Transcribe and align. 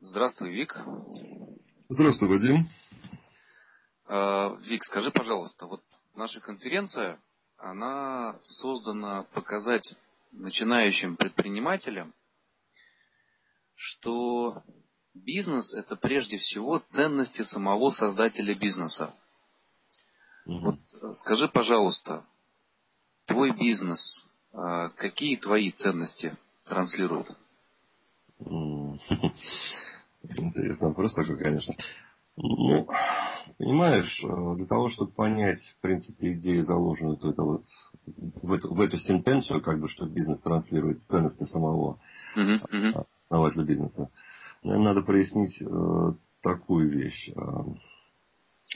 Здравствуй, 0.00 0.52
Вик. 0.52 0.78
Здравствуй, 1.88 2.28
Вадим. 2.28 2.68
А, 4.06 4.54
Вик, 4.60 4.84
скажи, 4.84 5.10
пожалуйста, 5.10 5.66
вот 5.66 5.82
наша 6.14 6.40
конференция, 6.40 7.18
она 7.56 8.38
создана 8.40 9.24
показать 9.34 9.92
начинающим 10.30 11.16
предпринимателям, 11.16 12.14
что 13.74 14.62
бизнес 15.14 15.74
это 15.74 15.96
прежде 15.96 16.38
всего 16.38 16.78
ценности 16.78 17.42
самого 17.42 17.90
создателя 17.90 18.54
бизнеса. 18.54 19.12
Угу. 20.46 20.58
Вот 20.60 20.76
э, 20.76 21.12
скажи, 21.22 21.48
пожалуйста, 21.48 22.24
твой 23.26 23.50
бизнес, 23.50 24.24
а, 24.52 24.90
какие 24.90 25.34
твои 25.36 25.72
ценности 25.72 26.36
транслирует? 26.66 27.26
Интересный 30.22 30.88
вопрос 30.88 31.14
такой, 31.14 31.38
конечно. 31.38 31.74
Ну, 32.36 32.86
понимаешь, 33.58 34.22
э, 34.24 34.56
для 34.56 34.66
того, 34.66 34.88
чтобы 34.88 35.10
понять, 35.10 35.58
в 35.76 35.80
принципе, 35.80 36.34
идею, 36.34 36.64
заложенную 36.64 37.18
вот 37.20 37.32
это 37.32 37.42
вот, 37.42 37.62
в, 38.06 38.52
эту, 38.52 38.72
в 38.72 38.80
эту 38.80 38.98
сентенцию, 38.98 39.60
как 39.60 39.80
бы, 39.80 39.88
что 39.88 40.06
бизнес 40.06 40.40
транслирует 40.42 41.00
ценности 41.00 41.44
самого 41.44 41.98
uh-huh, 42.36 43.04
основателя 43.28 43.64
бизнеса, 43.64 44.10
наверное, 44.62 44.94
надо 44.94 45.04
прояснить 45.04 45.60
э, 45.60 46.12
такую 46.42 46.90
вещь. 46.90 47.30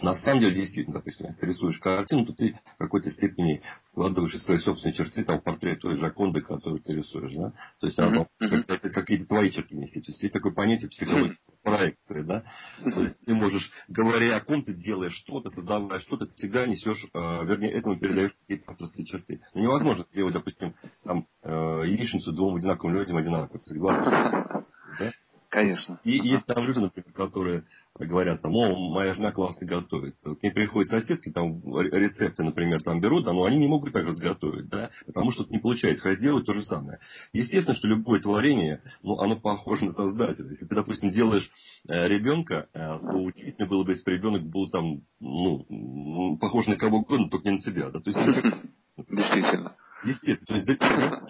На 0.01 0.15
самом 0.15 0.41
деле, 0.41 0.55
действительно, 0.55 0.99
допустим, 0.99 1.27
если 1.27 1.41
ты 1.41 1.47
рисуешь 1.49 1.79
картину, 1.79 2.25
то 2.25 2.33
ты 2.33 2.59
в 2.77 2.79
какой-то 2.79 3.11
степени 3.11 3.61
вкладываешь 3.91 4.41
свои 4.41 4.57
собственные 4.57 4.95
черты 4.95 5.23
там, 5.23 5.39
в 5.39 5.45
портрет 5.45 5.81
той 5.81 5.97
Джаконды, 5.97 6.41
которую 6.41 6.81
ты 6.81 6.95
рисуешь. 6.95 7.35
Да? 7.35 7.53
То 7.79 7.87
есть 7.87 7.99
она 7.99 8.27
mm-hmm. 8.41 8.91
какие-то 8.91 9.27
твои 9.27 9.51
черты 9.51 9.77
несет. 9.77 10.07
То 10.07 10.13
есть 10.13 10.23
есть 10.23 10.33
такое 10.33 10.53
понятие 10.53 10.89
психологии 10.89 11.37
проекции. 11.63 12.23
Да? 12.23 12.43
То 12.83 13.03
есть 13.03 13.21
ты 13.27 13.35
можешь, 13.35 13.71
говоря 13.89 14.37
о 14.37 14.41
ком, 14.41 14.65
ты 14.65 14.73
делаешь 14.73 15.13
что-то, 15.13 15.51
создавая 15.51 16.01
что-то, 16.01 16.27
ты 16.27 16.35
всегда 16.37 16.67
несешь, 16.67 17.05
э, 17.13 17.19
вернее, 17.45 17.73
этому 17.73 17.99
передаешь 17.99 18.33
какие-то 18.41 18.73
авторские 18.73 19.05
черты. 19.05 19.43
Но 19.53 19.61
невозможно 19.61 20.07
сделать, 20.09 20.33
допустим, 20.33 20.75
там, 21.05 21.27
э, 21.43 21.51
яичницу 21.51 22.33
двум 22.33 22.57
одинаковым 22.57 22.97
людям 22.97 23.17
одинаково. 23.17 23.61
Да? 24.99 25.11
Конечно. 25.53 26.01
И 26.03 26.19
ага. 26.19 26.29
есть 26.29 26.47
там 26.47 26.65
люди, 26.65 26.79
например, 26.79 27.13
которые 27.13 27.65
говорят, 27.99 28.41
там, 28.41 28.55
о, 28.57 28.75
моя 28.91 29.13
жена 29.13 29.33
классно 29.33 29.67
готовит. 29.67 30.17
К 30.23 30.43
ней 30.43 30.51
приходят 30.51 30.89
соседки, 30.89 31.31
там 31.31 31.61
рецепты, 31.79 32.43
например, 32.43 32.83
там 32.83 33.03
берут, 33.03 33.27
да, 33.27 33.35
но 33.35 33.45
они 33.45 33.59
не 33.59 33.69
могут 33.69 33.93
так 33.93 34.07
разготовить, 34.07 34.71
да, 34.71 34.89
потому 35.05 35.31
что 35.31 35.45
не 35.51 35.59
получается, 35.59 36.03
хотя 36.03 36.19
делают 36.19 36.47
то 36.47 36.55
же 36.55 36.63
самое. 36.63 37.01
Естественно, 37.35 37.77
что 37.77 37.87
любое 37.87 38.19
творение, 38.21 38.81
ну, 39.03 39.19
оно 39.19 39.39
похоже 39.39 39.85
на 39.85 39.93
создателя. 39.93 40.49
Если 40.49 40.65
ты, 40.65 40.75
допустим, 40.75 41.11
делаешь 41.11 41.51
э, 41.87 42.09
ребенка, 42.09 42.69
э, 42.73 42.79
то 42.79 43.19
удивительно 43.19 43.67
было 43.67 43.85
бы, 43.85 43.93
если 43.93 44.05
бы 44.05 44.13
ребенок 44.13 44.45
был 44.45 44.71
там, 44.71 45.03
ну, 45.21 46.39
похож 46.41 46.67
на 46.67 46.77
кого 46.77 47.01
угодно, 47.01 47.29
только 47.29 47.51
не 47.51 47.57
на 47.57 47.61
себя, 47.61 47.91
да, 47.91 48.01
то 48.01 48.09
есть... 48.09 48.19
Действительно. 49.11 49.75
Естественно. 50.05 50.47
То 50.47 50.73
есть, 50.73 50.81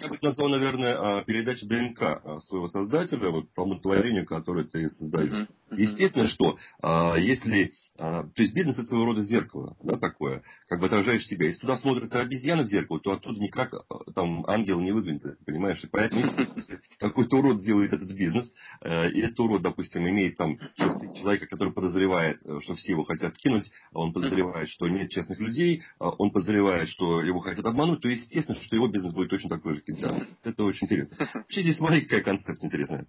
я 0.01 0.09
бы 0.09 0.17
назвал, 0.21 0.49
наверное, 0.49 1.19
а, 1.19 1.23
передачу 1.23 1.67
ДНК 1.67 2.01
а, 2.01 2.39
своего 2.39 2.67
создателя, 2.67 3.29
вот 3.29 3.53
тому 3.53 3.79
творению, 3.79 4.25
которое 4.25 4.65
ты 4.65 4.89
создаешь. 4.89 5.47
Естественно, 5.71 6.27
что 6.27 6.57
а, 6.81 7.15
если... 7.17 7.71
То 7.97 8.31
есть 8.37 8.53
бизнес 8.53 8.77
это 8.77 8.87
своего 8.87 9.05
рода 9.05 9.23
зеркало, 9.23 9.77
да, 9.83 9.97
такое, 9.97 10.41
как 10.67 10.79
бы 10.79 10.87
отражаешь 10.87 11.25
себя. 11.25 11.45
Если 11.47 11.59
туда 11.59 11.77
смотрится 11.77 12.21
обезьяна 12.21 12.63
в 12.63 12.67
зеркало, 12.67 12.99
то 12.99 13.11
оттуда 13.11 13.39
никак 13.39 13.71
там 14.15 14.45
ангел 14.47 14.81
не 14.81 14.91
выглянет, 14.91 15.37
понимаешь? 15.45 15.83
И 15.83 15.87
поэтому, 15.87 16.25
если 16.25 16.79
какой-то 16.99 17.37
урод 17.37 17.59
делает 17.59 17.93
этот 17.93 18.11
бизнес, 18.11 18.51
и 18.83 19.19
этот 19.19 19.39
урод, 19.39 19.61
допустим, 19.61 20.07
имеет 20.07 20.37
там 20.37 20.57
человека, 21.15 21.47
который 21.47 21.73
подозревает, 21.73 22.39
э, 22.43 22.59
что 22.61 22.75
все 22.75 22.91
его 22.91 23.03
хотят 23.03 23.35
кинуть, 23.37 23.69
он 23.93 24.13
подозревает, 24.13 24.69
что 24.69 24.87
нет 24.87 25.09
честных 25.09 25.39
людей, 25.39 25.83
он 25.99 26.31
подозревает, 26.31 26.89
что 26.89 27.21
его 27.21 27.39
хотят 27.39 27.65
обмануть, 27.65 28.01
то 28.01 28.09
естественно, 28.09 28.57
что 28.63 28.75
его 28.75 28.87
бизнес 28.87 29.13
будет 29.13 29.29
точно 29.29 29.49
такой 29.49 29.75
же, 29.75 29.81
как 29.81 29.99
да. 29.99 30.25
Это 30.43 30.63
очень 30.63 30.85
интересно. 30.85 31.17
Вообще 31.33 31.61
здесь 31.61 31.77
смотри, 31.77 32.01
какая 32.01 32.21
концепция 32.21 32.67
интересная. 32.67 33.05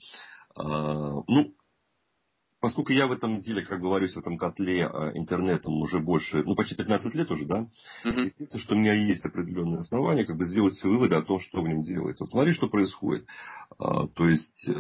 А, 0.57 1.23
ну, 1.27 1.55
поскольку 2.65 2.93
я 2.93 3.07
в 3.07 3.13
этом 3.13 3.41
деле, 3.41 3.61
как 3.61 3.79
говорюсь, 3.79 4.15
в 4.15 4.19
этом 4.19 4.39
котле 4.39 4.87
а, 4.87 5.11
интернетом 5.15 5.75
уже 5.83 5.99
больше, 6.01 6.43
ну, 6.45 6.55
почти 6.55 6.75
15 6.75 7.15
лет 7.15 7.31
уже, 7.31 7.45
да, 7.45 7.69
uh-huh. 8.07 8.25
естественно, 8.25 8.59
что 8.59 8.75
у 8.75 8.79
меня 8.79 8.95
есть 8.95 9.23
определенные 9.27 9.81
основания, 9.81 10.25
как 10.25 10.39
бы 10.39 10.47
сделать 10.47 10.83
выводы 10.83 11.15
о 11.15 11.21
том, 11.21 11.41
что 11.41 11.61
в 11.61 11.69
нем 11.69 11.83
делается. 11.83 12.23
Вот 12.23 12.31
смотри, 12.31 12.53
что 12.53 12.69
происходит. 12.69 13.27
А, 13.79 14.07
то 14.09 14.27
есть, 14.27 14.67
э, 14.67 14.73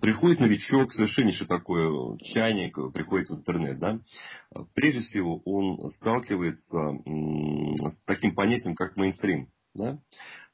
приходит 0.00 0.40
новичок, 0.40 0.92
совершеннейший 0.92 1.46
такой 1.46 2.18
чайник, 2.18 2.74
приходит 2.92 3.28
в 3.30 3.36
интернет, 3.36 3.78
да, 3.78 4.00
прежде 4.74 5.02
всего 5.02 5.40
он 5.44 5.88
сталкивается 5.90 6.98
с 7.86 8.02
таким 8.06 8.34
понятием, 8.34 8.74
как 8.74 8.96
мейнстрим. 8.96 9.50
Да? 9.74 9.98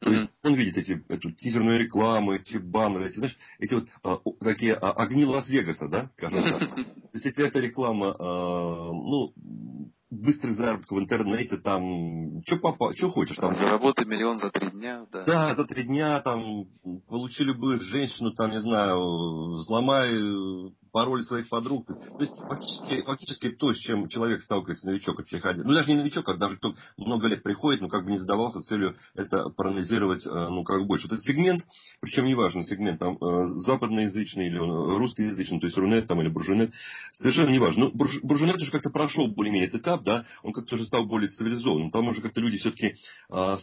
То 0.00 0.12
есть 0.12 0.30
он 0.42 0.54
видит 0.54 0.76
эти, 0.76 1.02
эту 1.08 1.32
тизерную 1.32 1.80
рекламу, 1.80 2.34
эти 2.34 2.58
баннеры, 2.58 3.06
эти, 3.06 3.16
знаешь, 3.16 3.36
эти 3.58 3.74
вот 3.74 3.88
а, 4.02 4.18
такие 4.40 4.74
а, 4.74 4.92
огни 4.92 5.24
Лас-Вегаса, 5.24 5.88
да, 5.88 6.06
скажем 6.08 6.42
так. 6.42 6.58
То 6.74 7.10
есть 7.14 7.24
если 7.24 7.46
эта 7.46 7.60
реклама, 7.60 8.14
а, 8.18 8.92
ну, 8.92 9.32
быстрый 10.10 10.52
заработок 10.52 10.90
в 10.92 10.98
интернете, 10.98 11.56
там, 11.56 12.42
что 12.46 12.56
попа, 12.58 12.94
что 12.94 13.10
хочешь 13.10 13.36
там. 13.36 13.54
Заработай 13.54 14.04
миллион 14.04 14.38
за 14.38 14.50
три 14.50 14.70
дня, 14.70 15.06
да. 15.10 15.24
Да, 15.24 15.54
за 15.54 15.64
три 15.64 15.84
дня, 15.84 16.20
там, 16.20 16.66
получи 17.08 17.42
любую 17.42 17.80
женщину, 17.80 18.32
там, 18.32 18.50
не 18.50 18.60
знаю, 18.60 18.98
взломай 19.54 20.10
пароль 20.96 21.22
своих 21.24 21.50
подруг. 21.50 21.86
То 21.86 22.20
есть 22.20 22.34
фактически, 22.38 23.02
фактически 23.02 23.50
то, 23.50 23.74
с 23.74 23.76
чем 23.76 24.08
человек 24.08 24.40
сталкивается, 24.40 24.86
новичок, 24.86 25.16
приходит. 25.28 25.62
Ну, 25.62 25.74
даже 25.74 25.90
не 25.90 25.96
новичок, 25.96 26.26
а 26.26 26.38
даже 26.38 26.56
кто 26.56 26.74
много 26.96 27.26
лет 27.28 27.42
приходит, 27.42 27.82
но 27.82 27.88
как 27.88 28.06
бы 28.06 28.12
не 28.12 28.18
задавался 28.18 28.62
целью 28.62 28.96
это 29.14 29.50
проанализировать, 29.50 29.85
э, 29.90 30.48
ну, 30.50 30.64
как 30.64 30.86
больше. 30.86 31.06
Вот 31.06 31.14
этот 31.14 31.24
сегмент, 31.24 31.64
причем 32.00 32.26
неважно, 32.26 32.64
сегмент 32.64 32.98
там 32.98 33.16
э, 33.16 33.46
западноязычный 33.66 34.46
или 34.46 34.58
он 34.58 34.96
русскоязычный, 34.98 35.60
то 35.60 35.66
есть 35.66 35.76
Рунет 35.76 36.06
там 36.06 36.20
или 36.20 36.28
Буржунет, 36.28 36.72
совершенно 37.12 37.50
неважно. 37.50 37.86
Ну, 37.86 37.90
бурж, 37.92 38.20
Буржунет 38.22 38.56
уже 38.56 38.70
как-то 38.70 38.90
прошел 38.90 39.28
более-менее 39.28 39.68
этот 39.68 39.82
этап, 39.82 40.04
да, 40.04 40.26
он 40.42 40.52
как-то 40.52 40.74
уже 40.74 40.84
стал 40.84 41.06
более 41.06 41.28
цивилизованным. 41.28 41.90
Там 41.90 42.08
уже 42.08 42.20
как-то 42.22 42.40
люди 42.40 42.58
все-таки 42.58 42.96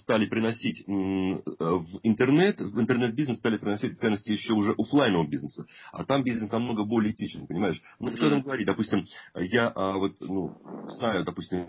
стали 0.02 0.26
приносить 0.28 0.84
в 0.88 2.00
интернет, 2.04 2.60
в 2.60 2.80
интернет-бизнес 2.80 3.40
стали 3.40 3.58
приносить 3.58 4.00
ценности 4.00 4.32
еще 4.32 4.54
уже 4.54 4.74
офлайнового 4.78 5.28
бизнеса. 5.28 5.66
А 5.92 6.04
там 6.06 6.24
бизнес 6.24 6.52
намного 6.52 6.84
более 6.84 7.14
этичен, 7.14 7.48
понимаешь? 7.48 7.82
Ну, 8.00 8.16
что 8.16 8.30
там 8.30 8.42
говорить? 8.42 8.66
Допустим, 8.66 9.06
я 9.36 9.68
а, 9.68 9.98
вот, 9.98 10.16
ну, 10.20 10.58
знаю, 10.90 11.24
допустим, 11.24 11.66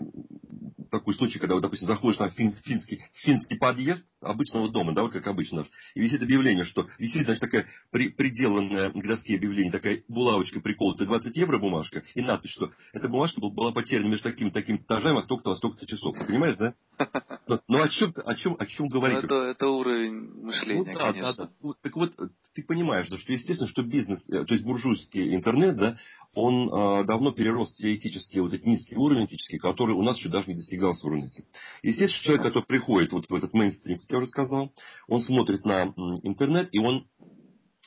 такой 0.89 1.15
случай, 1.15 1.39
когда, 1.39 1.55
вот, 1.55 1.61
допустим, 1.61 1.87
заходишь 1.87 2.19
на 2.19 2.29
фин, 2.29 2.53
финский, 2.63 3.03
финский 3.13 3.57
подъезд 3.57 4.05
обычного 4.21 4.69
дома, 4.69 4.93
да, 4.93 5.03
вот 5.03 5.13
как 5.13 5.27
обычно, 5.27 5.65
и 5.93 6.01
висит 6.01 6.21
объявление, 6.21 6.65
что 6.65 6.87
висит, 6.97 7.25
значит, 7.25 7.41
такая 7.41 7.67
при, 7.91 8.09
приделанная 8.09 8.91
доске 8.91 9.35
объявление, 9.35 9.71
такая 9.71 10.03
булавочка 10.07 10.61
приколотая, 10.61 11.07
20 11.07 11.35
евро 11.35 11.57
бумажка, 11.57 12.03
и 12.13 12.21
надпись, 12.21 12.51
что 12.51 12.71
эта 12.93 13.09
бумажка 13.09 13.39
была 13.41 13.71
потеряна 13.71 14.07
между 14.07 14.23
таким 14.23 14.51
таким 14.51 14.77
этажами, 14.77 15.19
а 15.19 15.23
столько-то, 15.23 15.51
а 15.51 15.55
столько-то 15.55 15.85
часов. 15.85 16.17
Ты 16.17 16.25
понимаешь, 16.25 16.55
да? 16.57 16.73
Ну, 17.47 17.59
ну 17.67 17.81
о 17.81 17.89
чем, 17.89 18.13
о 18.25 18.35
чем, 18.35 18.55
о 18.57 18.65
чем 18.65 18.87
говорить? 18.87 19.21
Ну, 19.21 19.25
это, 19.25 19.35
это 19.51 19.67
уровень 19.67 20.43
мышления, 20.43 20.93
ну, 20.93 20.99
да, 20.99 21.11
конечно. 21.11 21.45
Да, 21.45 21.49
да. 21.61 21.73
Так 21.81 21.95
вот, 21.95 22.13
ты 22.53 22.63
понимаешь, 22.63 23.07
да, 23.09 23.17
что 23.17 23.33
естественно, 23.33 23.69
что 23.69 23.83
бизнес, 23.83 24.27
э, 24.29 24.45
то 24.45 24.53
есть 24.53 24.65
буржуйский 24.65 25.35
интернет, 25.35 25.75
да, 25.75 25.97
он 26.33 26.69
э, 26.69 27.05
давно 27.05 27.31
перерос 27.31 27.73
теоретически 27.75 28.39
вот 28.39 28.53
этот 28.53 28.65
низкий 28.65 28.95
уровень 28.95 29.25
этический, 29.25 29.59
который 29.59 29.95
у 29.95 30.01
нас 30.01 30.17
еще 30.17 30.29
даже 30.29 30.47
не 30.47 30.55
достигался 30.55 31.05
в 31.05 31.09
Рунете. 31.09 31.45
Естественно, 31.83 32.23
человек, 32.23 32.43
который 32.43 32.65
приходит 32.65 33.11
вот 33.11 33.29
в 33.29 33.33
этот 33.33 33.53
мейнстрим, 33.53 33.99
как 33.99 34.09
я 34.09 34.17
уже 34.17 34.27
сказал, 34.27 34.73
он 35.07 35.21
смотрит 35.21 35.65
на 35.65 35.93
интернет, 36.23 36.69
и 36.71 36.79
он 36.79 37.07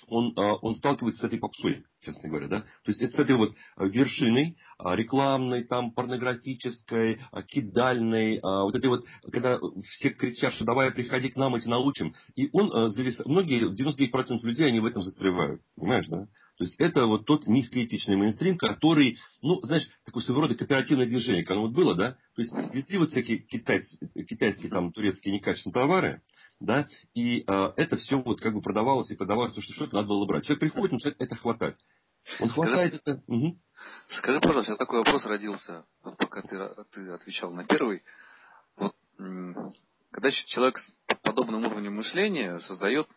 он, 0.09 0.33
а, 0.37 0.55
он 0.57 0.75
сталкивается 0.75 1.23
с 1.23 1.25
этой 1.25 1.39
попсой, 1.39 1.85
честно 2.01 2.29
говоря, 2.29 2.49
да. 2.49 2.61
То 2.61 2.91
есть 2.91 3.01
это 3.01 3.13
с 3.13 3.19
этой 3.19 3.37
вот 3.37 3.55
вершиной 3.79 4.57
а, 4.79 4.97
рекламной, 4.97 5.65
там, 5.65 5.93
порнографической, 5.93 7.21
а, 7.31 7.43
кидальной, 7.43 8.41
вот 8.43 8.75
этой 8.75 8.89
вот, 8.89 9.05
когда 9.31 9.59
все 9.91 10.11
кричат, 10.11 10.53
что 10.55 10.65
давай 10.65 10.91
приходи 10.91 11.29
к 11.29 11.37
нам, 11.37 11.59
тебя 11.61 11.71
научим. 11.71 12.15
И 12.37 12.49
он 12.53 12.91
завис... 12.91 13.21
Многие, 13.25 13.71
99% 13.71 14.41
людей, 14.43 14.67
они 14.67 14.81
в 14.81 14.87
этом 14.87 15.03
застревают. 15.03 15.61
Понимаешь, 15.77 16.07
да? 16.09 16.27
То 16.59 16.65
есть 16.65 16.75
это 16.79 17.07
вот 17.07 17.25
тот 17.25 17.47
низкоэтичный 17.47 18.17
мейнстрим, 18.17 18.59
который, 18.59 19.17
ну, 19.43 19.61
знаешь, 19.63 19.89
такое 20.05 20.25
своего 20.25 20.43
рода 20.43 20.57
кооперативное 20.57 21.07
движение, 21.07 21.45
как 21.45 21.53
оно 21.53 21.63
вот 21.63 21.73
было, 21.73 21.95
да? 21.95 22.17
То 22.35 22.43
есть 22.43 22.53
везли 22.75 22.99
вот 22.99 23.11
всякие 23.11 23.39
китайские, 23.39 24.25
китайские 24.25 24.71
там, 24.71 24.93
турецкие 24.93 25.35
некачественные 25.35 25.75
товары, 25.75 26.23
да, 26.61 26.89
и 27.15 27.45
э, 27.47 27.73
это 27.77 27.97
все 27.97 28.21
вот 28.21 28.41
как 28.41 28.53
бы 28.53 28.61
продавалось 28.61 29.11
и 29.11 29.17
продавалось, 29.17 29.53
потому 29.53 29.63
что 29.63 29.73
что-то 29.73 29.97
надо 29.97 30.09
было 30.09 30.27
брать. 30.27 30.45
Человек 30.45 30.61
приходит, 30.61 30.93
начинает 30.93 31.21
это 31.21 31.35
хватать. 31.37 31.77
Он 32.41 32.51
скажи, 32.51 32.69
хватает 32.69 32.95
это. 32.95 33.23
Угу. 33.27 33.59
Скажи, 34.09 34.41
пожалуйста, 34.41 34.71
сейчас 34.71 34.79
такой 34.79 34.99
вопрос 34.99 35.25
родился, 35.25 35.85
вот 36.03 36.17
пока 36.17 36.43
ты, 36.43 36.59
ты 36.93 37.11
отвечал 37.11 37.53
на 37.53 37.65
первый. 37.65 38.03
Вот, 38.77 38.95
когда 40.11 40.31
человек 40.31 40.79
с 40.79 40.93
подобным 41.23 41.65
уровнем 41.65 41.95
мышления 41.95 42.59
создает, 42.61 43.09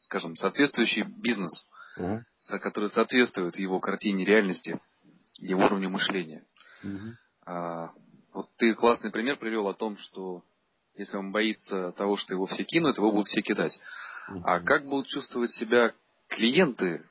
скажем, 0.00 0.36
соответствующий 0.36 1.04
бизнес, 1.04 1.66
угу. 1.96 2.22
которые 2.60 2.90
соответствуют 2.90 3.56
его 3.56 3.80
картине 3.80 4.24
реальности, 4.24 4.78
его 5.38 5.64
уровню 5.64 5.88
мышления. 5.90 6.44
Угу. 6.84 7.16
А, 7.46 7.92
вот 8.34 8.50
ты 8.56 8.74
классный 8.74 9.10
пример 9.10 9.38
привел 9.38 9.68
о 9.68 9.74
том, 9.74 9.96
что 9.96 10.42
если 10.96 11.16
он 11.16 11.32
боится 11.32 11.92
того, 11.92 12.16
что 12.16 12.34
его 12.34 12.46
все 12.46 12.64
кинут, 12.64 12.98
его 12.98 13.10
будут 13.10 13.28
все 13.28 13.42
кидать. 13.42 13.78
А 14.44 14.60
как 14.60 14.84
будут 14.84 15.08
чувствовать 15.08 15.52
себя 15.52 15.92
клиенты 16.28 17.02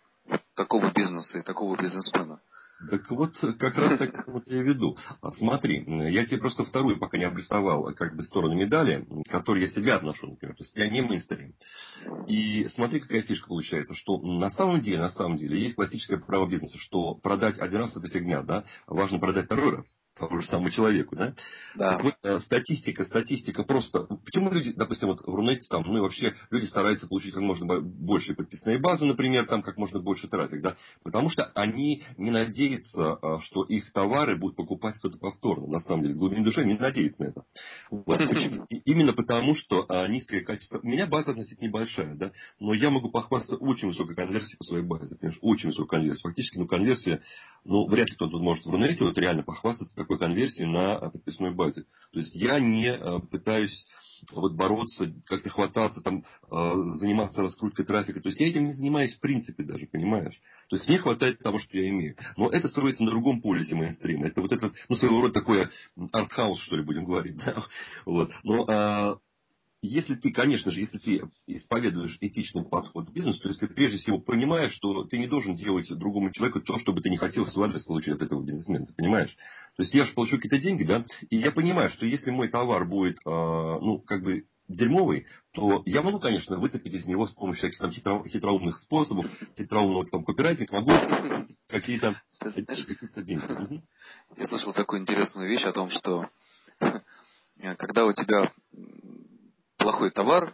такого 0.56 0.92
бизнеса 0.92 1.40
и 1.40 1.44
такого 1.44 1.76
бизнесмена? 1.76 2.42
Так 2.90 3.12
вот, 3.12 3.38
как 3.60 3.78
раз 3.78 4.00
так 4.00 4.28
вот 4.28 4.48
я 4.48 4.62
и 4.62 4.64
веду. 4.64 4.98
Смотри, 5.34 5.84
я 6.12 6.26
тебе 6.26 6.40
просто 6.40 6.66
вторую 6.66 6.98
пока 6.98 7.18
не 7.18 7.26
обрисовал, 7.26 7.94
как 7.94 8.16
бы 8.16 8.24
сторону 8.24 8.56
медали, 8.56 9.06
к 9.28 9.32
которой 9.32 9.62
я 9.62 9.68
себя 9.68 9.98
отношу, 9.98 10.32
например. 10.32 10.56
То 10.56 10.64
есть 10.64 10.76
я 10.76 10.90
не 10.90 11.02
мейнстрим. 11.02 11.54
И 12.28 12.68
смотри, 12.70 13.00
какая 13.00 13.22
фишка 13.22 13.48
получается, 13.48 13.94
что 13.94 14.18
на 14.20 14.50
самом 14.50 14.80
деле, 14.80 15.00
на 15.00 15.12
самом 15.12 15.38
деле, 15.38 15.62
есть 15.62 15.76
классическое 15.76 16.18
право 16.20 16.50
бизнеса, 16.50 16.78
что 16.80 17.14
продать 17.16 17.60
один 17.60 17.82
раз 17.82 17.96
это 17.96 18.10
фигня, 18.10 18.42
да, 18.42 18.64
важно 18.88 19.20
продать 19.20 19.46
второй 19.46 19.76
раз 19.76 20.00
тому 20.16 20.42
же 20.42 20.48
самому 20.48 20.70
человеку, 20.70 21.16
да? 21.16 21.34
Да. 21.76 21.94
Так 21.94 22.04
вот, 22.04 22.14
э, 22.24 22.40
статистика, 22.40 23.06
статистика 23.06 23.64
просто... 23.64 24.08
Почему 24.26 24.52
люди, 24.52 24.74
допустим, 24.74 25.10
вот 25.10 25.22
в 25.22 25.34
Рунете 25.34 25.68
там, 25.70 25.84
ну 25.84 25.98
и 25.98 26.02
вообще 26.02 26.36
люди 26.50 26.66
стараются 26.66 27.08
получить 27.08 27.34
как 27.34 27.44
можно 27.44 27.82
больше 27.82 28.34
подписные 28.34 28.80
базы, 28.80 29.06
например, 29.06 29.46
там 29.46 29.62
как 29.62 29.78
можно 29.78 30.00
больше 30.00 30.28
трафик, 30.28 30.62
да? 30.62 30.76
Потому 31.04 31.30
что 31.30 31.46
они 31.56 32.04
не 32.18 32.32
надеются, 32.32 33.20
э, 33.22 33.38
что 33.42 33.64
их 33.64 33.92
товары 33.94 34.36
будут 34.36 34.58
покупать 34.58 34.96
кто-то 34.96 35.18
повторно. 35.18 35.68
На 35.68 35.80
самом 35.80 36.04
деле, 36.04 36.16
в 36.16 36.18
глубине 36.18 36.44
души 36.44 36.66
не 36.66 36.74
надеются 36.74 37.24
на 37.24 37.28
это. 37.30 37.44
Вот. 37.90 38.20
Именно 38.86 39.14
потому, 39.14 39.56
что 39.56 39.86
э, 39.88 40.08
низкое 40.08 40.42
качество... 40.42 40.80
У 40.84 40.88
меня 40.88 41.08
база 41.08 41.32
относительно 41.32 41.68
небольшая, 41.68 42.16
да? 42.16 42.32
Но 42.60 42.74
я 42.74 42.90
могу 42.90 43.10
похвастаться 43.10 43.56
очень 43.58 43.88
высокой 43.88 44.16
конверсией 44.16 44.58
по 44.58 44.64
своей 44.64 44.84
базе. 44.84 45.16
Понимаешь? 45.16 45.40
Очень 45.42 45.70
высокой 45.70 46.00
конверсией. 46.00 46.24
Фактически, 46.24 46.58
ну, 46.58 46.68
конверсия... 46.68 47.22
Ну, 47.64 47.88
вряд 47.88 48.10
ли 48.10 48.16
кто-то 48.16 48.40
может 48.40 48.66
в 48.66 48.72
Рунете 48.72 49.04
вот 49.04 49.18
реально 49.20 49.44
похвастаться 49.44 49.94
такой 50.02 50.20
конверсии 50.20 50.64
на 50.64 51.10
подписной 51.10 51.54
базе. 51.54 51.86
То 52.12 52.20
есть 52.20 52.36
я 52.36 52.60
не 52.60 52.88
э, 52.88 53.20
пытаюсь 53.30 53.86
вот 54.32 54.54
бороться, 54.54 55.12
как-то 55.26 55.50
хвататься, 55.50 56.02
там, 56.02 56.24
э, 56.24 56.74
заниматься 57.00 57.42
раскруткой 57.42 57.86
трафика. 57.86 58.22
То 58.22 58.30
есть 58.30 58.40
я 58.40 58.48
этим 58.48 58.66
не 58.66 58.74
занимаюсь 58.74 59.16
в 59.16 59.20
принципе 59.20 59.64
даже, 59.64 59.88
понимаешь? 59.88 60.40
То 60.70 60.76
есть 60.76 60.88
мне 60.88 60.98
хватает 61.00 61.40
того, 61.40 61.60
что 61.60 61.78
я 61.78 61.90
имею. 61.90 62.16
Но 62.38 62.50
это 62.50 62.68
строится 62.68 63.04
на 63.04 63.12
другом 63.12 63.42
полюсе 63.42 63.76
мейнстрима. 63.76 64.28
Это 64.28 64.42
вот 64.42 64.52
этот, 64.52 64.74
ну, 64.90 64.96
своего 64.96 65.22
рода 65.22 65.34
такое 65.34 65.70
артхаус, 66.12 66.62
что 66.62 66.78
ли, 66.78 66.84
будем 66.84 67.06
говорить. 67.06 67.36
Да? 67.46 67.66
Вот. 68.06 68.32
Но 68.44 68.66
а, 68.68 69.18
если 69.82 70.16
ты, 70.16 70.32
конечно 70.32 70.72
же, 70.72 70.80
если 70.80 71.00
ты 71.00 71.24
исповедуешь 71.48 72.18
этичный 72.22 72.64
подход 72.64 73.10
к 73.10 73.12
бизнесу, 73.12 73.42
то 73.42 73.50
есть 73.50 73.60
ты 73.60 73.68
прежде 73.68 73.98
всего 73.98 74.20
понимаешь, 74.20 74.74
что 74.74 75.06
ты 75.06 75.18
не 75.18 75.28
должен 75.28 75.56
делать 75.56 75.88
другому 75.90 76.32
человеку 76.32 76.62
то, 76.62 76.78
что 76.78 76.94
бы 76.94 77.02
ты 77.02 77.10
не 77.10 77.18
хотел 77.18 77.46
в 77.46 77.50
свой 77.50 77.68
адрес 77.68 77.84
получить 77.86 78.14
от 78.14 78.22
этого 78.22 78.44
бизнесмена, 78.44 78.86
понимаешь? 78.96 79.36
То 79.76 79.84
есть 79.84 79.94
я 79.94 80.06
же 80.06 80.14
получу 80.14 80.36
какие-то 80.36 80.60
деньги, 80.60 80.84
да, 80.84 81.06
и 81.30 81.38
я 81.38 81.52
понимаю, 81.52 81.90
что 81.90 82.06
если 82.06 82.30
мой 82.30 82.50
товар 82.50 82.86
будет, 82.86 83.18
э, 83.26 83.30
ну, 83.30 84.00
как 84.06 84.24
бы 84.24 84.46
дерьмовый, 84.68 85.26
то 85.54 85.82
я 85.86 86.02
могу, 86.02 86.20
конечно, 86.20 86.58
выцепить 86.58 86.94
из 86.94 87.06
него 87.06 87.28
с 87.28 87.32
помощью 87.32 87.62
всяких 87.62 87.80
там 87.80 87.92
хитро, 87.92 88.24
хитроумных 88.26 88.78
способов, 88.78 89.26
хитроумного 89.58 90.06
там 90.06 90.24
копирайтинга, 90.24 90.80
могу 90.80 90.92
какие-то 91.68 92.22
какие 92.40 93.24
деньги. 93.24 93.84
Я 94.38 94.46
слышал 94.46 94.74
такую 94.74 95.02
интересную 95.02 95.50
вещь 95.50 95.66
о 95.66 95.74
том, 95.74 95.90
что 95.90 96.28
когда 97.78 98.06
у 98.06 98.14
тебя 98.14 98.52
плохой 99.82 100.12
товар, 100.12 100.54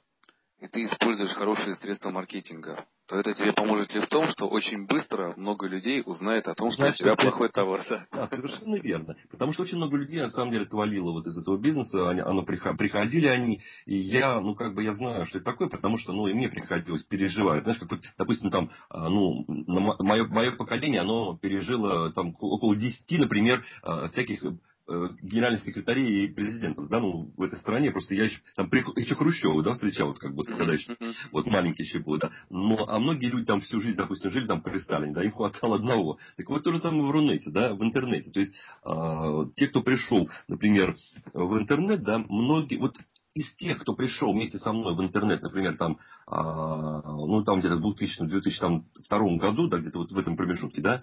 и 0.60 0.68
ты 0.68 0.86
используешь 0.86 1.34
хорошие 1.34 1.76
средства 1.76 2.10
маркетинга, 2.10 2.86
то 3.08 3.16
это 3.16 3.34
тебе 3.36 3.54
поможет 3.54 3.94
ли 3.94 4.02
в 4.02 4.08
том, 4.08 4.26
что 4.26 4.48
очень 4.48 4.88
быстро 4.88 5.36
много 5.38 5.68
людей 5.68 6.02
узнает 6.04 6.48
о 6.48 6.56
том, 6.56 6.70
что 6.72 6.82
Значит, 6.82 7.02
у 7.02 7.04
тебя 7.04 7.14
это... 7.14 7.22
плохой 7.22 7.50
товар. 7.54 7.86
Да. 7.88 8.08
да, 8.12 8.28
совершенно 8.28 8.76
верно. 8.76 9.16
Потому 9.30 9.54
что 9.54 9.64
очень 9.64 9.78
много 9.78 9.98
людей, 9.98 10.20
на 10.20 10.30
самом 10.30 10.52
деле, 10.52 10.66
отвалило 10.66 11.12
вот 11.12 11.28
из 11.28 11.38
этого 11.38 11.60
бизнеса. 11.60 12.10
Они, 12.10 12.22
оно 12.22 12.44
приходили 12.44 13.28
они, 13.28 13.62
и 13.86 13.96
я, 13.96 14.40
ну, 14.42 14.56
как 14.56 14.74
бы 14.74 14.84
я 14.84 14.96
знаю, 14.96 15.28
что 15.28 15.38
это 15.38 15.46
такое, 15.46 15.70
потому 15.70 16.00
что, 16.00 16.12
ну, 16.12 16.28
и 16.28 16.34
мне 16.34 16.50
приходилось 16.50 17.04
переживать. 17.04 17.64
Знаешь, 17.64 17.80
как, 17.80 18.00
допустим, 18.18 18.50
там, 18.50 18.72
а, 18.90 19.10
ну, 19.10 19.46
мое, 19.48 20.26
мое 20.26 20.52
поколение, 20.54 21.02
оно 21.02 21.38
пережило 21.38 22.12
там 22.14 22.36
около 22.40 22.76
10, 22.76 23.20
например, 23.20 23.64
а, 23.84 24.08
всяких 24.08 24.44
генеральных 24.88 25.64
секретарей 25.64 26.26
и 26.26 26.28
президентов, 26.28 26.88
да, 26.90 27.00
ну, 27.00 27.32
в 27.36 27.42
этой 27.42 27.60
стране, 27.60 27.92
просто 27.92 28.16
я 28.16 28.26
еще, 28.26 28.40
там, 28.56 28.70
еще 28.96 29.16
Хрущева, 29.16 29.62
да, 29.64 29.74
встречал, 29.74 30.10
вот, 30.10 30.20
как 30.20 30.34
бы, 30.34 30.46
когда 30.46 30.74
еще, 30.74 30.96
вот, 31.32 31.46
маленький 31.46 31.84
еще 31.84 32.00
был, 32.00 32.18
да, 32.18 32.32
но, 32.50 32.88
а 32.88 33.00
многие 33.00 33.28
люди 33.28 33.46
там 33.46 33.62
всю 33.62 33.80
жизнь, 33.82 33.98
допустим, 33.98 34.32
жили 34.32 34.48
там 34.48 34.62
при 34.62 34.78
Сталине, 34.80 35.14
да, 35.14 35.24
им 35.24 35.32
хватало 35.32 35.76
одного. 35.76 36.18
Так 36.38 36.50
вот, 36.50 36.64
то 36.64 36.72
же 36.72 36.80
самое 36.80 37.04
в 37.04 37.12
Рунете, 37.12 37.52
да, 37.52 37.74
в 37.74 37.84
интернете, 37.84 38.32
то 38.32 38.40
есть, 38.40 38.56
э, 38.86 39.52
те, 39.56 39.68
кто 39.68 39.82
пришел, 39.82 40.30
например, 40.48 40.96
в 41.34 41.58
интернет, 41.58 42.04
да, 42.04 42.20
многие, 42.20 42.78
вот, 42.78 42.96
из 43.38 43.54
тех, 43.56 43.80
кто 43.80 43.94
пришел 43.94 44.34
вместе 44.34 44.58
со 44.58 44.74
мной 44.74 44.96
в 44.96 45.02
интернет, 45.02 45.44
например, 45.44 45.78
там, 45.78 46.00
а, 46.26 47.02
ну, 47.04 47.44
там 47.44 47.60
где-то 47.60 47.76
в 47.76 47.86
2000-2002 47.86 49.38
году, 49.38 49.68
да, 49.68 49.78
где-то 49.78 50.00
вот 50.00 50.12
в 50.12 50.18
этом 50.18 50.36
промежутке, 50.36 50.82
да, 50.82 51.02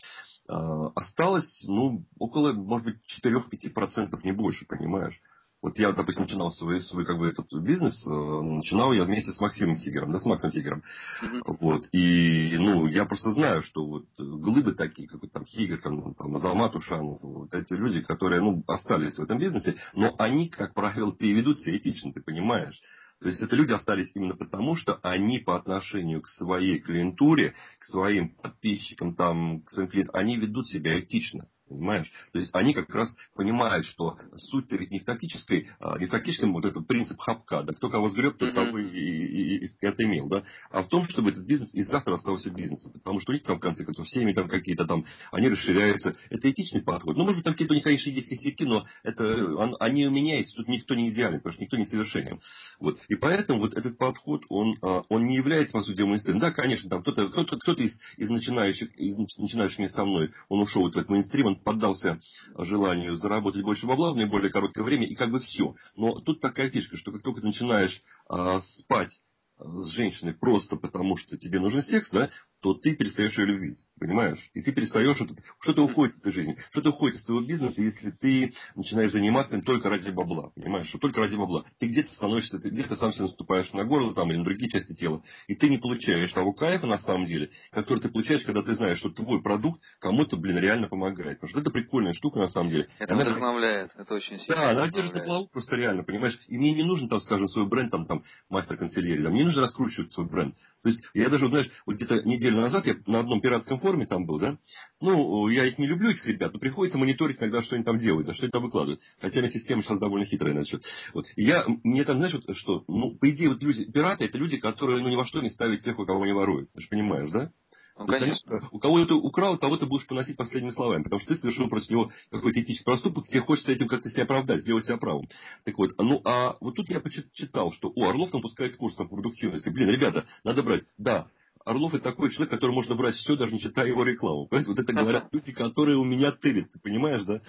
а, 0.49 0.89
осталось, 0.97 1.65
ну, 1.69 2.05
около, 2.19 2.53
может 2.53 2.87
быть, 2.87 2.97
4-5%, 3.25 4.19
не 4.25 4.33
больше, 4.33 4.67
понимаешь. 4.67 5.21
Вот 5.65 5.79
я, 5.79 5.93
допустим, 5.93 6.25
начинал 6.25 6.53
свой, 6.53 6.83
свой 6.83 7.07
как 7.07 7.17
бы, 7.17 7.27
этот 7.27 7.51
бизнес, 7.55 8.07
э, 8.07 8.11
начинал 8.11 8.93
я 8.93 9.05
вместе 9.05 9.33
с 9.33 9.41
Максимом 9.41 9.77
Тигером, 9.77 10.13
да, 10.13 10.21
с 10.21 10.27
Максом 10.27 10.51
Тигером. 10.51 10.83
Uh-huh. 11.23 11.57
Вот. 11.59 11.89
И, 11.91 12.55
ну, 12.59 12.87
я 12.87 13.07
просто 13.07 13.31
знаю, 13.31 13.63
что 13.63 13.87
вот 13.87 14.05
глыбы 14.19 14.75
такие, 14.75 15.09
как 15.09 15.23
вот 15.23 15.33
там 15.33 15.47
Хигер, 15.47 15.79
там, 15.79 16.13
там 16.17 16.37
Азалмат 16.37 16.77
Ушанов, 16.77 17.19
вот 17.23 17.55
эти 17.55 17.73
люди, 17.73 18.03
которые, 18.03 18.43
ну, 18.43 18.63
остались 18.67 19.17
в 19.17 19.23
этом 19.23 19.39
бизнесе, 19.39 19.77
но 19.95 20.15
они, 20.19 20.51
как 20.51 20.75
правило, 20.75 21.17
и 21.19 21.33
ведут 21.33 21.63
себя 21.63 21.79
этично, 21.79 22.13
ты 22.13 22.21
понимаешь. 22.21 22.79
То 23.23 23.29
есть 23.29 23.41
это 23.41 23.57
люди 23.57 23.73
остались 23.73 24.13
именно 24.15 24.37
потому, 24.37 24.77
что 24.77 24.99
они 25.03 25.39
по 25.39 25.57
отношению 25.57 26.21
к 26.21 26.29
своей 26.29 26.79
клиентуре, 26.79 27.55
к 27.79 27.85
своим 27.85 28.35
подписчикам, 28.35 29.15
там, 29.15 29.63
к 29.63 29.71
своим 29.71 29.89
клиентам, 29.89 30.17
они 30.17 30.37
ведут 30.37 30.69
себя 30.69 31.01
этично. 31.01 31.49
Понимаешь? 31.69 32.13
То 32.33 32.39
есть 32.39 32.55
они 32.55 32.75
как 32.75 32.95
раз 32.95 33.15
понимают, 33.35 33.87
что 33.87 34.19
суть-то 34.37 34.77
ведь 34.77 34.91
не 34.91 34.99
в 34.99 35.05
тактической, 35.05 35.69
а, 35.81 35.99
не 35.99 36.07
в 36.07 36.11
тактическом 36.11 36.53
вот 36.53 36.67
этот 36.67 36.87
принцип 36.87 37.19
хапка, 37.19 37.63
да, 37.63 37.73
кто 37.73 37.89
кого 37.89 38.11
сгреб, 38.11 38.37
тот 38.37 38.55
того 38.55 38.79
и, 38.79 38.87
и, 38.87 39.65
и, 39.65 39.67
и 39.81 39.87
отымел, 39.87 40.29
да, 40.29 40.43
а 40.71 40.83
в 40.83 40.89
том, 40.89 41.09
чтобы 41.09 41.31
этот 41.31 41.45
бизнес 41.45 41.75
и 41.75 41.83
завтра 41.83 42.15
оставался 42.15 42.51
бизнесом, 42.51 42.93
потому 42.93 43.19
что 43.19 43.33
у 43.33 43.35
них 43.35 43.45
там 43.45 43.57
в 43.57 43.61
конце 43.61 43.83
концов 43.83 44.09
семьи 44.11 44.35
там 44.35 44.49
какие-то 44.49 44.85
там, 44.85 45.07
они 45.33 45.49
расширяются, 45.49 46.17
это 46.29 46.51
этичный 46.51 46.83
подход. 46.83 47.17
Ну, 47.17 47.23
может 47.23 47.37
быть, 47.37 47.45
там 47.45 47.55
какие-то 47.55 47.73
у 47.73 47.77
них, 47.77 47.85
конечно, 47.85 48.11
есть 48.11 48.29
косяки, 48.29 48.65
но 48.67 48.87
это, 49.03 49.57
он, 49.57 49.77
они 49.81 50.07
у 50.07 50.11
меня 50.11 50.39
есть, 50.39 50.55
тут 50.55 50.69
никто 50.69 50.95
не 50.95 51.11
идеален, 51.11 51.39
потому 51.39 51.55
что 51.55 51.63
никто 51.63 51.79
не 51.79 51.87
совершенен. 51.87 52.41
Вот. 52.79 52.99
И 53.09 53.15
поэтому 53.15 53.61
вот 53.61 53.73
этот 53.73 53.97
подход, 53.97 54.43
он, 54.51 54.77
а, 54.83 55.05
он 55.09 55.25
не 55.25 55.37
является, 55.37 55.73
по 55.73 55.83
сути, 55.83 56.03
мейнстримом. 56.03 56.41
Да, 56.41 56.51
конечно, 56.51 56.91
там 56.91 57.01
кто-то, 57.01 57.29
кто-то, 57.29 57.59
кто-то 57.59 57.83
из, 57.83 57.99
из 58.19 58.29
начинающих, 58.29 58.95
из 58.99 59.17
начинающих 59.17 59.91
со 59.91 60.05
мной, 60.05 60.31
он 60.51 60.61
ушел 60.61 60.83
вот 60.83 60.95
в 60.95 60.99
этот 60.99 61.11
мейнстрим, 61.11 61.54
он 61.55 61.63
поддался 61.63 62.21
желанию 62.59 63.17
заработать 63.17 63.63
больше 63.63 63.87
бабла 63.87 64.13
в 64.13 64.17
наиболее 64.17 64.51
короткое 64.51 64.83
время, 64.83 65.07
и 65.07 65.15
как 65.15 65.31
бы 65.31 65.41
все. 65.41 65.75
Но 65.97 66.21
тут 66.21 66.41
такая 66.41 66.71
фишка, 66.71 66.97
что 66.97 67.13
как 67.13 67.23
только 67.23 67.41
ты 67.41 67.47
начинаешь 67.47 68.03
а, 68.29 68.61
спать 68.61 69.21
с 69.59 69.87
женщиной 69.91 70.35
просто 70.35 70.77
потому, 70.77 71.17
что 71.17 71.37
тебе 71.37 71.61
нужен 71.61 71.83
секс, 71.83 72.11
да, 72.11 72.31
то 72.65 72.73
ты 72.73 72.97
перестаешь 72.97 73.37
ее 73.37 73.45
любить, 73.45 73.77
понимаешь? 74.01 74.39
И 74.55 74.63
ты 74.63 74.73
перестаешь, 74.73 75.19
что-то 75.61 75.83
уходит 75.83 76.15
из 76.15 76.23
твоей 76.23 76.35
жизни, 76.35 76.57
что-то 76.71 76.89
уходит 76.93 77.17
из 77.17 77.25
твоего 77.27 77.45
бизнеса, 77.45 77.83
если 77.83 78.11
ты 78.11 78.55
начинаешь 78.75 79.13
заниматься 79.13 79.57
им 79.57 79.63
только 79.63 79.91
ради 79.91 80.11
бабла, 80.11 80.51
понимаешь? 80.55 80.89
Что 80.89 80.97
только 80.97 81.21
ради 81.21 81.37
бабла. 81.37 81.67
Ты 81.79 81.89
где-то 81.89 82.15
становишься, 82.15 82.59
ты 82.59 82.71
где-то 82.71 82.97
сам 82.97 83.13
себе 83.13 83.25
наступаешь 83.25 83.71
на 83.75 83.85
горло 83.85 84.15
там 84.15 84.31
или 84.31 84.39
на 84.39 84.45
другие 84.45 84.71
части 84.71 84.95
тела, 84.95 85.23
и 85.47 85.55
ты 85.55 85.69
не 85.69 85.77
получаешь 85.77 86.33
того 86.33 86.55
кайфа 86.55 86.87
на 86.87 86.97
самом 86.97 87.27
деле, 87.27 87.51
который 87.71 88.01
ты 88.01 88.09
получаешь, 88.09 88.45
когда 88.45 88.63
ты 88.63 88.75
знаешь, 88.77 88.97
что 88.97 89.11
твой 89.11 89.43
продукт 89.43 89.83
кому-то, 90.01 90.39
блин, 90.39 90.57
реально 90.57 90.89
помогает. 90.89 91.41
Потому 91.41 91.51
что 91.51 91.61
это 91.61 91.71
прикольная 91.71 92.15
штука 92.15 92.39
на 92.39 92.49
самом 92.49 92.71
деле. 92.71 92.89
Это 92.99 93.13
она 93.13 93.25
вдохновляет, 93.25 93.91
это 93.95 94.15
очень 94.15 94.39
сильно. 94.39 94.57
Да, 94.57 94.71
она 94.71 94.87
держит 94.89 95.13
на 95.13 95.21
плаву 95.21 95.49
просто 95.49 95.77
реально, 95.77 96.03
понимаешь? 96.03 96.41
И 96.49 96.57
мне 96.57 96.73
не 96.73 96.83
нужен 96.83 97.11
там, 97.11 97.21
скажем, 97.21 97.47
свой 97.49 97.69
бренд, 97.69 97.91
там, 97.91 98.07
там, 98.07 98.25
мастер 98.49 98.79
канцелярии, 98.79 99.23
да, 99.23 99.29
мне 99.29 99.45
нужно 99.45 99.61
раскручивать 99.61 100.13
свой 100.13 100.27
бренд. 100.27 100.57
То 100.83 100.89
есть 100.89 101.03
я 101.13 101.29
даже, 101.29 101.49
знаешь, 101.49 101.71
вот 101.85 101.97
где-то 101.97 102.23
неделю 102.23 102.54
назад 102.63 102.87
я 102.87 102.97
на 103.07 103.21
одном 103.21 103.41
пиратском 103.41 103.81
форуме 103.81 104.07
там 104.07 104.27
был, 104.27 104.39
да, 104.39 104.59
ну, 105.01 105.49
я 105.49 105.67
их 105.67 105.79
не 105.79 105.87
люблю, 105.87 106.11
этих 106.11 106.27
ребят, 106.27 106.53
но 106.53 106.59
приходится 106.59 106.99
мониторить 106.99 107.39
иногда, 107.39 107.63
что 107.63 107.77
они 107.77 107.85
там 107.85 107.99
делают, 107.99 108.27
да, 108.27 108.35
что 108.35 108.45
они 108.45 108.51
там 108.51 108.63
выкладывают. 108.63 109.01
Хотя 109.21 109.41
на 109.41 109.49
система 109.49 109.83
сейчас 109.83 109.99
довольно 109.99 110.27
хитрая 110.27 110.55
на 110.55 110.61
этот 110.61 110.83
Вот. 111.13 111.27
Я, 111.37 111.65
мне 111.83 112.05
там, 112.05 112.19
знаешь, 112.19 112.35
вот, 112.35 112.57
что, 112.57 112.85
ну, 112.89 113.17
по 113.17 113.31
идее, 113.31 113.51
вот 113.51 113.63
люди, 113.63 113.85
пираты, 113.85 114.25
это 114.25 114.39
люди, 114.39 114.59
которые, 114.59 115.03
ну, 115.03 115.09
ни 115.09 115.17
во 115.17 115.25
что 115.25 115.41
не 115.41 115.51
ставят 115.51 115.81
тех, 115.81 115.99
у 115.99 116.07
кого 116.07 116.23
они 116.23 116.33
воруют. 116.33 116.73
Ты 116.73 116.81
же 116.81 116.89
понимаешь, 116.89 117.31
да? 117.31 117.51
Ну, 117.97 118.07
конечно. 118.07 118.61
у 118.73 118.79
кого 118.81 119.05
ты 119.05 119.15
украл, 119.15 119.57
того 119.57 119.77
ты 119.77 119.87
будешь 119.87 120.07
поносить 120.07 120.37
последними 120.37 120.73
словами, 120.73 121.05
потому 121.05 121.21
что 121.21 121.29
ты 121.29 121.37
совершил 121.37 121.69
против 121.69 121.91
него 121.91 122.11
какой-то 122.31 122.61
этический 122.61 122.85
проступок, 122.85 123.29
тебе 123.29 123.41
хочется 123.41 123.71
этим 123.71 123.87
как-то 123.87 124.11
себя 124.11 124.25
оправдать, 124.25 124.63
сделать 124.63 124.85
себя 124.85 124.97
правым. 124.97 125.29
Так 125.65 125.79
вот, 125.79 125.93
ну 125.99 126.21
а 126.25 126.57
вот 126.61 126.75
тут 126.75 126.91
я 126.91 126.99
почитал, 126.99 127.71
что, 127.71 127.93
о, 127.95 128.09
Орлов 128.09 128.33
там 128.33 128.43
пускает 128.43 128.77
курс 128.77 128.97
по 128.97 129.05
продуктивности. 129.05 129.69
Блин, 129.69 129.91
ребята, 129.91 130.27
надо 130.43 130.65
брать. 130.65 130.85
Да, 130.99 131.29
Орлов 131.65 131.95
это 131.95 132.05
такой 132.05 132.31
человек, 132.31 132.51
который 132.51 132.73
можно 132.73 132.95
брать 132.95 133.15
все, 133.15 133.37
даже 133.37 133.53
не 133.53 133.61
читая 133.61 133.87
его 133.87 134.05
рекламу. 134.05 134.47
Понимаете, 134.47 134.71
вот 134.71 134.79
это 134.79 134.93
говорят 134.93 135.29
люди, 135.33 135.53
которые 135.53 135.97
у 135.97 136.05
меня 136.05 136.31
тырят, 136.33 136.71
ты 136.71 136.79
понимаешь, 136.79 137.25
да? 137.25 137.41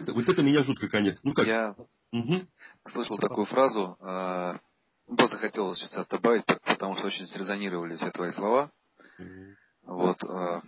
Вот 0.12 0.28
это 0.28 0.42
меня 0.42 0.62
жутко, 0.62 0.88
конечно. 0.88 1.20
Ну 1.24 1.32
как? 1.32 1.46
Я 1.46 1.74
угу. 2.12 2.42
слышал 2.88 3.18
такую 3.18 3.46
фразу, 3.46 3.96
э, 4.00 4.58
просто 5.16 5.38
хотел 5.38 5.74
сейчас 5.74 6.06
добавить, 6.06 6.44
потому 6.46 6.96
что 6.96 7.08
очень 7.08 7.26
срезонировали 7.26 7.96
все 7.96 8.10
твои 8.10 8.30
слова. 8.30 8.70
Вот, 9.82 10.22
э, 10.22 10.60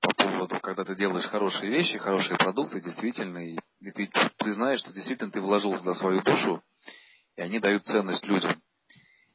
по 0.00 0.14
поводу, 0.16 0.60
когда 0.60 0.84
ты 0.84 0.94
делаешь 0.96 1.26
хорошие 1.26 1.70
вещи, 1.70 1.98
хорошие 1.98 2.38
продукты, 2.38 2.80
действительно, 2.80 3.38
и, 3.38 3.56
и 3.80 3.90
ты, 3.90 4.10
ты 4.38 4.52
знаешь, 4.54 4.80
что 4.80 4.92
действительно 4.92 5.30
ты 5.30 5.40
вложил 5.40 5.76
туда 5.78 5.94
свою 5.94 6.22
душу, 6.22 6.62
и 7.36 7.42
они 7.42 7.58
дают 7.60 7.84
ценность 7.84 8.26
людям. 8.26 8.60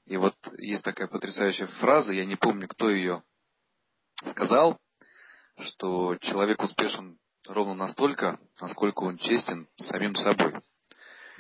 И 0.10 0.18
вот 0.18 0.36
есть 0.58 0.84
такая 0.84 1.08
потрясающая 1.08 1.68
фраза, 1.68 2.12
я 2.12 2.26
не 2.26 2.36
помню, 2.36 2.68
кто 2.68 2.90
ее 2.90 3.22
сказал, 4.32 4.80
что 5.60 6.18
человек 6.18 6.62
успешен 6.64 7.20
ровно 7.48 7.76
настолько, 7.76 8.40
насколько 8.60 9.02
он 9.04 9.18
честен 9.18 9.68
самим 9.78 10.16
собой. 10.16 10.56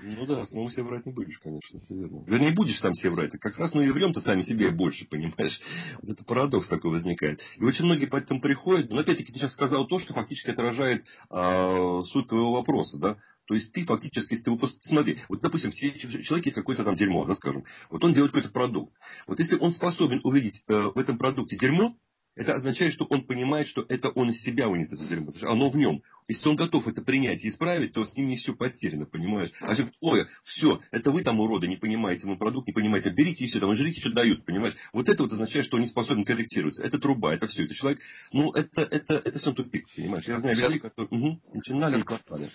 Ну 0.01 0.25
да, 0.27 0.45
самому 0.45 0.69
себе 0.69 0.83
врать 0.83 1.05
не 1.07 1.11
будешь, 1.11 1.39
конечно, 1.39 1.81
верно. 1.89 2.23
Вернее, 2.25 2.53
будешь 2.55 2.79
сам 2.79 2.93
себе 2.93 3.09
врать. 3.09 3.31
Как 3.39 3.57
раз 3.57 3.73
мы 3.73 3.85
и 3.85 3.91
врем-то 3.91 4.21
сами 4.21 4.43
себе 4.43 4.69
больше, 4.69 5.05
понимаешь? 5.09 5.59
Вот 6.01 6.11
это 6.11 6.23
парадокс 6.23 6.69
такой 6.69 6.91
возникает. 6.91 7.41
И 7.57 7.63
очень 7.63 7.85
многие 7.85 8.05
по 8.05 8.17
этому 8.17 8.39
приходят. 8.39 8.89
Но 8.91 8.99
опять-таки 8.99 9.33
ты 9.33 9.39
сейчас 9.39 9.53
сказал 9.53 9.87
то, 9.87 9.99
что 9.99 10.13
фактически 10.13 10.51
отражает 10.51 11.03
э, 11.29 12.03
суть 12.05 12.27
твоего 12.29 12.53
вопроса, 12.53 12.97
да? 12.97 13.17
То 13.49 13.55
есть 13.55 13.73
ты 13.73 13.83
фактически, 13.83 14.33
если 14.33 14.45
ты 14.45 14.51
выпуск... 14.51 14.77
смотри, 14.81 15.17
вот 15.27 15.41
допустим, 15.41 15.71
человек 15.71 16.45
есть 16.45 16.55
какое-то 16.55 16.83
там 16.83 16.95
дерьмо, 16.95 17.25
да, 17.25 17.33
скажем, 17.33 17.65
вот 17.89 18.03
он 18.03 18.13
делает 18.13 18.31
какой-то 18.31 18.53
продукт. 18.53 18.95
Вот 19.25 19.39
если 19.39 19.57
он 19.57 19.71
способен 19.71 20.21
увидеть 20.23 20.61
э, 20.67 20.73
в 20.93 20.95
этом 20.99 21.17
продукте 21.17 21.57
дерьмо, 21.57 21.95
это 22.39 22.53
означает, 22.53 22.93
что 22.93 23.03
он 23.09 23.25
понимает, 23.25 23.67
что 23.67 23.85
это 23.89 24.11
он 24.11 24.29
из 24.29 24.41
себя 24.41 24.69
вынес 24.69 24.93
это 24.93 25.03
дерьмо, 25.03 25.25
потому 25.25 25.39
что 25.39 25.51
оно 25.51 25.69
в 25.69 25.75
нем. 25.75 26.01
Если 26.29 26.47
он 26.47 26.55
готов 26.55 26.87
это 26.87 27.01
принять 27.01 27.43
и 27.43 27.49
исправить, 27.49 27.91
то 27.91 28.05
с 28.05 28.15
ним 28.15 28.29
не 28.29 28.37
все 28.37 28.55
потеряно, 28.55 29.05
понимаешь? 29.05 29.51
А 29.59 29.71
если 29.71 29.91
ой, 29.99 30.25
все, 30.45 30.79
это 30.91 31.11
вы 31.11 31.23
там 31.23 31.41
уроды, 31.41 31.67
не 31.67 31.75
понимаете 31.75 32.25
мой 32.27 32.37
продукт, 32.37 32.67
не 32.67 32.73
понимаете, 32.73 33.09
берите 33.09 33.43
и 33.43 33.47
все, 33.47 33.59
там, 33.59 33.75
жрите, 33.75 33.99
что 33.99 34.11
дают, 34.11 34.45
понимаешь? 34.45 34.73
Вот 34.93 35.09
это 35.09 35.23
вот 35.23 35.33
означает, 35.33 35.65
что 35.65 35.75
он 35.75 35.81
не 35.81 35.89
способен 35.89 36.23
корректироваться. 36.23 36.81
Это 36.81 36.97
труба, 36.97 37.33
это 37.33 37.47
все, 37.47 37.65
это 37.65 37.75
человек, 37.75 37.99
ну, 38.31 38.53
это, 38.53 38.83
это, 38.83 39.15
это 39.15 39.37
все 39.37 39.51
тупик, 39.51 39.85
понимаешь? 39.93 40.25
Я 40.25 40.39
знаю 40.39 40.55
людей, 40.55 40.79
которые 40.79 41.09
угу, 41.09 41.41
начинали 41.53 41.97
сейчас, 41.97 42.21
и. 42.21 42.49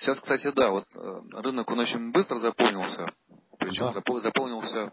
Сейчас, 0.00 0.20
кстати, 0.20 0.52
да, 0.54 0.68
вот 0.68 0.84
э, 0.94 1.20
рынок, 1.32 1.70
он 1.70 1.78
очень 1.78 2.12
быстро 2.12 2.38
заполнился, 2.40 3.10
причем 3.58 3.90
да. 3.94 4.20
заполнился 4.20 4.92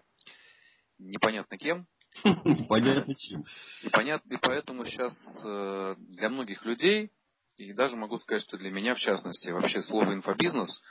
непонятно 1.00 1.58
кем, 1.58 1.86
Непонятно 2.46 3.16
чем. 3.16 3.46
И 3.84 3.90
понятно, 3.90 4.34
и 4.34 4.38
поэтому 4.38 4.86
сейчас 4.86 5.14
э, 5.46 5.96
для 6.10 6.30
многих 6.30 6.66
людей, 6.66 7.12
и 7.58 7.74
даже 7.74 7.96
могу 7.96 8.18
сказать, 8.18 8.44
что 8.44 8.58
для 8.58 8.72
меня 8.72 8.96
в 8.96 9.00
частности, 9.00 9.50
вообще 9.50 9.82
слово 9.82 10.14
инфобизнес 10.14 10.82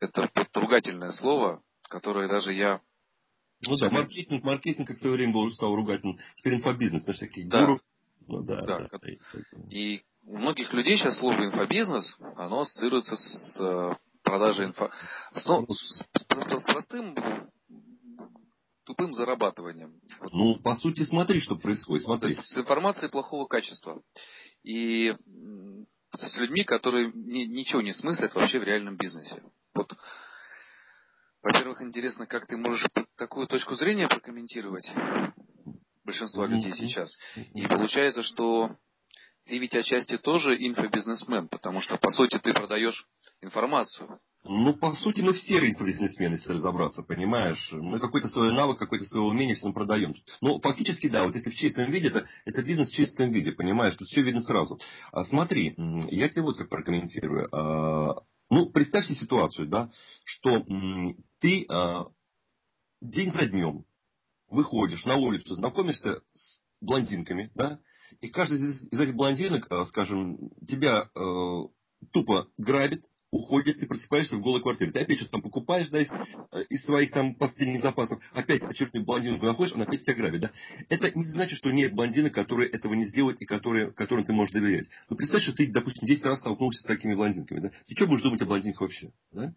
это 0.00 0.30
ругательное 0.54 1.12
слово, 1.12 1.62
которое 1.88 2.28
даже 2.28 2.52
я 2.52 2.80
ну 3.66 3.74
да, 3.76 3.90
маркетинг, 3.90 4.44
маркетинг 4.44 4.88
как 4.88 4.96
в 4.98 5.00
свое 5.00 5.16
время 5.16 5.32
был 5.32 5.50
стал 5.50 5.74
ругательным. 5.74 6.18
Теперь 6.36 6.56
инфобизнес, 6.56 7.04
знаешь, 7.04 7.18
такие 7.18 7.48
да. 7.48 7.60
гуру. 7.60 7.80
Ну, 8.28 8.42
да, 8.42 8.62
да. 8.62 8.88
да. 8.90 8.98
И 9.70 10.02
у 10.24 10.36
многих 10.36 10.72
людей 10.74 10.96
сейчас 10.96 11.18
слово 11.18 11.46
инфобизнес, 11.46 12.16
оно 12.36 12.60
ассоциируется 12.60 13.16
с 13.16 13.60
э, 13.60 13.94
продажей 14.22 14.66
инфо... 14.66 14.90
С, 15.32 15.46
ну, 15.46 15.66
с, 15.70 16.04
с 16.18 16.64
простым 16.64 17.14
тупым 18.86 19.12
зарабатыванием. 19.12 20.00
Ну, 20.32 20.56
по 20.62 20.76
сути, 20.76 21.04
смотри, 21.04 21.40
что 21.40 21.56
происходит. 21.56 22.04
Смотри. 22.04 22.34
То 22.34 22.40
есть 22.40 22.52
с 22.52 22.56
информацией 22.56 23.10
плохого 23.10 23.46
качества. 23.46 24.00
И 24.62 25.14
с 26.14 26.38
людьми, 26.38 26.64
которые 26.64 27.12
ни, 27.12 27.44
ничего 27.44 27.82
не 27.82 27.92
смыслят 27.92 28.34
вообще 28.34 28.58
в 28.58 28.64
реальном 28.64 28.96
бизнесе. 28.96 29.42
Вот, 29.74 29.92
во-первых, 31.42 31.82
интересно, 31.82 32.26
как 32.26 32.46
ты 32.46 32.56
можешь 32.56 32.86
такую 33.16 33.46
точку 33.46 33.74
зрения 33.74 34.08
прокомментировать 34.08 34.90
большинства 36.04 36.46
людей 36.46 36.72
сейчас. 36.72 37.12
И 37.54 37.66
получается, 37.66 38.22
что 38.22 38.76
ты 39.46 39.58
ведь 39.58 39.74
отчасти 39.74 40.16
тоже 40.16 40.56
инфобизнесмен, 40.56 41.48
потому 41.48 41.80
что, 41.80 41.98
по 41.98 42.10
сути, 42.10 42.38
ты 42.38 42.52
продаешь 42.52 43.04
информацию. 43.42 44.18
Ну, 44.48 44.74
по 44.74 44.94
сути, 44.94 45.20
мы 45.20 45.32
все 45.34 45.60
бизнесмены, 45.60 46.34
если 46.34 46.52
разобраться, 46.52 47.02
понимаешь? 47.02 47.70
Мы 47.72 47.98
какой-то 47.98 48.28
свой 48.28 48.52
навык, 48.52 48.78
какое-то 48.78 49.06
свое 49.06 49.26
умение 49.26 49.56
все 49.56 49.72
продаем. 49.72 50.14
Ну, 50.40 50.60
фактически, 50.60 51.08
да, 51.08 51.24
вот 51.24 51.34
если 51.34 51.50
в 51.50 51.54
чистом 51.54 51.90
виде, 51.90 52.08
это, 52.08 52.26
это 52.44 52.62
бизнес 52.62 52.90
в 52.90 52.94
чистом 52.94 53.32
виде, 53.32 53.52
понимаешь? 53.52 53.96
Тут 53.96 54.08
все 54.08 54.22
видно 54.22 54.42
сразу. 54.42 54.78
А, 55.12 55.24
смотри, 55.24 55.74
я 56.10 56.28
тебе 56.28 56.42
вот 56.42 56.58
как 56.58 56.68
прокомментирую. 56.68 57.48
А, 57.54 58.22
ну, 58.50 58.70
представь 58.70 59.06
себе 59.06 59.16
ситуацию, 59.16 59.68
да, 59.68 59.90
что 60.24 60.64
ты 61.40 61.66
а, 61.68 62.06
день 63.00 63.32
за 63.32 63.46
днем 63.46 63.84
выходишь 64.48 65.04
на 65.04 65.16
улицу, 65.16 65.54
знакомишься 65.54 66.20
с 66.32 66.62
блондинками, 66.80 67.50
да, 67.54 67.80
и 68.20 68.28
каждый 68.28 68.58
из 68.58 69.00
этих 69.00 69.16
блондинок, 69.16 69.66
а, 69.70 69.84
скажем, 69.86 70.50
тебя 70.66 71.10
э, 71.14 71.62
тупо 72.12 72.48
грабит, 72.56 73.04
уходит, 73.36 73.78
ты 73.78 73.86
просыпаешься 73.86 74.36
в 74.36 74.40
голой 74.40 74.62
квартире. 74.62 74.90
Ты 74.90 75.00
опять 75.00 75.18
что-то 75.18 75.32
там 75.32 75.42
покупаешь, 75.42 75.88
да, 75.88 76.00
из, 76.00 76.10
э, 76.10 76.64
из 76.68 76.84
своих 76.84 77.10
там 77.12 77.34
последних 77.34 77.82
запасов, 77.82 78.20
опять 78.32 78.62
очередную 78.62 79.04
блондинку 79.04 79.46
находишь, 79.46 79.74
он 79.74 79.82
опять 79.82 80.02
тебя 80.02 80.14
грабит, 80.14 80.40
да. 80.40 80.50
Это 80.88 81.10
не 81.16 81.24
значит, 81.24 81.58
что 81.58 81.70
нет 81.70 81.94
блондины, 81.94 82.30
которые 82.30 82.70
этого 82.70 82.94
не 82.94 83.04
сделают 83.04 83.40
и 83.40 83.44
которые, 83.44 83.92
которым 83.92 84.24
ты 84.24 84.32
можешь 84.32 84.52
доверять. 84.52 84.88
Но 85.08 85.16
представь, 85.16 85.42
что 85.42 85.52
ты, 85.52 85.70
допустим, 85.70 86.06
10 86.06 86.24
раз 86.24 86.40
столкнулся 86.40 86.82
с 86.82 86.86
такими 86.86 87.14
блондинками, 87.14 87.60
да. 87.60 87.70
Ты 87.86 87.94
что 87.94 88.06
будешь 88.06 88.22
думать 88.22 88.40
о 88.42 88.46
блондинках 88.46 88.80
вообще, 88.80 89.12
да? 89.32 89.54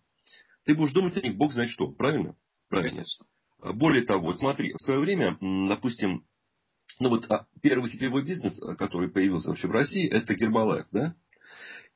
Ты 0.65 0.75
будешь 0.75 0.93
думать 0.93 1.17
о 1.17 1.21
них, 1.21 1.35
бог 1.35 1.53
знает 1.53 1.69
что, 1.69 1.87
правильно? 1.91 2.35
Правильно. 2.69 2.97
Конечно. 2.97 3.25
А, 3.61 3.73
более 3.73 4.03
того, 4.03 4.27
вот 4.27 4.39
смотри, 4.39 4.73
в 4.73 4.81
свое 4.81 4.99
время, 4.99 5.37
допустим, 5.67 6.25
ну 6.99 7.09
вот 7.09 7.25
а, 7.29 7.47
первый 7.61 7.89
сетевой 7.89 8.23
бизнес, 8.23 8.59
который 8.77 9.09
появился 9.09 9.49
вообще 9.49 9.67
в 9.67 9.71
России, 9.71 10.07
это 10.07 10.33
Гербалайф, 10.35 10.85
да? 10.91 11.15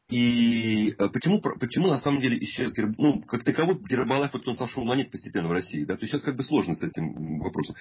И 0.10 0.92
э, 0.92 1.10
почему, 1.10 1.42
почему 1.42 1.88
на 1.88 1.98
самом 1.98 2.22
деле 2.22 2.38
исчез. 2.44 2.74
Ну, 2.98 3.22
как 3.22 3.44
таковой 3.44 3.80
Гербалайф, 3.80 4.34
вот 4.34 4.48
он 4.48 4.56
сошел 4.56 4.84
на 4.84 4.96
нет 4.96 5.12
постепенно 5.12 5.48
в 5.48 5.54
России. 5.54 5.86
Да? 5.86 5.96
То 5.96 6.06
сейчас 6.06 6.22
как 6.24 6.36
бы 6.36 6.44
сложно 6.44 6.76
с 6.76 6.84
этим 6.84 7.40
вопросом. 7.40 7.76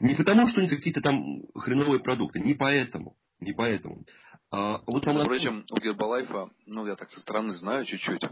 Не 0.00 0.14
потому, 0.14 0.48
что 0.48 0.60
у 0.60 0.62
них 0.62 0.70
какие-то 0.70 1.00
там 1.00 1.42
хреновые 1.54 2.00
продукты. 2.00 2.40
Не 2.40 2.54
поэтому. 2.54 3.14
Не 3.40 3.52
поэтому. 3.52 4.04
А, 4.50 4.80
вот 4.86 5.06
Между 5.06 5.24
прочим, 5.24 5.64
у 5.70 5.78
Гербалайфа, 5.78 6.50
ну, 6.66 6.86
я 6.86 6.96
так 6.96 7.10
со 7.10 7.20
стороны 7.20 7.52
знаю 7.52 7.84
чуть-чуть, 7.84 8.22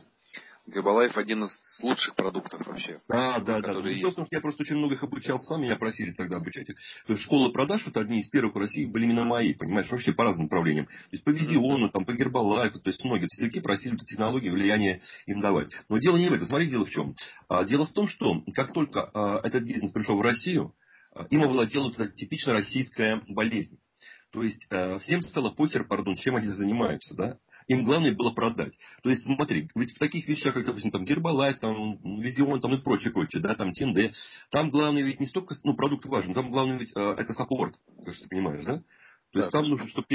Гербалайф 0.67 1.17
один 1.17 1.45
из 1.45 1.81
лучших 1.83 2.17
продуктов 2.17 2.67
вообще. 2.67 3.01
А, 3.09 3.39
да, 3.41 3.61
да. 3.61 3.73
Ну, 3.73 4.01
собственно, 4.01 4.27
я 4.31 4.41
просто 4.41 4.63
очень 4.63 4.77
много 4.77 4.95
их 4.95 5.03
обучал 5.03 5.39
сам, 5.39 5.63
меня 5.63 5.77
просили 5.77 6.13
тогда 6.13 6.37
обучать 6.39 6.69
их. 6.69 6.77
То 7.07 7.13
есть 7.13 7.23
школы 7.23 7.53
продаж, 7.53 7.87
вот 7.87 7.97
одни 7.97 8.19
из 8.19 8.29
первых 8.29 8.55
в 8.55 8.59
России 8.59 8.85
были 8.85 9.05
именно 9.05 9.25
мои, 9.25 9.55
понимаешь, 9.55 9.89
вообще 9.91 10.13
по 10.13 10.25
разным 10.25 10.47
направлениям. 10.47 10.87
То 10.87 10.93
есть 11.13 11.25
по 11.25 11.31
Визиону, 11.31 11.89
там, 11.91 12.05
по 12.05 12.13
Гербалайфу, 12.13 12.81
то 12.81 12.91
есть 12.91 13.05
многие 13.05 13.29
сетевики 13.29 13.61
просили 13.61 13.95
эту 13.95 14.05
технологию, 14.05 14.53
влияние 14.53 15.03
им 15.27 15.41
давать. 15.41 15.73
Но 15.89 15.99
дело 15.99 16.17
не 16.17 16.29
в 16.29 16.33
этом. 16.33 16.49
Смотри, 16.49 16.69
дело 16.69 16.85
в 16.85 16.91
чем. 16.91 17.15
А, 17.49 17.65
дело 17.65 17.87
в 17.87 17.93
том, 17.93 18.09
что 18.09 18.43
как 18.55 18.73
только 18.73 19.09
а, 19.15 19.41
этот 19.45 19.63
бизнес 19.63 19.93
пришел 19.93 20.17
в 20.17 20.23
Россию, 20.23 20.75
а, 21.15 21.27
им 21.31 21.45
овладела 21.45 21.85
вот 21.85 21.95
эта 21.95 22.11
типично 22.13 22.55
российская 22.55 23.23
болезнь. 23.29 23.79
То 24.33 24.43
есть 24.43 24.67
э, 24.69 24.99
всем 24.99 25.23
стало 25.23 25.51
похер, 25.51 25.85
пардон, 25.85 26.17
чем 26.17 26.37
они 26.37 26.49
занимаются, 26.49 27.15
да? 27.15 27.39
Им 27.69 27.85
главное 27.85 28.15
было 28.15 28.31
продать. 28.31 28.75
То 29.03 29.11
есть, 29.11 29.25
смотри, 29.25 29.69
ведь 29.75 29.93
в 29.93 29.99
таких 29.99 30.29
вещах, 30.29 30.55
как, 30.55 30.67
допустим, 30.67 30.91
там, 30.93 31.05
Гербалайт, 31.05 31.61
там, 31.61 31.99
Визион, 32.21 32.61
там 32.61 32.75
и 32.75 32.81
прочее, 32.81 33.13
прочее, 33.13 33.43
да, 33.43 33.55
там, 33.55 33.73
Тенде, 33.73 34.13
там 34.51 34.71
главное 34.71 35.03
ведь 35.03 35.19
не 35.21 35.27
столько, 35.27 35.55
ну, 35.65 35.75
продукт 35.75 36.07
важен, 36.07 36.33
там 36.33 36.51
главное 36.51 36.79
ведь 36.79 36.93
а, 36.95 37.15
это 37.15 37.33
саппорт, 37.33 37.75
как 38.05 38.17
ты 38.17 38.29
понимаешь, 38.29 38.65
да? 38.65 38.79
То 39.33 39.41
есть, 39.41 39.51
да, 39.53 39.61
там 39.61 39.69
нужно, 39.69 39.89
чтобы 39.89 40.07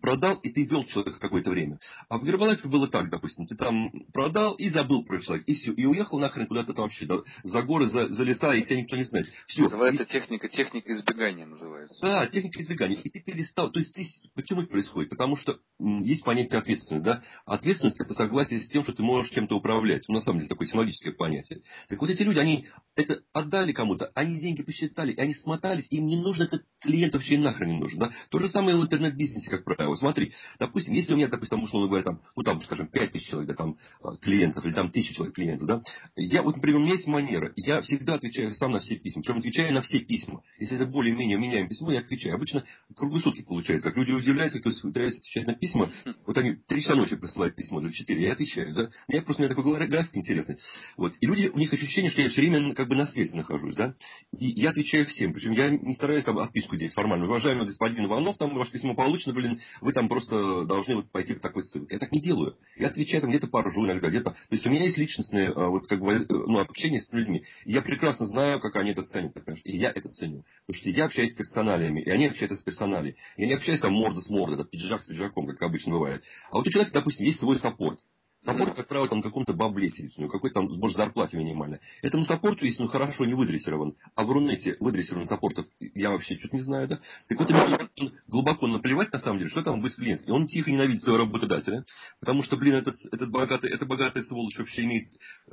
продал, 0.00 0.36
и 0.36 0.50
ты 0.50 0.64
вел 0.64 0.84
человека 0.84 1.18
какое-то 1.20 1.50
время. 1.50 1.78
А 2.08 2.18
в 2.18 2.24
Гербалайфе 2.24 2.68
было 2.68 2.88
так, 2.88 3.10
допустим, 3.10 3.46
ты 3.46 3.56
там 3.56 3.90
продал 4.12 4.54
и 4.54 4.68
забыл 4.68 5.04
про 5.04 5.20
человека, 5.20 5.50
и 5.50 5.54
все, 5.54 5.72
и 5.72 5.84
уехал 5.84 6.18
нахрен 6.18 6.46
куда-то 6.46 6.74
там 6.74 6.84
вообще, 6.84 7.06
да, 7.06 7.18
за 7.42 7.62
горы, 7.62 7.86
за, 7.86 8.08
за 8.08 8.24
леса, 8.24 8.54
и 8.54 8.62
тебя 8.62 8.80
никто 8.80 8.96
не 8.96 9.04
знает. 9.04 9.28
Все. 9.46 9.62
Называется 9.62 10.02
и... 10.02 10.06
техника, 10.06 10.48
техника 10.48 10.92
избегания 10.92 11.46
называется. 11.46 11.98
Да, 12.00 12.26
техника 12.26 12.60
избегания. 12.60 12.96
И 12.96 13.08
ты 13.08 13.20
перестал, 13.20 13.70
то 13.70 13.78
есть 13.78 13.94
ты, 13.94 14.04
почему 14.34 14.62
это 14.62 14.70
происходит? 14.70 15.10
Потому 15.10 15.36
что 15.36 15.58
м, 15.80 16.00
есть 16.00 16.24
понятие 16.24 16.58
ответственность, 16.58 17.04
да? 17.04 17.22
Ответственность 17.46 18.00
это 18.00 18.14
согласие 18.14 18.60
с 18.60 18.68
тем, 18.68 18.82
что 18.82 18.92
ты 18.92 19.02
можешь 19.02 19.30
чем-то 19.32 19.56
управлять. 19.56 20.04
Ну, 20.08 20.14
на 20.14 20.20
самом 20.20 20.38
деле, 20.38 20.48
такое 20.48 20.66
технологическое 20.66 21.12
понятие. 21.12 21.62
Так 21.88 22.00
вот 22.00 22.10
эти 22.10 22.22
люди, 22.22 22.38
они 22.38 22.66
это 22.96 23.22
отдали 23.32 23.72
кому-то, 23.72 24.10
они 24.14 24.40
деньги 24.40 24.62
посчитали, 24.62 25.12
и 25.12 25.20
они 25.20 25.34
смотались, 25.34 25.86
им 25.90 26.06
не 26.06 26.16
нужно 26.16 26.44
этот 26.44 26.64
клиент 26.80 27.14
вообще 27.14 27.38
нахрен 27.38 27.70
не 27.70 27.78
нужен, 27.78 27.98
да? 27.98 28.10
То 28.30 28.38
же 28.38 28.48
самое 28.48 28.76
в 28.76 28.82
интернет-бизнесе, 28.82 29.50
как 29.50 29.64
правило 29.64 29.83
Вот 29.88 29.98
смотри, 29.98 30.32
допустим, 30.58 30.94
если 30.94 31.12
у 31.12 31.16
меня, 31.16 31.28
допустим, 31.28 31.62
условно 31.62 31.88
говоря, 31.88 32.04
там, 32.04 32.20
ну 32.36 32.42
там, 32.42 32.62
скажем, 32.62 32.88
5 32.88 33.12
тысяч 33.12 33.28
человек, 33.28 33.50
да, 33.50 33.54
там, 33.54 33.76
а, 34.02 34.16
клиентов, 34.16 34.64
или 34.64 34.72
там 34.72 34.90
тысяча 34.90 35.14
человек 35.14 35.34
клиентов, 35.34 35.66
да, 35.66 35.82
я 36.16 36.42
вот, 36.42 36.56
например, 36.56 36.78
у 36.78 36.82
меня 36.82 36.92
есть 36.92 37.06
манера, 37.06 37.52
я 37.56 37.80
всегда 37.80 38.14
отвечаю 38.14 38.52
сам 38.54 38.72
на 38.72 38.80
все 38.80 38.96
письма, 38.96 39.22
причем 39.22 39.38
отвечаю 39.38 39.72
на 39.72 39.80
все 39.80 40.00
письма. 40.00 40.42
Если 40.58 40.76
это 40.76 40.86
более-менее 40.86 41.38
меняем 41.38 41.68
письмо, 41.68 41.92
я 41.92 42.00
отвечаю. 42.00 42.36
Обычно 42.36 42.64
круглые 42.94 43.22
получается. 43.46 43.88
Как 43.88 43.96
люди 43.96 44.12
удивляются, 44.12 44.60
кто 44.60 44.70
пытается 44.82 45.18
отвечать 45.18 45.46
на 45.46 45.54
письма, 45.54 45.90
вот 46.26 46.36
они 46.36 46.56
три 46.66 46.82
часа 46.82 46.94
ночи 46.94 47.16
присылают 47.16 47.56
письмо, 47.56 47.80
или 47.80 47.92
четыре, 47.92 48.22
я 48.22 48.32
отвечаю, 48.32 48.74
да. 48.74 48.88
Я 49.08 49.22
просто, 49.22 49.42
у 49.42 49.46
меня 49.46 49.54
такой 49.54 49.88
график 49.88 50.16
интересный. 50.16 50.56
Вот. 50.96 51.14
И 51.20 51.26
люди, 51.26 51.48
у 51.48 51.58
них 51.58 51.72
ощущение, 51.72 52.10
что 52.10 52.22
я 52.22 52.28
все 52.28 52.40
время 52.40 52.74
как 52.74 52.88
бы 52.88 52.96
на 52.96 53.06
связи 53.06 53.34
нахожусь, 53.34 53.76
да. 53.76 53.94
И 54.38 54.60
я 54.60 54.70
отвечаю 54.70 55.06
всем. 55.06 55.32
Причем 55.32 55.52
я 55.52 55.70
не 55.70 55.94
стараюсь 55.94 56.24
там 56.24 56.38
отписку 56.38 56.76
делать 56.76 56.94
формально. 56.94 57.26
Уважаемый 57.26 57.66
господин 57.66 58.06
Иванов, 58.06 58.36
там 58.36 58.54
ваше 58.54 58.72
письмо 58.72 58.94
получено, 58.94 59.34
блин, 59.34 59.60
вы 59.80 59.92
там 59.92 60.08
просто 60.08 60.64
должны 60.64 60.96
вот 60.96 61.10
пойти 61.10 61.34
по 61.34 61.40
такой 61.40 61.64
ссылке. 61.64 61.96
Я 61.96 61.98
так 61.98 62.12
не 62.12 62.20
делаю. 62.20 62.56
Я 62.76 62.88
отвечаю 62.88 63.20
там 63.22 63.30
где-то 63.30 63.46
поржу 63.48 63.84
иногда, 63.84 64.08
где-то. 64.08 64.30
То 64.30 64.38
есть 64.50 64.66
у 64.66 64.70
меня 64.70 64.84
есть 64.84 64.98
личностное 64.98 65.50
а, 65.50 65.68
вот 65.68 65.86
как 65.86 66.00
бы 66.00 66.12
э, 66.12 66.24
ну, 66.28 66.58
общение 66.58 67.00
с 67.00 67.12
людьми. 67.12 67.44
Я 67.64 67.82
прекрасно 67.82 68.26
знаю, 68.26 68.60
как 68.60 68.76
они 68.76 68.90
это 68.90 69.02
ценят. 69.02 69.34
Понимаешь? 69.34 69.60
И 69.64 69.76
я 69.76 69.90
это 69.90 70.08
ценю. 70.08 70.44
Потому 70.66 70.80
что 70.80 70.90
я 70.90 71.04
общаюсь 71.06 71.32
с 71.32 71.36
персоналиями, 71.36 72.02
и 72.02 72.10
они 72.10 72.26
общаются 72.26 72.56
с 72.56 72.62
персоналией. 72.62 73.16
Я 73.36 73.46
не 73.46 73.54
общаюсь 73.54 73.80
там 73.80 73.92
морда 73.92 74.20
с 74.20 74.28
мордой, 74.28 74.58
да, 74.58 74.64
пиджак 74.64 75.02
с 75.02 75.06
пиджаком, 75.06 75.46
как 75.46 75.62
обычно 75.62 75.92
бывает. 75.92 76.22
А 76.50 76.56
вот 76.56 76.66
у 76.66 76.70
человека, 76.70 76.94
допустим, 76.94 77.26
есть 77.26 77.40
свой 77.40 77.58
саппорт. 77.58 78.00
Саппорт, 78.44 78.74
как 78.76 78.88
правило, 78.88 79.08
там 79.08 79.22
каком-то 79.22 79.54
бабле 79.54 79.90
сидит, 79.90 80.12
у 80.16 80.20
него 80.20 80.30
какой-то 80.30 80.60
там 80.60 80.70
сбор 80.70 80.92
зарплаты 80.92 81.36
минимальная. 81.36 81.80
Этому 82.02 82.24
саппорту, 82.26 82.66
если 82.66 82.82
он 82.82 82.88
хорошо 82.88 83.24
не 83.24 83.34
выдрессирован, 83.34 83.94
а 84.14 84.24
в 84.24 84.30
Рунете 84.30 84.76
выдрессирован 84.80 85.26
саппортов, 85.26 85.66
я 85.80 86.10
вообще 86.10 86.36
что-то 86.38 86.56
не 86.56 86.62
знаю, 86.62 86.88
да? 86.88 87.00
Так 87.28 87.38
вот, 87.38 87.48
ему 87.48 88.10
глубоко 88.28 88.66
наплевать, 88.66 89.12
на 89.12 89.18
самом 89.18 89.38
деле, 89.38 89.50
что 89.50 89.62
там 89.62 89.80
будет 89.80 89.94
клиент. 89.94 90.28
И 90.28 90.30
он 90.30 90.46
тихо 90.46 90.70
ненавидит 90.70 91.02
своего 91.02 91.24
работодателя, 91.24 91.84
потому 92.20 92.42
что, 92.42 92.56
блин, 92.56 92.74
этот, 92.74 92.96
этот 93.10 93.30
богатый, 93.30 93.70
эта 93.70 93.86
богатая 93.86 94.22
сволочь 94.22 94.58
вообще 94.58 94.82
имеет, 94.82 95.08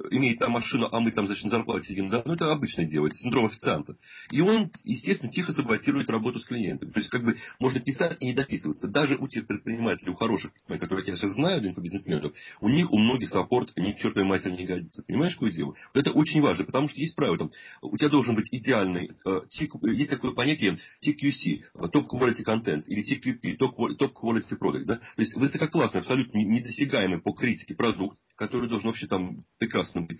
имеет 0.09 0.39
там 0.39 0.51
машину, 0.51 0.89
а 0.91 0.99
мы 0.99 1.11
там, 1.11 1.27
значит, 1.27 1.45
на 1.45 1.49
зарплате 1.49 1.87
сидим, 1.87 2.09
да? 2.09 2.23
Ну, 2.25 2.33
это 2.33 2.51
обычное 2.51 2.85
дело, 2.85 3.07
это 3.07 3.15
синдром 3.15 3.45
официанта. 3.45 3.95
И 4.31 4.41
он, 4.41 4.69
естественно, 4.83 5.31
тихо 5.31 5.53
саботирует 5.53 6.09
работу 6.09 6.39
с 6.39 6.45
клиентом. 6.45 6.91
То 6.91 6.99
есть, 6.99 7.09
как 7.09 7.23
бы, 7.23 7.37
можно 7.59 7.79
писать 7.79 8.17
и 8.19 8.25
не 8.25 8.33
дописываться. 8.33 8.87
Даже 8.89 9.15
у 9.15 9.27
тех 9.29 9.47
предпринимателей, 9.47 10.11
у 10.11 10.15
хороших, 10.15 10.51
которые 10.67 11.05
я 11.07 11.15
сейчас 11.15 11.31
знаю, 11.35 11.65
инфобизнесменов, 11.65 12.33
у 12.59 12.69
них 12.69 12.80
них 12.81 12.91
у 12.91 12.97
многих 12.97 13.29
support 13.29 13.71
ни 13.77 13.91
к 13.91 13.99
чертовой 13.99 14.27
матери 14.27 14.51
не 14.51 14.65
годится. 14.65 15.03
Понимаешь, 15.03 15.33
какое 15.33 15.51
дело? 15.51 15.75
Вот 15.93 16.01
это 16.01 16.11
очень 16.11 16.41
важно, 16.41 16.65
потому 16.65 16.87
что 16.87 16.99
есть 16.99 17.15
правило. 17.15 17.37
Там, 17.37 17.51
у 17.81 17.97
тебя 17.97 18.09
должен 18.09 18.35
быть 18.35 18.47
идеальный, 18.51 19.11
э, 19.25 19.41
есть 19.83 20.09
такое 20.09 20.31
понятие 20.31 20.77
TQC, 21.05 21.63
Top 21.93 22.07
Quality 22.11 22.43
Content, 22.45 22.83
или 22.85 23.03
TQP, 23.03 23.57
Top 23.57 24.13
Quality 24.13 24.57
Product. 24.59 24.85
Да? 24.85 24.95
То 24.97 25.21
есть 25.21 25.35
высококлассный, 25.35 26.01
абсолютно 26.01 26.37
недосягаемый 26.39 27.21
по 27.21 27.33
критике 27.33 27.75
продукт, 27.75 28.17
который 28.35 28.69
должен 28.69 28.87
вообще 28.87 29.07
там 29.07 29.43
прекрасным 29.59 30.07
быть. 30.07 30.19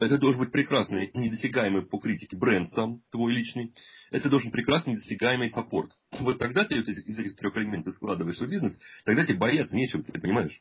Это 0.00 0.18
должен 0.18 0.40
быть 0.40 0.52
прекрасный, 0.52 1.10
недосягаемый 1.14 1.82
по 1.82 1.98
критике 1.98 2.36
бренд 2.36 2.68
сам, 2.70 3.00
твой 3.10 3.32
личный. 3.32 3.72
Это 4.10 4.28
должен 4.28 4.50
прекрасный, 4.50 4.92
недосягаемый 4.92 5.50
support. 5.50 5.90
Вот 6.18 6.38
тогда 6.38 6.64
ты 6.64 6.74
из 6.74 7.18
этих 7.18 7.36
трех 7.36 7.56
элементов 7.56 7.94
складываешь 7.94 8.36
свой 8.36 8.50
бизнес, 8.50 8.78
тогда 9.04 9.24
тебе 9.24 9.38
бояться 9.38 9.76
нечего, 9.76 10.02
ты 10.02 10.12
понимаешь? 10.20 10.60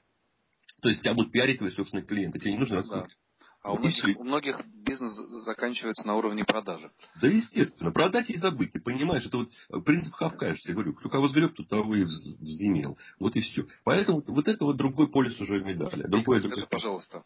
То 0.82 0.90
есть 0.90 1.02
тебя 1.02 1.14
будут 1.14 1.32
пиарить 1.32 1.60
твои 1.60 1.72
собственные 1.72 2.06
клиенты. 2.06 2.40
Тебе 2.40 2.54
не 2.54 2.60
нужно 2.60 2.78
раскрутить. 2.78 3.10
Да. 3.10 3.48
А 3.64 3.74
у 3.74 3.78
многих, 3.78 4.20
у 4.20 4.24
многих 4.24 4.60
бизнес 4.84 5.12
заканчивается 5.46 6.08
на 6.08 6.16
уровне 6.16 6.44
продажи. 6.44 6.90
Да, 7.22 7.28
естественно. 7.28 7.92
Продать 7.92 8.32
и 8.32 8.38
забыть. 8.38 8.72
Ты 8.72 8.82
понимаешь, 8.82 9.24
это 9.24 9.38
вот 9.38 9.86
принцип 9.86 10.14
Хавкаеш. 10.14 10.62
Я 10.66 10.74
говорю, 10.74 10.94
кто 10.94 11.10
кого 11.10 11.28
сгреб, 11.28 11.54
тот 11.54 11.68
того 11.68 11.96
и 11.96 12.04
взымел. 12.04 12.98
Вот 13.20 13.36
и 13.36 13.42
все. 13.42 13.68
Поэтому 13.84 14.24
вот 14.26 14.48
это 14.48 14.66
вот 14.66 14.78
другой 14.78 15.10
полюс 15.10 15.40
уже 15.40 15.60
медали. 15.64 16.08
Другой, 16.08 16.40
Скажи, 16.40 16.56
другой 16.56 16.68
пожалуйста, 16.72 17.24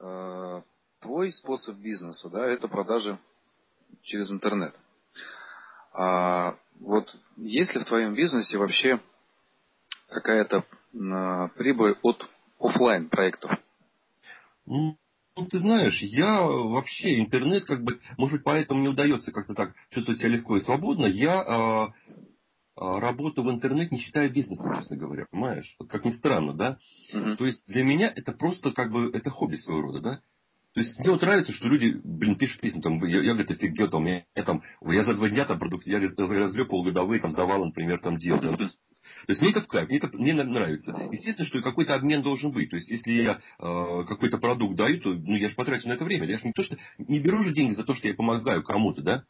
э, 0.00 0.62
твой 1.00 1.32
способ 1.32 1.76
бизнеса, 1.78 2.28
да, 2.28 2.46
это 2.46 2.68
продажи 2.68 3.18
через 4.02 4.30
интернет. 4.30 4.74
А 5.94 6.56
вот 6.78 7.08
есть 7.38 7.74
ли 7.74 7.80
в 7.80 7.86
твоем 7.86 8.14
бизнесе 8.14 8.58
вообще 8.58 9.00
какая-то 10.08 10.64
прибыль 11.56 11.96
от 12.02 12.28
офлайн 12.60 13.08
проектов? 13.08 13.50
Ну, 14.66 14.96
ты 15.50 15.58
знаешь, 15.58 16.00
я 16.02 16.42
вообще 16.42 17.20
интернет, 17.20 17.64
как 17.64 17.82
бы, 17.82 17.98
может 18.18 18.36
быть, 18.38 18.44
поэтому 18.44 18.82
не 18.82 18.88
удается 18.88 19.32
как-то 19.32 19.54
так 19.54 19.74
чувствовать 19.90 20.20
себя 20.20 20.30
легко 20.30 20.56
и 20.56 20.60
свободно. 20.60 21.06
Я 21.06 21.40
э, 21.42 21.88
работу 22.76 23.42
в 23.42 23.50
интернет 23.50 23.90
не 23.90 23.98
считаю 23.98 24.32
бизнесом, 24.32 24.74
честно 24.76 24.96
говоря, 24.96 25.26
понимаешь? 25.30 25.74
Вот 25.78 25.90
как 25.90 26.04
ни 26.04 26.10
странно, 26.10 26.52
да? 26.52 26.76
Uh-huh. 27.14 27.36
То 27.36 27.46
есть 27.46 27.64
для 27.66 27.84
меня 27.84 28.12
это 28.14 28.32
просто 28.32 28.72
как 28.72 28.92
бы, 28.92 29.10
это 29.12 29.30
хобби 29.30 29.56
своего 29.56 29.82
рода, 29.82 30.00
да? 30.00 30.20
То 30.72 30.80
есть 30.80 30.98
мне 31.00 31.10
вот 31.10 31.20
нравится, 31.20 31.52
что 31.52 31.66
люди, 31.66 32.00
блин, 32.04 32.36
пишут 32.36 32.60
письма, 32.60 32.80
там, 32.80 33.04
я, 33.04 33.22
я 33.22 33.32
говорит, 33.32 33.50
офигел, 33.50 33.88
там, 33.88 34.06
я, 34.06 34.24
я, 34.36 34.42
там, 34.44 34.62
я 34.82 35.02
за 35.02 35.14
два 35.14 35.28
дня 35.28 35.44
там 35.44 35.58
продукт, 35.58 35.86
я, 35.86 35.98
я 35.98 36.10
разгреб 36.16 36.68
полугодовые 36.68 37.20
там 37.20 37.32
завалы, 37.32 37.66
например, 37.66 38.00
там 38.00 38.16
делаю. 38.18 38.56
То 38.56 38.62
есть, 38.62 38.78
то 39.26 39.32
есть 39.32 39.42
мне 39.42 39.50
это 39.50 39.62
мне 39.86 39.98
это 39.98 40.18
мне 40.18 40.32
нравится. 40.34 40.96
Естественно, 41.12 41.46
что 41.46 41.60
какой-то 41.62 41.94
обмен 41.94 42.22
должен 42.22 42.52
быть. 42.52 42.70
То 42.70 42.76
есть 42.76 42.90
если 42.90 43.12
я 43.12 43.32
э, 43.58 44.04
какой-то 44.08 44.38
продукт 44.38 44.76
даю, 44.76 45.00
то 45.00 45.10
ну, 45.14 45.36
я 45.36 45.48
же 45.48 45.54
потрачу 45.54 45.88
на 45.88 45.92
это 45.92 46.04
время. 46.04 46.26
Я 46.26 46.38
же 46.38 46.46
не 46.46 46.52
то, 46.52 46.62
что 46.62 46.76
не 46.98 47.20
беру 47.20 47.42
же 47.42 47.52
деньги 47.52 47.72
за 47.72 47.84
то, 47.84 47.94
что 47.94 48.08
я 48.08 48.14
помогаю 48.14 48.62
кому-то, 48.62 49.02
да? 49.02 49.24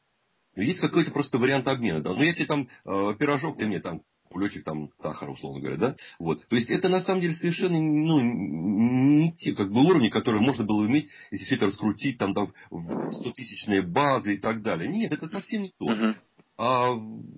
Есть 0.56 0.80
какой-то 0.80 1.12
просто 1.12 1.38
вариант 1.38 1.68
обмена, 1.68 2.00
да. 2.00 2.12
Но 2.12 2.22
если 2.22 2.44
там 2.44 2.68
э, 2.84 3.14
пирожок 3.18 3.56
ты 3.58 3.66
мне 3.66 3.80
там 3.80 4.02
кулечек 4.30 4.64
там 4.64 4.90
сахара, 4.94 5.30
условно 5.30 5.60
говоря, 5.60 5.76
да? 5.76 5.96
Вот. 6.18 6.46
То 6.48 6.56
есть 6.56 6.70
это 6.70 6.88
на 6.88 7.00
самом 7.00 7.20
деле 7.20 7.34
совершенно 7.34 7.80
ну, 7.80 8.20
не 8.20 9.32
те 9.34 9.54
как 9.54 9.70
бы 9.70 9.84
уровни, 9.84 10.08
которые 10.08 10.40
можно 10.40 10.64
было 10.64 10.86
иметь, 10.86 11.08
если 11.30 11.44
все 11.46 11.56
это 11.56 11.66
раскрутить 11.66 12.18
там, 12.18 12.32
там 12.32 12.52
в 12.70 13.10
100-тысячные 13.10 13.82
базы 13.82 14.34
и 14.34 14.38
так 14.38 14.62
далее. 14.62 14.88
Нет, 14.88 15.12
это 15.12 15.26
совсем 15.26 15.62
не 15.62 15.72
то. 15.78 15.90
Uh-huh. 15.90 16.14
А 16.60 16.94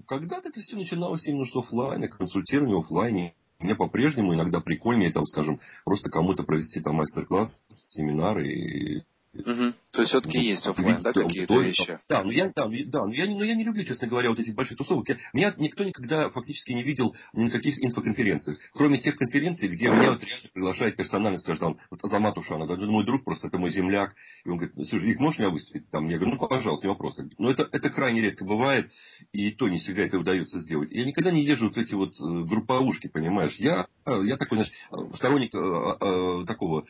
когда-то 0.08 0.48
это 0.48 0.58
все 0.58 0.74
начиналось 0.74 1.24
именно 1.28 1.44
с 1.44 1.54
офлайна, 1.54 2.08
консультирование 2.08 2.80
офлайне. 2.80 3.36
Мне 3.60 3.76
по-прежнему 3.76 4.34
иногда 4.34 4.58
прикольнее, 4.58 5.12
там, 5.12 5.26
скажем, 5.26 5.60
просто 5.84 6.10
кому-то 6.10 6.42
провести 6.42 6.80
там 6.80 6.96
мастер-класс, 6.96 7.62
семинар 7.68 8.40
и 8.40 9.04
Угу. 9.34 9.72
То 9.92 10.00
есть 10.00 10.10
все-таки 10.10 10.36
ну, 10.36 10.44
есть 10.44 10.66
офлайн, 10.66 11.02
да, 11.02 11.12
какие-то 11.12 11.60
вещи? 11.60 11.98
Да, 12.08 12.22
но 12.22 12.30
я, 12.30 12.52
да, 12.54 12.68
да, 12.86 13.06
но 13.06 13.12
я, 13.14 13.26
но 13.26 13.44
я 13.44 13.54
не 13.54 13.64
люблю, 13.64 13.82
честно 13.84 14.06
говоря, 14.06 14.28
вот 14.28 14.38
этих 14.38 14.54
больших 14.54 14.76
тусовок. 14.76 15.08
Я, 15.08 15.16
меня 15.32 15.54
никто 15.56 15.84
никогда 15.84 16.28
фактически 16.30 16.72
не 16.72 16.82
видел 16.82 17.14
ни 17.32 17.44
на 17.44 17.50
каких 17.50 17.82
инфоконференциях. 17.82 18.58
Кроме 18.74 18.98
тех 18.98 19.16
конференций, 19.16 19.68
где 19.68 19.88
меня 19.88 20.12
вот 20.12 20.22
реально 20.22 20.48
приглашает 20.52 20.96
персонально, 20.96 21.38
скажем, 21.38 21.60
там, 21.60 21.78
вот 21.90 22.04
Азамат 22.04 22.36
Ушана, 22.36 22.66
да, 22.66 22.76
мой 22.76 23.04
друг 23.04 23.24
просто, 23.24 23.48
это 23.48 23.56
мой 23.56 23.70
земляк. 23.70 24.14
И 24.44 24.50
он 24.50 24.58
говорит, 24.58 24.74
слушай, 24.88 25.10
их 25.10 25.18
можешь 25.18 25.38
меня 25.38 25.50
выступить? 25.50 25.88
Там, 25.90 26.08
я 26.08 26.18
говорю, 26.18 26.36
ну, 26.36 26.48
пожалуйста, 26.48 26.86
не 26.86 26.92
вопрос. 26.92 27.18
Но 27.38 27.50
это, 27.50 27.68
это 27.72 27.88
крайне 27.88 28.20
редко 28.20 28.44
бывает, 28.44 28.90
и 29.32 29.50
то 29.52 29.68
не 29.68 29.78
всегда 29.78 30.04
это 30.04 30.18
удается 30.18 30.60
сделать. 30.60 30.90
Я 30.90 31.04
никогда 31.04 31.30
не 31.30 31.42
езжу 31.42 31.68
вот 31.68 31.78
эти 31.78 31.94
вот 31.94 32.12
э, 32.20 32.48
групповушки, 32.48 33.08
понимаешь. 33.08 33.54
Я, 33.56 33.86
я 34.06 34.36
такой, 34.36 34.58
знаешь, 34.58 35.16
сторонник 35.16 35.54
а, 35.54 35.96
а, 36.00 36.44
такого 36.44 36.86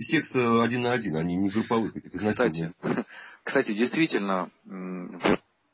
секса 0.00 0.62
один 0.62 0.82
на 0.82 0.92
один, 0.92 1.16
а 1.16 1.22
не, 1.22 1.36
групповых 1.62 1.96
этих 1.96 2.12
кстати, 2.12 2.72
кстати, 3.44 3.74
действительно, 3.74 4.50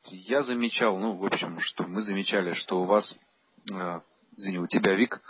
я 0.06 0.42
замечал, 0.42 0.98
ну, 0.98 1.14
в 1.14 1.24
общем, 1.24 1.58
что 1.60 1.84
мы 1.84 2.02
замечали, 2.02 2.54
что 2.54 2.80
у 2.80 2.84
вас, 2.84 3.14
э, 3.70 4.00
извини, 4.36 4.58
у 4.58 4.66
тебя, 4.66 4.94
Вик, 4.94 5.20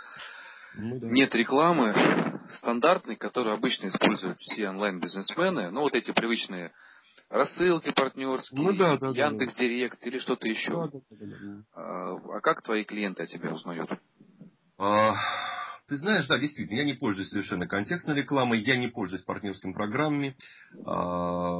ну, 0.75 0.99
да. 0.99 1.07
нет 1.07 1.33
рекламы 1.35 2.39
стандартной, 2.57 3.15
которую 3.15 3.55
обычно 3.55 3.87
используют 3.87 4.39
все 4.39 4.69
онлайн-бизнесмены, 4.69 5.71
ну, 5.71 5.81
вот 5.81 5.93
эти 5.93 6.11
привычные 6.11 6.71
рассылки 7.29 7.91
партнерские, 7.91 8.61
ну, 8.61 8.73
да, 8.73 8.97
да, 8.97 9.09
Яндекс 9.09 9.53
да, 9.53 9.59
Директ 9.59 10.05
или 10.05 10.19
что-то 10.19 10.47
еще. 10.47 10.71
Да, 10.71 10.87
да, 10.87 10.99
да, 11.11 11.35
да. 11.41 11.63
А, 11.73 12.37
а 12.37 12.41
как 12.41 12.61
твои 12.63 12.83
клиенты 12.83 13.23
о 13.23 13.27
тебе 13.27 13.51
узнают? 13.51 13.89
А, 14.77 15.15
ты 15.89 15.97
знаешь, 15.97 16.27
да, 16.27 16.37
действительно, 16.37 16.77
я 16.77 16.85
не 16.85 16.93
пользуюсь 16.93 17.29
совершенно 17.29 17.67
контекстной 17.67 18.15
рекламой, 18.15 18.59
я 18.59 18.77
не 18.77 18.87
пользуюсь 18.87 19.23
партнерскими 19.23 19.73
программами. 19.73 20.37
А, 20.85 21.57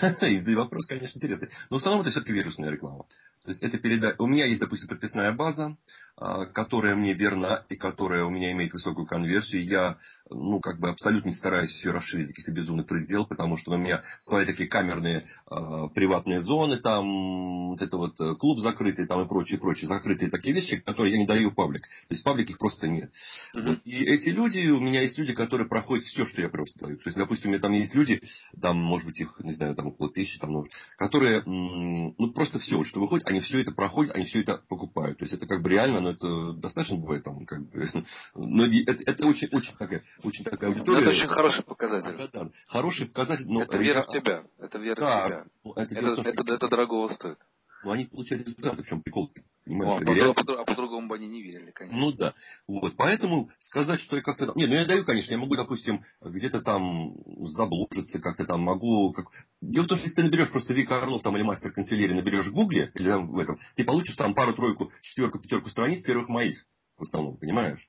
и 0.26 0.54
вопрос, 0.54 0.86
конечно, 0.86 1.18
интересный. 1.18 1.50
Но 1.68 1.76
в 1.76 1.80
основном 1.80 2.00
это 2.00 2.10
все-таки 2.10 2.32
вирусная 2.32 2.70
реклама. 2.70 3.04
То 3.44 3.50
есть 3.50 3.62
это 3.62 3.78
переда... 3.78 4.14
У 4.18 4.26
меня 4.26 4.46
есть, 4.46 4.60
допустим, 4.60 4.88
подписная 4.88 5.32
база, 5.32 5.76
которая 6.16 6.94
мне 6.94 7.14
верна 7.14 7.64
и 7.68 7.76
которая 7.76 8.24
у 8.24 8.30
меня 8.30 8.52
имеет 8.52 8.72
высокую 8.72 9.06
конверсию. 9.06 9.64
Я, 9.64 9.96
ну, 10.30 10.60
как 10.60 10.78
бы 10.78 10.90
абсолютно 10.90 11.30
не 11.30 11.34
стараюсь 11.34 11.82
ее 11.84 11.92
расширить 11.92 12.26
до 12.26 12.32
каких-то 12.32 12.52
безумных 12.52 12.86
предел, 12.86 13.26
потому 13.26 13.56
что 13.56 13.72
у 13.72 13.76
меня 13.76 14.02
свои 14.20 14.44
такие 14.46 14.68
камерные 14.68 15.26
э, 15.50 15.54
приватные 15.94 16.42
зоны, 16.42 16.78
там, 16.78 17.70
вот 17.70 17.82
это 17.82 17.96
вот 17.96 18.20
э, 18.20 18.34
клуб 18.36 18.58
закрытый, 18.58 19.06
там 19.06 19.22
и 19.22 19.28
прочие, 19.28 19.58
прочие 19.58 19.88
закрытые 19.88 20.30
такие 20.30 20.54
вещи, 20.54 20.76
которые 20.76 21.12
я 21.12 21.18
не 21.18 21.26
даю 21.26 21.50
в 21.50 21.54
паблик. 21.54 21.82
То 21.82 22.14
есть 22.14 22.24
паблик 22.24 22.50
их 22.50 22.58
просто 22.58 22.88
нет. 22.88 23.10
Uh-huh. 23.56 23.68
Вот. 23.68 23.78
И 23.84 24.04
эти 24.04 24.28
люди, 24.28 24.68
у 24.68 24.80
меня 24.80 25.02
есть 25.02 25.18
люди, 25.18 25.32
которые 25.32 25.68
проходят 25.68 26.04
все, 26.04 26.24
что 26.26 26.42
я 26.42 26.48
просто 26.48 26.78
даю. 26.78 26.98
То 26.98 27.04
есть, 27.06 27.16
допустим, 27.16 27.48
у 27.48 27.52
меня 27.52 27.60
там 27.60 27.72
есть 27.72 27.94
люди, 27.94 28.20
там, 28.60 28.76
может 28.76 29.06
быть, 29.06 29.18
их, 29.18 29.40
не 29.40 29.54
знаю, 29.54 29.74
там 29.74 29.88
около 29.88 30.10
тысячи, 30.10 30.38
там, 30.38 30.52
ну, 30.52 30.64
которые, 30.98 31.42
ну, 31.46 32.32
просто 32.34 32.58
все, 32.58 32.84
что 32.84 33.00
выходит, 33.00 33.26
они 33.26 33.40
все 33.40 33.60
это 33.60 33.72
проходят, 33.72 34.14
они 34.14 34.26
все 34.26 34.42
это 34.42 34.60
покупают. 34.68 35.18
То 35.18 35.24
есть 35.24 35.34
это 35.34 35.46
как 35.46 35.62
бы 35.62 35.70
реально 35.70 36.01
но 36.02 36.10
это 36.10 36.52
достаточно 36.54 36.96
бывает 36.96 37.24
там, 37.24 37.46
как 37.46 37.68
бы, 37.70 37.86
но 38.34 38.66
это, 38.66 39.02
это 39.06 39.26
очень, 39.26 39.48
очень 39.52 39.76
такая, 39.76 40.02
очень 40.22 40.44
такая 40.44 40.70
аудитория. 40.70 41.02
это 41.02 41.10
очень 41.10 41.28
хороший 41.28 41.64
показатель. 41.64 42.16
Да, 42.16 42.28
да, 42.32 42.50
хороший 42.68 43.06
показатель, 43.06 43.46
но... 43.46 43.62
Это 43.62 43.78
вера 43.78 44.02
в 44.02 44.08
тебя, 44.08 44.44
это 44.58 44.78
вера 44.78 45.00
да, 45.00 45.24
в 45.24 45.28
тебя. 45.28 45.44
Ну, 45.64 45.72
это, 45.72 45.94
это, 45.94 46.20
это, 46.20 46.30
это, 46.30 46.52
это 46.52 46.68
дорогого 46.68 47.08
стоит. 47.08 47.38
Но 47.84 47.92
они 47.92 48.06
получали 48.06 48.42
результаты, 48.42 48.82
в 48.82 48.86
чем 48.86 49.02
прикол. 49.02 49.30
Понимаешь? 49.64 50.02
О, 50.06 50.30
а, 50.30 50.34
по, 50.34 50.60
а 50.60 50.64
по-другому 50.64 51.08
бы 51.08 51.14
они 51.14 51.28
не 51.28 51.42
верили, 51.42 51.70
конечно. 51.70 51.98
Ну 51.98 52.12
да. 52.12 52.34
Вот. 52.66 52.96
Поэтому 52.96 53.50
сказать, 53.58 54.00
что 54.00 54.16
я 54.16 54.22
как-то... 54.22 54.52
Не, 54.56 54.66
ну 54.66 54.74
я 54.74 54.86
даю, 54.86 55.04
конечно, 55.04 55.32
я 55.32 55.38
могу, 55.38 55.56
допустим, 55.56 56.04
где-то 56.20 56.62
там 56.62 57.14
заблужиться, 57.40 58.18
как-то 58.20 58.44
там 58.44 58.60
могу... 58.60 59.12
Как... 59.12 59.26
Дело 59.60 59.84
в 59.84 59.88
том, 59.88 59.98
что 59.98 60.06
если 60.06 60.16
ты 60.16 60.22
наберешь 60.24 60.50
просто 60.50 60.74
Вика 60.74 60.98
Орлов 60.98 61.22
там, 61.22 61.36
или 61.36 61.42
мастер 61.42 61.72
канцелярии, 61.72 62.14
наберешь 62.14 62.46
в 62.46 62.52
Гугле, 62.52 62.90
или 62.94 63.08
там 63.08 63.28
в 63.28 63.38
этом, 63.38 63.58
ты 63.76 63.84
получишь 63.84 64.16
там 64.16 64.34
пару-тройку, 64.34 64.90
четверку, 65.02 65.38
пятерку 65.38 65.68
страниц 65.68 66.02
первых 66.02 66.28
моих, 66.28 66.64
в 66.96 67.02
основном, 67.02 67.36
понимаешь? 67.36 67.88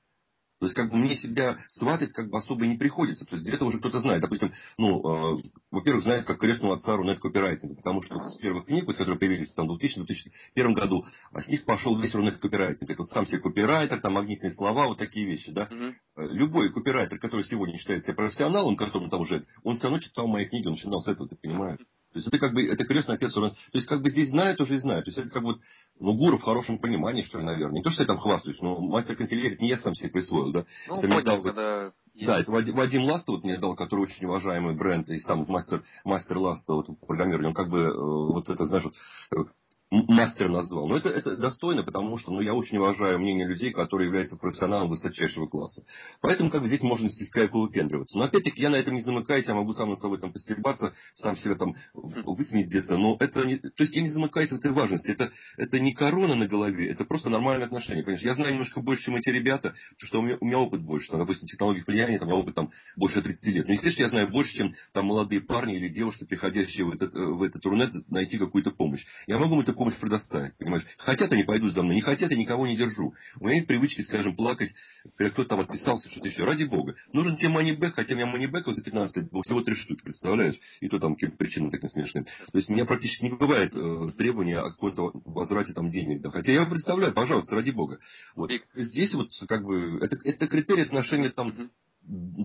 То 0.60 0.66
есть, 0.66 0.76
как 0.76 0.90
бы 0.90 0.96
мне 0.96 1.16
себя 1.16 1.58
сватать 1.70 2.12
как 2.12 2.30
бы 2.30 2.38
особо 2.38 2.66
не 2.66 2.76
приходится. 2.76 3.24
То 3.24 3.36
есть, 3.36 3.46
где-то 3.46 3.64
уже 3.64 3.78
кто-то 3.78 4.00
знает. 4.00 4.22
Допустим, 4.22 4.52
ну, 4.78 5.36
э, 5.36 5.42
во-первых, 5.70 6.02
знает, 6.04 6.26
как 6.26 6.38
крестного 6.38 6.74
отца 6.74 6.96
Рунет 6.96 7.18
копирайтинг. 7.18 7.76
Потому 7.76 8.02
что 8.02 8.18
с 8.20 8.36
первых 8.38 8.66
книг, 8.66 8.86
вот, 8.86 8.96
которые 8.96 9.18
появились 9.18 9.52
там, 9.52 9.66
в 9.66 9.78
2000-2001 9.78 10.72
году, 10.72 11.04
а 11.32 11.40
с 11.40 11.48
них 11.48 11.64
пошел 11.64 11.98
весь 11.98 12.14
Рунет 12.14 12.38
копирайтинг. 12.38 12.90
Это 12.90 13.02
вот 13.02 13.08
сам 13.08 13.26
себе 13.26 13.40
копирайтер, 13.40 14.00
там 14.00 14.14
магнитные 14.14 14.52
слова, 14.52 14.88
вот 14.88 14.98
такие 14.98 15.26
вещи, 15.26 15.52
да. 15.52 15.68
Угу. 15.70 16.26
Любой 16.32 16.72
копирайтер, 16.72 17.18
который 17.18 17.44
сегодня 17.44 17.76
считает 17.76 18.04
себя 18.04 18.14
профессионалом, 18.14 18.76
которому 18.76 19.10
там 19.10 19.20
уже, 19.20 19.46
он 19.62 19.74
все 19.74 19.84
равно 19.84 20.00
читал 20.00 20.26
мои 20.28 20.46
книги, 20.46 20.66
он 20.66 20.74
начинал 20.74 21.00
с 21.00 21.08
этого, 21.08 21.28
ты 21.28 21.36
понимаешь. 21.36 21.80
То 22.14 22.18
есть 22.18 22.28
это 22.28 22.38
как 22.38 22.54
бы, 22.54 22.64
это 22.64 22.84
крестный 22.84 23.16
отец 23.16 23.34
То 23.34 23.52
есть 23.72 23.88
как 23.88 24.00
бы 24.00 24.08
здесь 24.08 24.30
знают, 24.30 24.60
уже 24.60 24.76
и 24.76 24.78
знают. 24.78 25.04
То 25.04 25.08
есть 25.08 25.18
это 25.18 25.30
как 25.30 25.42
бы, 25.42 25.58
ну, 25.98 26.14
гуру 26.14 26.38
в 26.38 26.42
хорошем 26.42 26.78
понимании, 26.78 27.22
что 27.22 27.40
ли, 27.40 27.44
наверное. 27.44 27.78
Не 27.78 27.82
то, 27.82 27.90
что 27.90 28.02
я 28.02 28.06
там 28.06 28.18
хвастаюсь, 28.18 28.60
но 28.60 28.78
мастер 28.78 29.16
канцелярии 29.16 29.56
не 29.60 29.68
я 29.68 29.76
сам 29.78 29.96
себе 29.96 30.10
присвоил, 30.10 30.52
да. 30.52 30.64
Ну, 30.86 30.98
это 30.98 31.08
понял, 31.08 31.24
дал, 31.24 31.42
когда... 31.42 31.92
Да, 32.14 32.38
это 32.38 32.52
Вадим, 32.52 32.76
Вадим 32.76 33.02
Ласта 33.02 33.32
вот 33.32 33.42
мне 33.42 33.58
дал, 33.58 33.74
который 33.74 34.02
очень 34.02 34.26
уважаемый 34.26 34.76
бренд, 34.76 35.08
и 35.08 35.18
сам 35.18 35.44
мастер, 35.48 35.82
мастер 36.04 36.38
Ласта, 36.38 36.74
вот, 36.74 36.86
программирование, 37.00 37.48
он 37.48 37.54
как 37.54 37.68
бы, 37.68 37.80
э, 37.80 37.92
вот 37.92 38.48
это, 38.48 38.64
знаешь, 38.66 38.84
вот, 39.32 39.48
мастер 39.90 40.48
назвал. 40.48 40.88
Но 40.88 40.96
это, 40.96 41.08
это 41.08 41.36
достойно, 41.36 41.82
потому 41.82 42.16
что 42.18 42.32
ну, 42.32 42.40
я 42.40 42.54
очень 42.54 42.78
уважаю 42.78 43.18
мнение 43.18 43.46
людей, 43.46 43.72
которые 43.72 44.08
являются 44.08 44.36
профессионалом 44.36 44.88
высочайшего 44.88 45.46
класса. 45.46 45.84
Поэтому 46.20 46.50
как 46.50 46.62
бы 46.62 46.68
здесь 46.68 46.82
можно 46.82 47.08
слегка 47.10 47.46
выпендриваться. 47.46 48.18
Но 48.18 48.24
опять-таки 48.24 48.62
я 48.62 48.70
на 48.70 48.76
этом 48.76 48.94
не 48.94 49.02
замыкаюсь, 49.02 49.46
я 49.46 49.54
могу 49.54 49.72
сам 49.72 49.90
на 49.90 49.96
собой 49.96 50.18
там 50.20 50.32
постебаться, 50.32 50.94
сам 51.14 51.36
себя 51.36 51.54
там 51.54 51.74
высмеять 51.94 52.68
где-то. 52.68 52.96
Но 52.96 53.16
это 53.20 53.44
не... 53.44 53.58
То 53.58 53.84
есть 53.84 53.94
я 53.94 54.02
не 54.02 54.10
замыкаюсь 54.10 54.50
в 54.50 54.54
этой 54.54 54.72
важности. 54.72 55.10
Это, 55.10 55.30
это 55.56 55.78
не 55.78 55.92
корона 55.92 56.34
на 56.34 56.46
голове, 56.46 56.88
это 56.88 57.04
просто 57.04 57.30
нормальное 57.30 57.66
отношение. 57.66 58.02
Понимаешь? 58.02 58.24
Я 58.24 58.34
знаю 58.34 58.52
немножко 58.52 58.80
больше, 58.80 59.04
чем 59.04 59.16
эти 59.16 59.28
ребята, 59.30 59.74
потому 59.96 60.08
что 60.08 60.18
у 60.20 60.22
меня, 60.22 60.36
у 60.40 60.44
меня 60.44 60.58
опыт 60.58 60.82
больше. 60.82 61.10
Там, 61.10 61.20
допустим, 61.20 61.46
технологии 61.46 61.84
влияния, 61.86 62.18
там, 62.18 62.28
у 62.28 62.32
меня 62.32 62.40
опыт 62.40 62.54
там 62.54 62.70
больше 62.96 63.22
30 63.22 63.54
лет. 63.54 63.68
Но, 63.68 63.74
естественно, 63.74 64.06
я 64.06 64.10
знаю 64.10 64.30
больше, 64.30 64.54
чем 64.56 64.74
там 64.92 65.06
молодые 65.06 65.40
парни 65.40 65.76
или 65.76 65.88
девушки, 65.88 66.24
приходящие 66.24 66.86
в 66.86 66.92
этот, 66.92 67.14
в 67.14 67.42
этот 67.42 67.64
рунет, 67.66 67.92
найти 68.08 68.38
какую-то 68.38 68.70
помощь. 68.70 69.04
Я 69.26 69.38
могу 69.38 69.56
им 69.56 69.73
эту 69.74 69.78
помощь 69.78 69.96
предоставить 69.98 70.56
понимаешь? 70.56 70.84
Хотят, 70.98 71.32
они 71.32 71.42
пойдут 71.42 71.72
за 71.72 71.82
мной, 71.82 71.96
не 71.96 72.00
хотят, 72.00 72.30
я 72.30 72.36
никого 72.36 72.66
не 72.66 72.76
держу. 72.76 73.14
У 73.40 73.46
меня 73.46 73.56
нет 73.56 73.66
привычки, 73.66 74.02
скажем, 74.02 74.36
плакать, 74.36 74.70
когда 75.16 75.30
кто-то 75.30 75.50
там 75.50 75.60
отписался, 75.60 76.08
что-то 76.10 76.28
еще. 76.28 76.44
Ради 76.44 76.64
бога. 76.64 76.94
Нужен 77.12 77.36
тебе 77.36 77.48
манибэк, 77.48 77.94
хотя 77.94 78.14
у 78.14 78.16
меня 78.16 78.26
манибэков 78.26 78.74
за 78.74 78.82
15 78.82 79.16
лет 79.16 79.30
было 79.30 79.42
всего 79.42 79.62
три 79.62 79.74
штуки, 79.74 80.02
представляешь? 80.02 80.58
И 80.80 80.88
то 80.88 80.98
там 80.98 81.14
какие-то 81.14 81.36
причины 81.36 81.70
такие 81.70 81.88
смешные. 81.88 82.24
То 82.24 82.58
есть 82.58 82.70
у 82.70 82.72
меня 82.72 82.84
практически 82.84 83.24
не 83.24 83.30
бывает 83.30 83.74
э, 83.74 84.12
требования 84.16 84.58
о 84.58 84.70
каком-то 84.70 85.12
возврате 85.24 85.72
там 85.72 85.88
денег. 85.88 86.22
Да. 86.22 86.30
Хотя 86.30 86.52
я 86.52 86.64
представляю, 86.66 87.12
пожалуйста, 87.12 87.54
ради 87.54 87.70
бога. 87.70 87.98
Вот. 88.34 88.50
Здесь 88.74 89.14
вот 89.14 89.30
как 89.48 89.64
бы 89.64 89.98
это, 90.00 90.16
это 90.24 90.46
критерий 90.46 90.82
отношения 90.82 91.30
там 91.30 91.70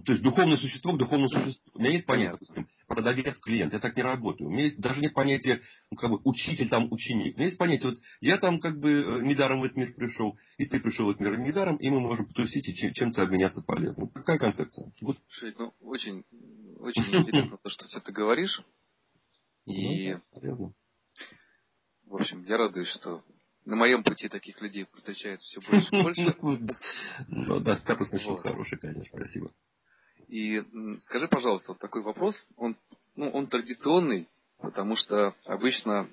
то 0.06 0.14
есть 0.14 0.24
духовное 0.24 0.58
существо 0.58 0.94
к 0.94 0.98
духовному 0.98 1.30
существу. 1.30 1.72
У 1.74 1.80
меня 1.80 1.92
нет 1.92 2.06
понятия, 2.06 2.32
допустим, 2.32 2.68
продавец, 2.88 3.38
клиент. 3.40 3.74
Я 3.74 3.80
так 3.80 3.96
не 3.96 4.04
работаю. 4.04 4.50
У 4.50 4.52
меня 4.52 4.66
есть, 4.66 4.80
даже 4.80 5.02
нет 5.02 5.14
понятия, 5.14 5.62
ну, 5.92 5.98
как 5.98 6.12
бы, 6.12 6.22
учитель, 6.24 6.70
там, 6.70 6.92
ученик. 6.92 7.36
У 7.36 7.38
меня 7.38 7.48
есть 7.48 7.58
понятие, 7.58 7.92
вот 7.92 8.00
я 8.22 8.38
там 8.38 8.60
как 8.60 8.80
бы 8.80 8.90
э, 8.90 9.22
недаром 9.24 9.60
в 9.62 9.66
этот 9.66 9.78
мир 9.78 9.94
пришел, 9.94 10.38
и 10.58 10.66
ты 10.66 10.80
пришел 10.80 11.08
в 11.08 11.10
этот 11.10 11.22
мир 11.22 11.38
недаром, 11.40 11.76
и 11.76 11.90
мы 11.90 12.00
можем 12.00 12.28
потусить 12.28 12.68
и 12.70 12.94
чем-то 12.94 13.22
обменяться 13.22 13.62
полезно. 13.62 14.08
Какая 14.08 14.38
концепция? 14.38 14.92
Вот. 15.02 15.18
Шейк, 15.28 15.60
ну, 15.60 15.74
очень, 15.82 16.24
очень 16.80 17.04
интересно 17.16 17.58
то, 17.62 17.70
что 17.70 18.00
ты 18.00 18.12
говоришь. 18.12 18.62
И, 19.66 20.16
ну, 20.42 20.74
в 22.06 22.16
общем, 22.16 22.44
я 22.46 22.58
радуюсь, 22.58 22.88
что 22.88 23.24
на 23.70 23.76
моем 23.76 24.04
пути 24.04 24.28
таких 24.28 24.60
людей 24.62 24.88
встречается 24.96 25.46
все 25.46 25.62
больше 25.70 25.96
и 25.96 26.02
больше. 26.02 26.36
Ну 27.28 27.60
да, 27.60 27.76
статус 27.78 28.12
очень 28.12 28.38
хороший, 28.38 28.80
конечно, 28.80 29.06
спасибо. 29.16 29.52
И 30.28 30.64
скажи, 31.04 31.28
пожалуйста, 31.28 31.74
вот 31.74 31.80
такой 31.80 32.02
вопрос, 32.02 32.36
он, 32.58 32.76
ну, 33.16 33.30
он 33.30 33.48
традиционный, 33.48 34.28
потому 34.60 34.96
что 34.96 35.36
обычно, 35.46 36.10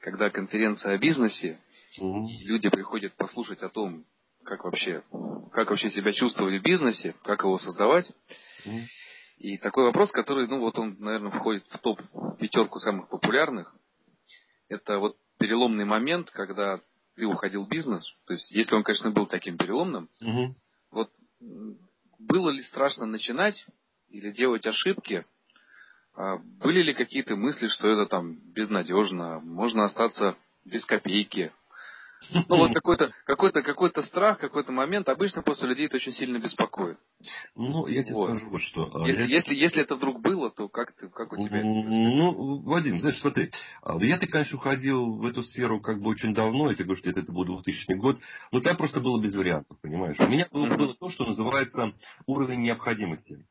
когда 0.00 0.30
конференция 0.30 0.94
о 0.94 0.98
бизнесе, 0.98 1.58
люди 1.98 2.70
приходят 2.70 3.12
послушать 3.14 3.62
о 3.62 3.68
том, 3.68 4.04
как 4.42 4.64
вообще, 4.64 5.02
как 5.52 5.68
вообще 5.68 5.90
себя 5.90 6.12
чувствовать 6.12 6.60
в 6.60 6.62
бизнесе, 6.62 7.14
как 7.22 7.42
его 7.42 7.58
создавать. 7.58 8.10
И 9.38 9.58
такой 9.58 9.84
вопрос, 9.84 10.10
который, 10.12 10.46
ну 10.48 10.60
вот 10.60 10.78
он, 10.78 10.96
наверное, 10.98 11.30
входит 11.30 11.64
в 11.68 11.78
топ 11.78 12.00
пятерку 12.38 12.78
самых 12.78 13.08
популярных, 13.08 13.74
это 14.68 14.98
вот 14.98 15.16
переломный 15.40 15.86
момент, 15.86 16.30
когда 16.30 16.80
ты 17.16 17.26
уходил 17.26 17.64
в 17.64 17.68
бизнес, 17.68 18.14
то 18.26 18.34
есть 18.34 18.52
если 18.52 18.76
он, 18.76 18.84
конечно, 18.84 19.10
был 19.10 19.26
таким 19.26 19.56
переломным, 19.56 20.08
угу. 20.20 20.54
вот 20.92 21.10
было 22.18 22.50
ли 22.50 22.62
страшно 22.62 23.06
начинать 23.06 23.66
или 24.08 24.30
делать 24.30 24.66
ошибки? 24.66 25.24
А 26.14 26.36
были 26.62 26.82
ли 26.82 26.92
какие-то 26.92 27.36
мысли, 27.36 27.68
что 27.68 27.88
это 27.88 28.06
там 28.06 28.36
безнадежно, 28.54 29.40
можно 29.40 29.84
остаться 29.84 30.36
без 30.66 30.84
копейки, 30.84 31.50
ну 32.48 32.56
вот 32.56 32.72
какой-то 32.74 33.10
какой-то 33.24 33.62
какой-то 33.62 34.02
страх, 34.02 34.38
какой-то 34.38 34.72
момент 34.72 35.08
обычно 35.08 35.42
после 35.42 35.68
людей 35.68 35.86
это 35.86 35.96
очень 35.96 36.12
сильно 36.12 36.38
беспокоит. 36.38 36.98
Ну, 37.54 37.86
я 37.86 38.02
тебе 38.02 38.14
вот. 38.14 38.28
скажу 38.28 38.48
вот 38.50 38.62
что. 38.62 38.90
А, 38.94 39.06
если, 39.06 39.22
я... 39.22 39.26
если, 39.26 39.54
если 39.54 39.82
это 39.82 39.96
вдруг 39.96 40.20
было, 40.20 40.50
то 40.50 40.68
как, 40.68 40.92
ты, 40.92 41.08
как 41.08 41.32
у 41.32 41.36
тебя 41.36 41.58
это 41.58 41.66
Ну, 41.66 42.62
Вадим, 42.62 42.98
знаешь, 42.98 43.20
смотри, 43.20 43.50
а, 43.82 43.96
я-то, 44.02 44.26
конечно, 44.26 44.58
уходил 44.58 45.16
в 45.16 45.26
эту 45.26 45.42
сферу 45.42 45.80
как 45.80 46.00
бы 46.00 46.10
очень 46.10 46.34
давно, 46.34 46.68
я 46.68 46.74
тебе 46.74 46.84
говорю, 46.84 47.00
что 47.00 47.10
это, 47.10 47.20
это 47.20 47.32
был 47.32 47.44
2000 47.44 47.92
год, 47.94 48.18
но 48.52 48.60
там 48.60 48.76
просто 48.76 49.00
было 49.00 49.20
без 49.20 49.34
вариантов, 49.34 49.78
понимаешь. 49.80 50.18
У 50.18 50.28
меня 50.28 50.46
было, 50.50 50.76
было 50.76 50.94
то, 50.94 51.10
что 51.10 51.24
называется 51.24 51.92
уровень 52.26 52.62
необходимости. 52.62 53.44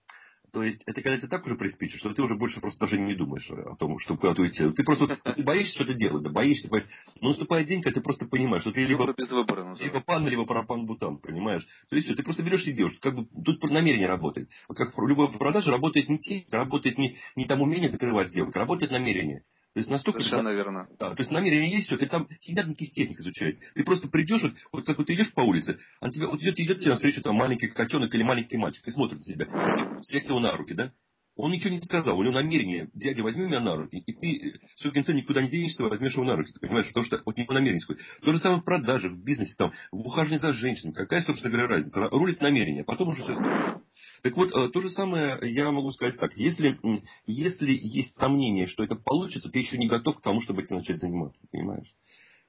То 0.51 0.63
есть, 0.63 0.81
это 0.85 1.01
когда 1.01 1.17
ты 1.17 1.27
так 1.27 1.45
уже 1.45 1.55
приспичишь, 1.55 1.99
что 1.99 2.13
ты 2.13 2.21
уже 2.21 2.35
больше 2.35 2.59
просто 2.59 2.81
даже 2.81 2.99
не 2.99 3.15
думаешь 3.15 3.49
о 3.49 3.75
том, 3.75 3.97
что 3.99 4.17
куда-то 4.17 4.41
уйти. 4.41 4.69
Ты 4.71 4.83
просто 4.83 5.07
ты 5.35 5.43
боишься 5.43 5.75
что-то 5.75 5.93
делать, 5.93 6.23
да, 6.23 6.29
боишься. 6.29 6.69
боишься. 6.69 6.91
Но 7.21 7.29
наступает 7.29 7.67
день, 7.67 7.81
когда 7.81 7.99
ты 7.99 8.03
просто 8.03 8.25
понимаешь, 8.25 8.61
что 8.61 8.71
ты 8.71 8.85
либо, 8.85 9.13
без 9.13 9.31
выбора 9.31 9.75
либо 9.79 10.01
пан, 10.01 10.27
либо 10.27 10.45
парапан-бутан, 10.45 11.17
понимаешь? 11.17 11.65
То 11.89 11.95
есть, 11.95 12.07
все, 12.07 12.15
ты 12.15 12.23
просто 12.23 12.43
берешь 12.43 12.65
и 12.65 12.73
делаешь. 12.73 12.97
Как 13.01 13.15
бы 13.15 13.27
тут 13.43 13.63
намерение 13.63 14.07
работает. 14.07 14.49
Вот 14.67 14.77
как 14.77 14.93
любая 14.97 15.27
продажа 15.27 15.71
работает 15.71 16.09
не 16.09 16.19
те, 16.19 16.45
работает 16.51 16.97
не, 16.97 17.17
не 17.35 17.45
там 17.45 17.61
умение 17.61 17.89
закрывать 17.89 18.29
сделок, 18.29 18.55
работает 18.55 18.91
намерение. 18.91 19.43
То 19.73 19.79
есть 19.79 19.89
настолько... 19.89 20.21
Совершенно 20.21 20.49
верно. 20.49 20.87
Да, 20.99 21.11
то 21.11 21.19
есть 21.19 21.31
намерение 21.31 21.71
есть, 21.71 21.87
все, 21.87 21.97
ты 21.97 22.07
там 22.07 22.27
никаких 22.27 22.91
техник 22.91 23.19
изучает. 23.19 23.59
Ты 23.75 23.83
просто 23.83 24.07
придешь, 24.07 24.41
вот, 24.41 24.53
вот 24.71 24.85
как 24.85 24.97
вот 24.97 25.07
ты 25.07 25.13
идешь 25.13 25.31
по 25.33 25.41
улице, 25.41 25.79
а 25.99 26.09
тебе, 26.09 26.27
вот 26.27 26.41
идет, 26.41 26.59
идет 26.59 26.79
тебе 26.79 26.89
навстречу 26.89 27.21
там 27.21 27.35
маленький 27.35 27.67
котенок 27.67 28.13
или 28.13 28.23
маленький 28.23 28.57
мальчик 28.57 28.87
и 28.87 28.91
смотрит 28.91 29.19
на 29.19 29.23
тебя, 29.23 30.01
всех 30.01 30.25
его 30.25 30.39
на 30.39 30.55
руки, 30.57 30.73
да? 30.73 30.91
Он 31.35 31.51
ничего 31.51 31.69
не 31.69 31.81
сказал, 31.81 32.17
у 32.17 32.23
него 32.23 32.33
намерение, 32.33 32.89
дядя, 32.93 33.23
возьми 33.23 33.45
меня 33.45 33.61
на 33.61 33.77
руки, 33.77 33.97
и 34.05 34.13
ты, 34.13 34.59
все 34.75 34.89
в 34.89 34.93
конце 34.93 35.13
никуда 35.13 35.41
не 35.41 35.49
денешься, 35.49 35.83
возьмешь 35.83 36.13
его 36.13 36.25
на 36.25 36.35
руки, 36.35 36.51
ты 36.51 36.59
понимаешь, 36.59 36.87
потому 36.87 37.05
что 37.05 37.21
вот 37.25 37.37
него 37.37 37.53
намерение 37.53 37.79
сходит. 37.79 38.01
То 38.23 38.33
же 38.33 38.39
самое 38.39 38.61
в 38.61 38.65
продажах, 38.65 39.13
в 39.13 39.23
бизнесе, 39.23 39.53
там, 39.57 39.71
в 39.91 39.99
ухаживании 39.99 40.41
за 40.41 40.51
женщиной, 40.51 40.93
какая, 40.93 41.21
собственно 41.21 41.51
говоря, 41.51 41.69
разница, 41.69 42.09
рулит 42.09 42.41
намерение, 42.41 42.81
а 42.81 42.85
потом 42.85 43.09
уже 43.09 43.23
все 43.23 43.33
остальное. 43.33 43.81
Так 44.21 44.35
вот, 44.35 44.53
э, 44.53 44.69
то 44.69 44.81
же 44.81 44.89
самое 44.89 45.39
я 45.41 45.71
могу 45.71 45.91
сказать 45.91 46.19
так. 46.19 46.35
Если, 46.35 46.79
если 47.25 47.71
есть 47.71 48.17
сомнение, 48.17 48.67
что 48.67 48.83
это 48.83 48.95
получится, 48.95 49.49
ты 49.49 49.59
еще 49.59 49.77
не 49.77 49.87
готов 49.87 50.17
к 50.17 50.21
тому, 50.21 50.41
чтобы 50.41 50.63
этим 50.63 50.77
начать 50.77 50.97
заниматься, 50.97 51.47
понимаешь? 51.51 51.93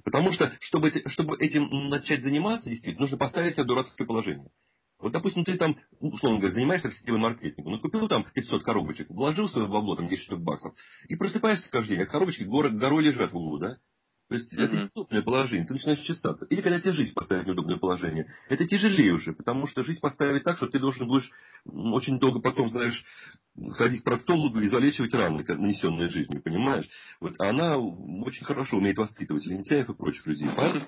Потому 0.05 0.33
что, 0.33 0.53
чтобы, 0.61 0.93
чтобы 1.07 1.37
этим 1.39 1.69
начать 1.89 2.23
заниматься, 2.23 2.71
действительно, 2.71 3.03
нужно 3.03 3.19
поставить 3.19 3.55
себя 3.55 3.65
в 3.65 3.67
дурацкое 3.67 4.07
положение. 4.07 4.51
Вот, 4.99 5.13
допустим, 5.13 5.45
ты 5.45 5.57
там, 5.57 5.79
условно 6.01 6.39
говоря, 6.39 6.53
занимаешься 6.53 6.91
сетевым 6.91 7.23
маркетингом, 7.23 7.73
ну, 7.73 7.81
купил 7.81 8.07
там 8.09 8.25
500 8.25 8.63
коробочек, 8.63 9.09
вложил 9.09 9.49
свое 9.49 9.67
бабло, 9.67 9.97
там 9.97 10.09
10 10.09 10.25
штук 10.25 10.41
баксов, 10.41 10.75
и 11.09 11.17
просыпаешься 11.17 11.71
каждый 11.71 11.97
день, 11.97 12.03
а 12.03 12.07
коробочки 12.07 12.43
город, 12.43 12.77
горой 12.77 13.05
лежат 13.05 13.33
в 13.33 13.37
углу, 13.37 13.59
да? 13.59 13.79
То 14.31 14.37
есть 14.37 14.55
mm-hmm. 14.55 14.63
это 14.63 14.77
неудобное 14.77 15.23
положение, 15.23 15.67
ты 15.67 15.73
начинаешь 15.73 16.03
чесаться. 16.03 16.47
Или 16.47 16.61
когда 16.61 16.81
тебе 16.81 16.93
жизнь 16.93 17.13
поставит 17.13 17.45
в 17.45 17.47
неудобное 17.49 17.79
положение, 17.79 18.33
это 18.49 18.65
тяжелее 18.65 19.15
уже, 19.15 19.33
потому 19.33 19.67
что 19.67 19.83
жизнь 19.83 19.99
поставит 20.01 20.45
так, 20.45 20.57
что 20.57 20.69
ты 20.69 20.79
должен 20.79 21.09
будешь 21.09 21.29
очень 21.65 22.21
долго 22.21 22.41
потом, 22.41 22.69
знаешь, 22.69 23.05
ходить 23.73 24.03
к 24.03 24.05
проктологу 24.05 24.61
и 24.61 24.69
залечивать 24.69 25.13
раны, 25.15 25.45
нанесенные 25.45 26.09
жизнью, 26.09 26.43
понимаешь? 26.43 26.89
Вот 27.19 27.35
она 27.41 27.77
очень 27.77 28.45
хорошо 28.45 28.77
умеет 28.77 28.99
воспитывать 28.99 29.45
лентяев 29.47 29.91
и 29.91 29.95
прочих 29.95 30.25
людей. 30.29 30.49
Поэтому, 30.57 30.87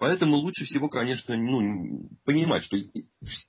Поэтому 0.00 0.36
лучше 0.38 0.64
всего, 0.64 0.88
конечно, 0.88 1.36
ну, 1.36 2.08
понимать, 2.24 2.64
что 2.64 2.76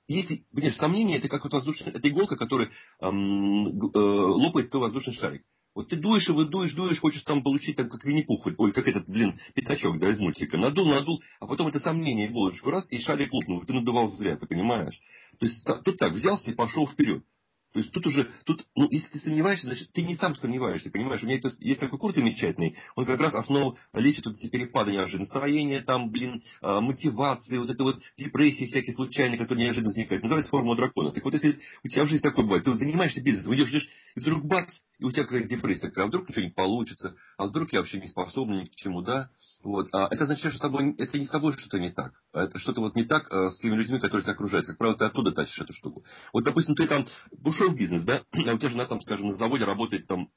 если, 0.06 0.44
понимаешь, 0.54 0.76
сомнение, 0.76 1.18
это 1.18 1.28
как 1.28 1.42
вот 1.42 1.52
воздушная, 1.52 1.94
это 1.94 2.08
иголка, 2.08 2.36
которая 2.36 2.70
эм, 3.00 3.66
э, 3.66 3.98
лопает 3.98 4.70
твой 4.70 4.82
воздушный 4.82 5.14
шарик. 5.14 5.42
Вот 5.74 5.88
ты 5.88 5.96
дуешь 5.96 6.28
его, 6.28 6.44
дуешь, 6.44 6.74
дуешь, 6.74 7.00
хочешь 7.00 7.22
там 7.22 7.42
получить, 7.42 7.76
там, 7.76 7.88
как 7.88 8.04
Винни-Пух, 8.04 8.46
ой, 8.58 8.72
как 8.72 8.86
этот, 8.88 9.08
блин, 9.08 9.38
пятачок, 9.54 9.98
да, 9.98 10.10
из 10.10 10.18
мультика. 10.18 10.58
Надул, 10.58 10.86
надул, 10.86 11.22
а 11.40 11.46
потом 11.46 11.68
это 11.68 11.78
сомнение, 11.78 12.28
иголочку 12.28 12.70
раз, 12.70 12.86
и 12.90 12.98
шарик 12.98 13.32
лопнул. 13.32 13.64
Ты 13.64 13.72
надувал 13.72 14.08
зря, 14.08 14.36
ты 14.36 14.46
понимаешь? 14.46 15.00
То 15.38 15.46
есть 15.46 15.66
тут 15.84 15.96
так, 15.96 16.12
взялся 16.12 16.50
и 16.50 16.54
пошел 16.54 16.86
вперед. 16.86 17.24
То 17.72 17.78
есть 17.78 17.90
тут 17.90 18.06
уже, 18.06 18.30
тут, 18.44 18.66
ну, 18.76 18.86
если 18.90 19.08
ты 19.12 19.18
сомневаешься, 19.18 19.66
значит, 19.66 19.90
ты 19.92 20.02
не 20.02 20.14
сам 20.14 20.36
сомневаешься, 20.36 20.90
понимаешь? 20.90 21.22
У 21.22 21.26
меня 21.26 21.38
это, 21.38 21.50
есть 21.60 21.80
такой 21.80 21.98
курс 21.98 22.14
замечательный, 22.14 22.76
он 22.96 23.06
как 23.06 23.18
раз 23.18 23.34
основу 23.34 23.78
лечит 23.94 24.26
вот 24.26 24.36
эти 24.36 24.48
перепады 24.48 24.92
неожиданно, 24.92 25.22
настроения, 25.22 25.80
там, 25.80 26.10
блин, 26.10 26.42
а, 26.60 26.82
мотивации, 26.82 27.56
вот 27.56 27.70
это 27.70 27.82
вот 27.82 28.02
депрессии 28.18 28.66
всякие 28.66 28.94
случайные, 28.94 29.38
которые 29.38 29.64
неожиданно 29.64 29.88
возникают. 29.88 30.22
Называется 30.22 30.50
формула 30.50 30.76
дракона. 30.76 31.12
Так 31.12 31.24
вот, 31.24 31.32
если 31.32 31.58
у 31.82 31.88
тебя 31.88 32.04
в 32.04 32.08
жизни 32.08 32.22
такое 32.22 32.44
бывает, 32.44 32.64
ты 32.64 32.74
занимаешься 32.74 33.22
бизнесом, 33.22 33.54
идешь, 33.54 33.70
идешь, 33.70 33.88
и 34.16 34.20
вдруг 34.20 34.44
бац, 34.44 34.68
и 35.02 35.04
у 35.04 35.10
тебя 35.10 35.24
какая-то 35.24 35.48
депрессия 35.48 35.88
такая, 35.88 36.04
а 36.04 36.08
вдруг 36.08 36.28
ничего 36.28 36.44
не 36.44 36.52
получится, 36.52 37.16
а 37.36 37.46
вдруг 37.46 37.72
я 37.72 37.80
вообще 37.80 37.98
не 38.00 38.06
способен 38.06 38.60
ни 38.60 38.66
к 38.66 38.76
чему, 38.76 39.02
да? 39.02 39.30
Вот. 39.64 39.88
А 39.92 40.06
это 40.06 40.22
означает, 40.22 40.54
что 40.54 40.58
с 40.58 40.60
тобой, 40.60 40.94
это 40.96 41.18
не 41.18 41.26
с 41.26 41.30
тобой 41.30 41.52
что-то 41.54 41.80
не 41.80 41.90
так. 41.90 42.12
А 42.32 42.44
это 42.44 42.60
что-то 42.60 42.80
вот 42.80 42.94
не 42.94 43.02
так 43.02 43.26
а, 43.32 43.50
с 43.50 43.58
теми 43.58 43.74
людьми, 43.74 43.98
которые 43.98 44.22
тебя 44.22 44.34
окружают. 44.34 44.68
Как 44.68 44.78
правило, 44.78 44.96
ты 44.96 45.04
оттуда 45.04 45.32
тащишь 45.32 45.60
эту 45.60 45.72
штуку. 45.72 46.04
Вот, 46.32 46.44
допустим, 46.44 46.76
ты 46.76 46.86
там 46.86 47.08
ушел 47.42 47.70
в 47.70 47.76
бизнес, 47.76 48.04
да, 48.04 48.22
а 48.32 48.54
у 48.54 48.58
тебя 48.58 48.68
жена 48.68 48.86
там, 48.86 49.00
скажем, 49.00 49.26
на 49.26 49.34
заводе 49.34 49.64
работает 49.64 50.06
там 50.06 50.28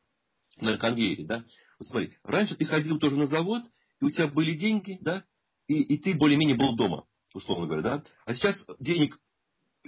на 0.59 0.75
конвейере, 0.79 1.25
да. 1.27 1.43
Вот 1.77 1.87
смотри, 1.87 2.13
раньше 2.23 2.55
ты 2.55 2.65
ходил 2.65 2.97
тоже 2.97 3.17
на 3.17 3.27
завод, 3.27 3.61
и 4.01 4.05
у 4.05 4.09
тебя 4.09 4.27
были 4.27 4.57
деньги, 4.57 4.97
да, 5.01 5.25
и, 5.67 5.75
и 5.75 5.97
ты 5.99 6.15
более-менее 6.17 6.57
был 6.57 6.75
дома, 6.75 7.05
условно 7.35 7.67
говоря, 7.67 7.83
да. 7.83 8.03
А 8.25 8.33
сейчас 8.33 8.55
денег 8.79 9.19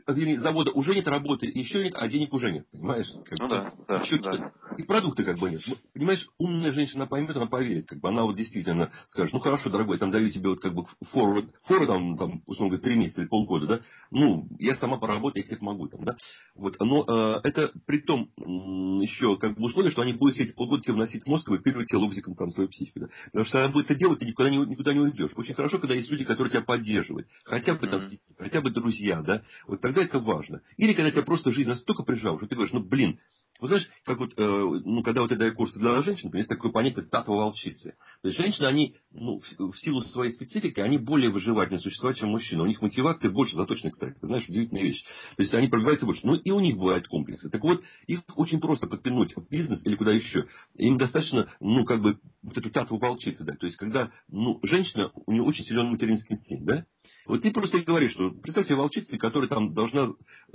завода 0.06 0.72
уже 0.72 0.96
нет, 0.96 1.08
работы 1.08 1.48
еще 1.48 1.84
нет, 1.84 1.94
а 1.96 2.08
денег 2.08 2.34
уже 2.34 2.52
нет, 2.52 2.66
понимаешь? 2.72 3.08
Как 3.26 3.40
ну 3.40 3.48
да, 3.48 3.74
да, 3.88 4.02
еще 4.02 4.20
да. 4.20 4.52
И 4.78 4.84
продукты 4.84 5.24
как 5.24 5.38
бы 5.38 5.50
нет. 5.50 5.62
Понимаешь, 5.94 6.28
умная 6.38 6.72
женщина 6.72 7.08
поймет, 7.08 7.36
она 7.36 7.48
поверит, 7.48 7.88
как 7.88 8.00
бы 8.00 8.10
она 8.10 8.24
вот 8.24 8.36
действительно 8.36 8.92
скажет, 9.08 9.34
ну 9.34 9.40
хорошо, 9.40 9.70
дорогой, 9.70 9.96
я 9.96 10.00
там 10.00 10.12
даю 10.12 10.30
тебе 10.30 10.50
вот 10.50 10.60
как 10.60 10.74
бы 10.74 10.86
фору, 11.12 11.44
фору 11.66 11.88
там, 11.88 12.18
там, 12.18 12.44
условно 12.46 12.76
говоря, 12.76 12.84
три 12.84 12.96
месяца 12.96 13.22
или 13.22 13.28
полгода, 13.28 13.68
да, 13.68 13.80
ну, 14.12 14.48
я 14.60 14.76
сама 14.76 14.98
поработаю, 14.98 15.44
я 15.44 15.48
тебе 15.48 15.58
помогу 15.58 15.88
там, 15.88 16.04
да. 16.04 16.16
Вот, 16.56 16.76
но 16.80 17.04
э, 17.04 17.40
это 17.44 17.72
при 17.86 18.02
том 18.02 18.30
еще 19.02 19.38
как 19.38 19.56
бы 19.56 19.66
условие, 19.66 19.92
что 19.92 20.02
они 20.02 20.14
будут 20.14 20.36
все 20.36 20.46
эти 20.46 20.54
полгода 20.54 20.84
тебе 20.84 20.94
вносить 20.94 21.26
мозг 21.28 21.50
выпиливать 21.50 21.88
тебе 21.88 22.00
лобзиком 22.00 22.36
там 22.36 22.52
свою 22.52 22.70
психику, 22.70 23.02
да. 23.02 23.08
Потому 23.26 23.46
что 23.46 23.64
она 23.64 23.74
будет 23.74 23.86
это 23.86 23.96
делать, 23.96 24.20
ты 24.20 24.26
никуда 24.26 24.50
не, 24.50 24.58
никуда 24.58 24.94
не 24.94 25.00
уйдешь. 25.00 25.32
Очень 25.36 25.54
хорошо, 25.54 25.80
когда 25.80 25.96
есть 25.96 26.10
люди, 26.10 26.24
которые 26.24 26.52
тебя 26.52 26.62
поддерживают, 26.62 27.28
хотя 27.44 27.76
бы 27.76 27.88
там 27.88 28.02
сети, 28.02 28.36
хотя 28.38 28.62
бы 28.62 28.72
друзья, 28.72 29.22
да. 29.22 29.44
Вот 29.68 29.82
тогда 29.88 30.04
это 30.04 30.19
важно. 30.19 30.62
Или 30.78 30.93
когда 30.93 31.12
тебя 31.12 31.23
просто 31.23 31.52
жизнь 31.52 31.69
настолько 31.69 32.04
прижала, 32.04 32.38
что 32.38 32.47
ты 32.47 32.56
говоришь, 32.56 32.73
ну 32.73 32.82
блин, 32.82 33.19
вы 33.60 33.69
знаешь, 33.69 33.89
как 34.06 34.19
вот, 34.19 34.34
э, 34.38 34.43
ну, 34.43 35.02
когда 35.02 35.21
вот 35.21 35.32
я 35.32 35.38
даю 35.38 35.56
курсы 35.56 35.80
для 35.80 36.00
женщин, 36.04 36.32
есть 36.36 36.50
такое 36.50 36.71
понятие 36.71 37.06
татва-волчицы. 37.06 37.95
То 38.21 38.28
есть 38.28 38.38
женщины, 38.38 38.65
они, 38.65 38.95
ну, 39.12 39.39
в, 39.39 39.71
в 39.71 39.80
силу 39.80 40.04
своей 40.04 40.32
специфики, 40.32 40.80
они 40.80 41.00
более 41.00 41.32
выживательные 41.32 41.80
существа, 41.80 42.13
чем 42.13 42.30
мужчины. 42.30 42.62
У 42.62 42.67
них 42.67 42.82
мотивация 42.82 43.32
больше 43.32 43.56
заточена, 43.56 43.89
кстати. 43.89 44.15
Ты 44.19 44.28
знаешь, 44.28 44.47
удивительная 44.47 44.84
вещь. 44.84 45.04
То 45.38 45.41
есть 45.41 45.56
они 45.56 45.69
пробиваются 45.69 46.06
больше. 46.06 46.21
Ну, 46.23 46.36
и 46.36 46.52
у 46.52 46.60
них 46.60 46.78
бывают 46.78 47.08
комплексы. 47.08 47.50
Так 47.50 47.63
вот, 47.63 47.82
их 48.06 48.21
очень 48.36 48.60
просто 48.60 48.86
подпинуть 48.86 49.36
в 49.36 49.50
бизнес 49.50 49.84
или 49.86 49.95
куда 49.95 50.12
еще. 50.12 50.45
Им 50.76 50.97
достаточно, 50.97 51.50
ну, 51.60 51.84
как 51.86 52.02
бы, 52.02 52.19
вот 52.48 52.58
эту 52.58 52.70
татву-волчицу 52.72 53.44
дать. 53.44 53.60
То 53.60 53.66
есть, 53.66 53.78
когда, 53.78 54.10
ну, 54.30 54.60
женщина, 54.64 55.12
у 55.26 55.32
нее 55.34 55.44
очень 55.44 55.66
силен 55.66 55.88
материнский 55.88 56.36
инстинкт, 56.36 56.66
да? 56.66 56.86
Вот 57.28 57.42
ты 57.42 57.52
просто 57.52 57.80
говоришь, 57.80 58.12
что 58.12 58.32
представь 58.32 58.68
себе 58.68 58.78
волчицу, 58.78 59.18
которая 59.18 59.50
там 59.50 59.74
должна 59.74 60.08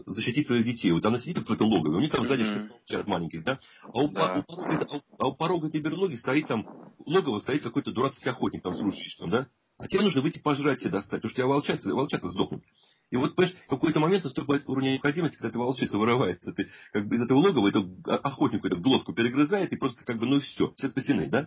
защитить 0.07 0.47
своих 0.47 0.65
детей. 0.65 0.91
Вот 0.93 1.05
она 1.05 1.19
сидит 1.19 1.39
в 1.39 1.41
какой-то 1.43 1.67
логове, 1.67 1.99
у 1.99 2.01
них 2.01 2.11
там 2.11 2.25
сзади 2.25 2.43
mm-hmm. 2.43 2.69
шесть 2.89 3.07
маленьких, 3.07 3.45
да? 3.45 3.61
А 3.93 3.99
у, 4.01 4.09
да. 4.09 4.39
у, 4.39 4.43
порога, 4.43 5.03
а 5.19 5.29
у 5.29 5.37
порога 5.37 5.69
этой 5.69 5.83
берлоги 5.83 6.17
стоит 6.17 6.49
там, 6.49 6.67
логово 7.05 7.41
стоит 7.41 7.63
какой-то 7.63 7.93
дурацкий 7.93 8.31
охотник 8.31 8.63
там 8.63 8.75
с 8.75 8.81
ружьем, 8.81 9.31
да? 9.31 9.49
А 9.77 9.87
тебе 9.87 10.01
нужно 10.01 10.23
выйти 10.23 10.39
пожрать 10.39 10.81
себе 10.81 10.93
достать, 10.93 11.21
потому 11.21 11.31
что 11.31 11.37
тебя 11.37 11.47
волчата, 11.47 11.95
волчата 11.95 12.31
сдохнут. 12.31 12.63
И 13.13 13.17
вот, 13.17 13.37
понимаешь, 13.37 13.57
в 13.67 13.69
какой-то 13.69 14.01
момент 14.01 14.25
наступает 14.25 14.67
уровень 14.67 14.93
необходимости, 14.93 15.37
когда 15.37 15.51
эта 15.51 15.59
волчица 15.59 15.99
вырывается, 15.99 16.51
ты 16.55 16.69
как 16.93 17.07
бы 17.07 17.17
из 17.17 17.23
этого 17.23 17.41
логова, 17.41 17.69
это 17.69 17.87
охотнику 18.07 18.67
эту 18.67 18.81
глотку 18.81 19.13
перегрызает, 19.13 19.71
и 19.71 19.77
просто 19.77 20.03
как 20.07 20.19
бы, 20.19 20.25
ну 20.25 20.41
все, 20.41 20.73
все 20.79 20.89
спасены, 20.89 21.27
да? 21.27 21.47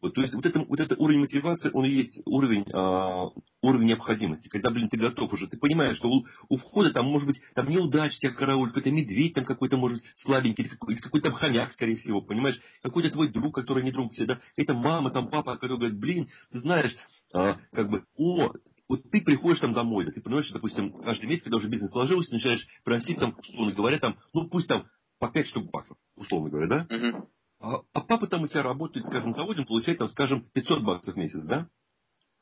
Вот, 0.00 0.14
то 0.14 0.22
есть 0.22 0.34
вот 0.34 0.44
это, 0.44 0.58
вот 0.58 0.80
это 0.80 0.96
уровень 0.96 1.20
мотивации, 1.20 1.70
он 1.72 1.84
и 1.84 1.90
есть 1.90 2.20
уровень, 2.26 2.64
а, 2.74 3.28
уровень 3.62 3.86
необходимости. 3.86 4.48
Когда, 4.48 4.70
блин, 4.70 4.88
ты 4.88 4.96
готов 4.96 5.32
уже, 5.32 5.46
ты 5.46 5.56
понимаешь, 5.56 5.96
что 5.96 6.08
у, 6.08 6.26
у 6.48 6.56
входа 6.56 6.90
там 6.90 7.06
может 7.06 7.28
быть 7.28 7.40
там 7.54 7.70
неудача 7.70 8.18
тебя 8.18 8.32
карауль, 8.32 8.68
какой-то 8.70 8.90
медведь 8.90 9.34
там 9.34 9.44
какой-то 9.44 9.76
может 9.76 10.02
слабенький, 10.16 10.64
или 10.64 11.00
какой-то 11.00 11.30
хомяк, 11.30 11.70
скорее 11.74 11.94
всего, 11.94 12.22
понимаешь? 12.22 12.60
Какой-то 12.82 13.10
твой 13.10 13.28
друг, 13.28 13.54
который 13.54 13.84
не 13.84 13.92
друг 13.92 14.14
тебе, 14.14 14.26
да? 14.26 14.40
Какая-то 14.56 14.74
мама, 14.74 15.12
там 15.12 15.28
папа, 15.28 15.54
который 15.54 15.76
говорит, 15.76 15.96
блин, 15.96 16.28
ты 16.50 16.58
знаешь, 16.58 16.94
а, 17.32 17.56
как 17.72 17.88
бы, 17.88 18.04
о, 18.16 18.50
вот 18.88 19.10
ты 19.10 19.22
приходишь 19.22 19.60
там 19.60 19.72
домой, 19.72 20.04
да, 20.04 20.12
ты 20.12 20.20
понимаешь, 20.20 20.46
что, 20.46 20.54
допустим, 20.54 20.92
каждый 21.02 21.26
месяц, 21.26 21.44
когда 21.44 21.56
уже 21.56 21.68
бизнес 21.68 21.90
сложился, 21.90 22.32
начинаешь 22.32 22.66
просить 22.84 23.18
там, 23.18 23.36
условно 23.38 23.72
говоря, 23.72 23.98
там, 23.98 24.18
ну 24.32 24.48
пусть 24.48 24.68
там 24.68 24.86
по 25.18 25.28
5 25.28 25.46
штук 25.46 25.70
баксов, 25.70 25.96
условно 26.16 26.50
говоря, 26.50 26.68
да? 26.68 26.86
Uh-huh. 26.94 27.24
А, 27.60 27.82
а 27.92 28.00
папа 28.00 28.26
там 28.26 28.42
у 28.42 28.48
тебя 28.48 28.62
работает, 28.62 29.06
скажем, 29.06 29.30
на 29.30 29.34
заводе, 29.34 29.60
он 29.60 29.66
получает 29.66 29.98
там, 29.98 30.08
скажем, 30.08 30.48
500 30.52 30.82
баксов 30.82 31.14
в 31.14 31.18
месяц, 31.18 31.44
да? 31.46 31.68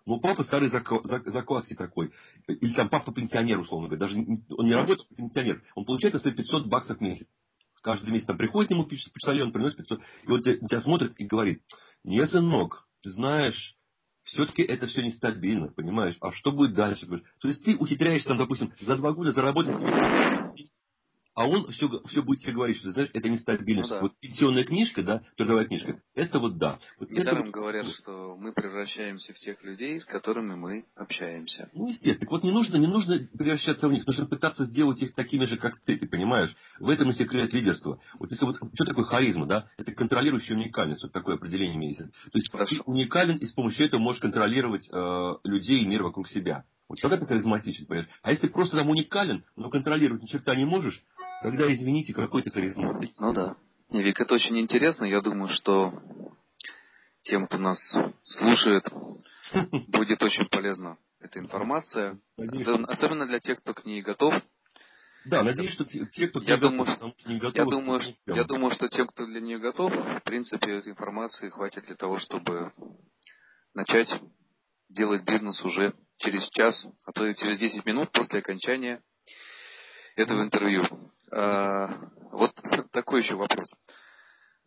Ну, 0.04 0.18
папа 0.20 0.42
старый 0.42 0.68
закваски 0.68 1.74
такой. 1.74 2.10
Или 2.48 2.74
там 2.74 2.88
папа 2.88 3.12
пенсионер, 3.12 3.60
условно 3.60 3.86
говоря. 3.86 4.00
Даже 4.00 4.16
он 4.16 4.66
не 4.66 4.74
работает, 4.74 5.06
он 5.10 5.16
пенсионер. 5.16 5.62
Он 5.76 5.84
получает 5.84 6.20
свои 6.20 6.34
500 6.34 6.66
баксов 6.66 6.98
в 6.98 7.00
месяц. 7.00 7.36
Каждый 7.82 8.10
месяц 8.10 8.26
там 8.26 8.36
приходит 8.36 8.68
к 8.68 8.72
нему 8.72 8.84
почтальон, 8.84 9.52
приносит 9.52 9.78
500. 9.78 10.00
И 10.00 10.28
вот 10.28 10.40
тебя, 10.42 10.56
тебя 10.66 10.80
смотрит 10.80 11.12
и 11.18 11.24
говорит, 11.24 11.62
не, 12.02 12.26
сынок, 12.26 12.88
ты 13.02 13.10
знаешь, 13.10 13.76
все-таки 14.24 14.62
это 14.62 14.86
все 14.86 15.02
нестабильно, 15.02 15.68
понимаешь? 15.68 16.16
А 16.20 16.30
что 16.32 16.52
будет 16.52 16.74
дальше? 16.74 17.06
То 17.06 17.48
есть 17.48 17.64
ты 17.64 17.76
ухитряешься, 17.76 18.28
там, 18.28 18.38
допустим, 18.38 18.72
за 18.80 18.96
два 18.96 19.12
года 19.12 19.32
заработать 19.32 19.78
себе 19.78 20.70
а 21.34 21.46
он 21.46 21.66
все, 21.68 21.88
все 22.08 22.22
будет 22.22 22.40
тебе 22.40 22.52
говорить, 22.52 22.76
что, 22.76 22.90
знаешь, 22.90 23.10
это 23.12 23.28
нестабильность. 23.28 23.90
Ну, 23.90 23.96
да. 23.96 24.02
Вот 24.02 24.18
пенсионная 24.20 24.64
книжка, 24.64 25.02
да, 25.02 25.22
трудовая 25.36 25.64
книжка, 25.64 26.00
это 26.14 26.38
вот 26.38 26.58
да. 26.58 26.78
Вот 26.98 27.10
Недаром 27.10 27.46
вот... 27.46 27.52
говорят, 27.52 27.88
что 27.90 28.36
мы 28.36 28.52
превращаемся 28.52 29.32
в 29.32 29.38
тех 29.38 29.62
людей, 29.64 30.00
с 30.00 30.04
которыми 30.04 30.54
мы 30.54 30.84
общаемся. 30.96 31.70
Ну, 31.74 31.88
естественно. 31.88 32.20
Так 32.20 32.30
вот, 32.30 32.44
не 32.44 32.50
нужно, 32.50 32.76
не 32.76 32.86
нужно 32.86 33.18
превращаться 33.36 33.88
в 33.88 33.92
них, 33.92 34.06
нужно 34.06 34.26
пытаться 34.26 34.64
сделать 34.64 35.00
их 35.02 35.14
такими 35.14 35.46
же, 35.46 35.56
как 35.56 35.80
ты, 35.80 35.96
ты 35.96 36.06
понимаешь? 36.06 36.54
В 36.78 36.88
этом 36.88 37.10
и 37.10 37.14
секрет 37.14 37.52
лидерства. 37.52 37.98
Вот 38.18 38.30
если 38.30 38.44
вот, 38.44 38.56
что 38.74 38.84
такое 38.84 39.04
харизма, 39.04 39.46
да? 39.46 39.68
Это 39.78 39.92
контролирующая 39.92 40.56
уникальность, 40.56 41.02
вот 41.02 41.12
такое 41.12 41.36
определение 41.36 41.76
имеется. 41.76 42.10
То 42.32 42.38
есть 42.38 42.50
Хорошо. 42.50 42.76
ты 42.76 42.82
уникален, 42.82 43.38
и 43.38 43.46
с 43.46 43.52
помощью 43.52 43.86
этого 43.86 44.00
можешь 44.00 44.20
контролировать 44.20 44.88
э, 44.92 45.32
людей 45.44 45.82
и 45.82 45.86
мир 45.86 46.02
вокруг 46.02 46.28
себя. 46.28 46.64
Вот 46.88 47.00
тогда 47.00 47.16
ты 47.16 47.26
харизматичен, 47.26 47.86
понимаешь? 47.86 48.10
А 48.22 48.30
если 48.30 48.48
просто 48.48 48.76
там 48.76 48.90
уникален, 48.90 49.44
но 49.56 49.70
контролировать 49.70 50.22
ни 50.22 50.26
черта 50.26 50.54
не 50.54 50.66
можешь, 50.66 51.02
Тогда, 51.42 51.72
извините, 51.72 52.14
какой-то 52.14 52.50
харизма. 52.50 53.00
Ну 53.18 53.32
да. 53.32 53.56
Вик, 53.90 54.20
это 54.20 54.34
очень 54.34 54.58
интересно. 54.60 55.04
Я 55.04 55.20
думаю, 55.20 55.48
что 55.48 55.92
тем, 57.22 57.46
кто 57.46 57.58
нас 57.58 57.78
слушает, 58.22 58.84
будет 59.88 60.22
очень 60.22 60.48
полезна 60.48 60.96
эта 61.20 61.40
информация. 61.40 62.18
Особенно, 62.36 62.88
особенно 62.88 63.26
для 63.26 63.40
тех, 63.40 63.58
кто 63.58 63.74
к 63.74 63.84
ней 63.84 64.02
готов. 64.02 64.34
Да, 65.24 65.42
надеюсь, 65.42 65.72
что 65.72 65.84
те, 65.84 66.28
кто 66.28 66.42
я 66.42 66.56
думаю, 66.56 66.84
готов, 66.84 67.14
не 67.26 67.38
готов, 67.38 67.54
я 67.54 67.64
думаю, 67.64 68.00
что, 68.00 68.14
я 68.26 68.44
думаю, 68.44 68.72
что 68.72 68.88
тем, 68.88 69.06
кто 69.06 69.24
для 69.24 69.40
нее 69.40 69.58
готов, 69.58 69.92
в 69.92 70.20
принципе, 70.24 70.78
этой 70.78 70.92
информации 70.92 71.48
хватит 71.48 71.84
для 71.86 71.94
того, 71.94 72.18
чтобы 72.18 72.72
начать 73.72 74.08
делать 74.88 75.22
бизнес 75.22 75.64
уже 75.64 75.94
через 76.18 76.48
час, 76.50 76.86
а 77.04 77.12
то 77.12 77.24
и 77.24 77.36
через 77.36 77.58
10 77.58 77.86
минут 77.86 78.10
после 78.10 78.40
окончания 78.40 79.00
этого 80.16 80.42
интервью. 80.42 80.84
А, 81.30 82.10
вот 82.30 82.52
такой 82.92 83.22
еще 83.22 83.34
вопрос. 83.34 83.72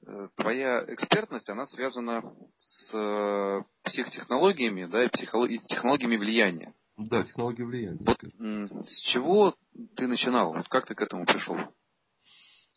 Э, 0.07 0.27
твоя 0.35 0.83
экспертность, 0.87 1.49
она 1.49 1.65
связана 1.65 2.21
с 2.57 2.93
э, 2.93 3.61
психотехнологиями, 3.83 4.85
да, 4.85 5.05
и, 5.05 5.09
психолог... 5.09 5.49
и 5.49 5.57
технологиями 5.59 6.17
влияния. 6.17 6.73
Да, 6.97 7.23
технологии 7.23 7.63
влияния. 7.63 7.99
Вот 8.05 8.87
с 8.87 9.01
чего 9.11 9.55
ты 9.95 10.07
начинал? 10.07 10.53
Вот 10.53 10.67
как 10.69 10.85
ты 10.85 10.95
к 10.95 11.01
этому 11.01 11.25
пришел? 11.25 11.57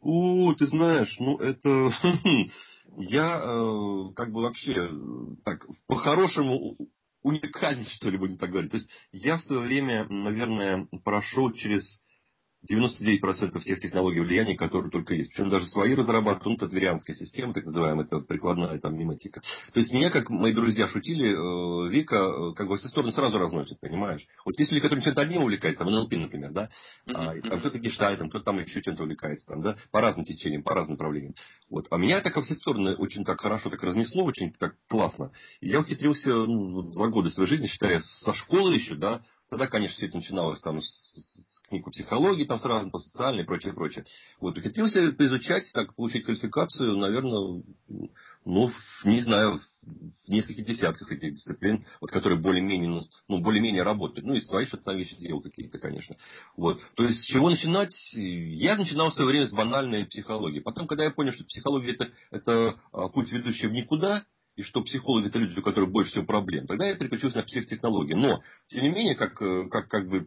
О, 0.02 0.54
ты 0.54 0.66
знаешь, 0.66 1.14
ну 1.18 1.38
это 1.38 1.68
я 2.96 3.40
э, 3.40 4.14
как 4.14 4.32
бы 4.32 4.42
вообще 4.42 4.90
так 5.44 5.66
по-хорошему 5.86 6.76
уникальный, 7.22 7.84
что 7.84 8.08
ли, 8.10 8.16
будем 8.16 8.38
так 8.38 8.50
говорить. 8.50 8.70
То 8.70 8.76
есть 8.78 8.90
я 9.12 9.36
в 9.36 9.40
свое 9.40 9.62
время, 9.62 10.06
наверное, 10.08 10.88
прошел 11.04 11.52
через 11.52 12.02
99% 12.70 13.58
всех 13.60 13.78
технологий 13.78 14.20
влияния, 14.20 14.56
которые 14.56 14.90
только 14.90 15.14
есть. 15.14 15.30
Причем 15.30 15.48
даже 15.48 15.66
свои 15.66 15.94
разрабатывают, 15.94 16.60
ну, 16.60 16.66
татверианская 16.66 17.14
система, 17.14 17.54
так 17.54 17.64
называемая, 17.64 18.04
это 18.04 18.20
прикладная 18.20 18.78
там 18.78 18.96
миметика. 18.98 19.40
То 19.72 19.78
есть 19.78 19.92
меня, 19.92 20.10
как 20.10 20.28
мои 20.28 20.52
друзья 20.52 20.88
шутили, 20.88 21.30
э, 21.30 21.90
Вика 21.90 22.16
э, 22.16 22.54
как 22.54 22.68
бы 22.68 22.76
все 22.76 22.88
стороны 22.88 23.12
сразу 23.12 23.38
разносит, 23.38 23.78
понимаешь? 23.80 24.26
Вот 24.44 24.58
люди, 24.58 24.80
которые 24.80 25.04
чем-то 25.04 25.20
одним 25.20 25.42
увлекаются, 25.42 25.84
там 25.84 25.92
НЛП, 25.92 26.12
например, 26.14 26.50
да, 26.50 26.68
а, 27.06 27.34
там 27.40 27.60
кто-то 27.60 27.78
гештальтом, 27.78 28.28
кто-то 28.28 28.46
там 28.46 28.58
еще 28.58 28.82
чем-то 28.82 29.04
увлекается, 29.04 29.46
там, 29.46 29.62
да, 29.62 29.76
по 29.92 30.00
разным 30.00 30.24
течениям, 30.24 30.62
по 30.62 30.74
разным 30.74 30.94
направлениям. 30.94 31.34
Вот. 31.70 31.86
А 31.90 31.96
меня 31.96 32.20
так 32.20 32.34
во 32.34 32.42
все 32.42 32.54
стороны 32.54 32.96
очень 32.96 33.24
так 33.24 33.40
хорошо 33.40 33.70
так 33.70 33.82
разнесло, 33.82 34.24
очень 34.24 34.52
так 34.52 34.74
классно. 34.88 35.30
И 35.60 35.68
я 35.68 35.80
ухитрился 35.80 36.30
ну, 36.30 36.90
за 36.90 37.06
годы 37.08 37.30
своей 37.30 37.48
жизни, 37.48 37.66
считая 37.68 38.00
со 38.00 38.32
школы 38.32 38.74
еще, 38.74 38.96
да, 38.96 39.22
Тогда, 39.50 39.66
конечно, 39.66 39.96
все 39.96 40.06
это 40.08 40.16
начиналось 40.16 40.60
там 40.60 40.82
с, 40.82 41.57
с 41.68 41.70
книг 41.70 41.84
по 41.84 41.90
психологии, 41.90 42.44
там 42.44 42.58
сразу 42.58 42.90
по 42.90 42.98
социальной 42.98 43.42
и 43.42 43.46
прочее, 43.46 43.74
прочее. 43.74 44.04
Вот, 44.40 44.56
ухитрился 44.56 45.10
изучать, 45.10 45.70
так, 45.74 45.94
получить 45.94 46.24
квалификацию, 46.24 46.96
наверное, 46.96 47.62
ну, 48.44 48.70
не 49.04 49.20
знаю, 49.20 49.60
в 49.82 50.28
нескольких 50.28 50.64
десятках 50.64 51.12
этих 51.12 51.32
дисциплин, 51.32 51.84
вот, 52.00 52.10
которые 52.10 52.40
более-менее, 52.40 53.02
ну, 53.28 53.38
более-менее 53.40 53.82
работают. 53.82 54.26
Ну, 54.26 54.34
и 54.34 54.40
свои 54.40 54.66
что-то 54.66 54.84
там 54.84 54.96
вещи 54.96 55.16
делал 55.16 55.42
какие-то, 55.42 55.78
конечно. 55.78 56.16
Вот. 56.56 56.80
То 56.94 57.04
есть, 57.04 57.22
с 57.22 57.26
чего 57.26 57.50
начинать? 57.50 57.94
Я 58.14 58.76
начинал 58.76 59.10
в 59.10 59.14
свое 59.14 59.28
время 59.28 59.46
с 59.46 59.52
банальной 59.52 60.06
психологии. 60.06 60.60
Потом, 60.60 60.86
когда 60.86 61.04
я 61.04 61.10
понял, 61.10 61.32
что 61.32 61.44
психология 61.44 61.92
это, 61.92 62.10
это 62.30 62.80
а, 62.92 63.08
путь, 63.08 63.30
ведущий 63.30 63.66
в 63.66 63.72
никуда, 63.72 64.24
и 64.58 64.62
что 64.62 64.82
психологи 64.82 65.28
это 65.28 65.38
люди, 65.38 65.56
у 65.56 65.62
которых 65.62 65.92
больше 65.92 66.10
всего 66.10 66.24
проблем, 66.24 66.66
тогда 66.66 66.88
я 66.88 66.96
переключился 66.96 67.36
на 67.38 67.44
психотехнологии. 67.44 68.14
Но, 68.14 68.40
тем 68.66 68.82
не 68.82 68.90
менее, 68.90 69.14
как, 69.14 69.40
э, 69.40 69.68
как, 69.70 69.88
как 69.88 70.08
бы 70.08 70.26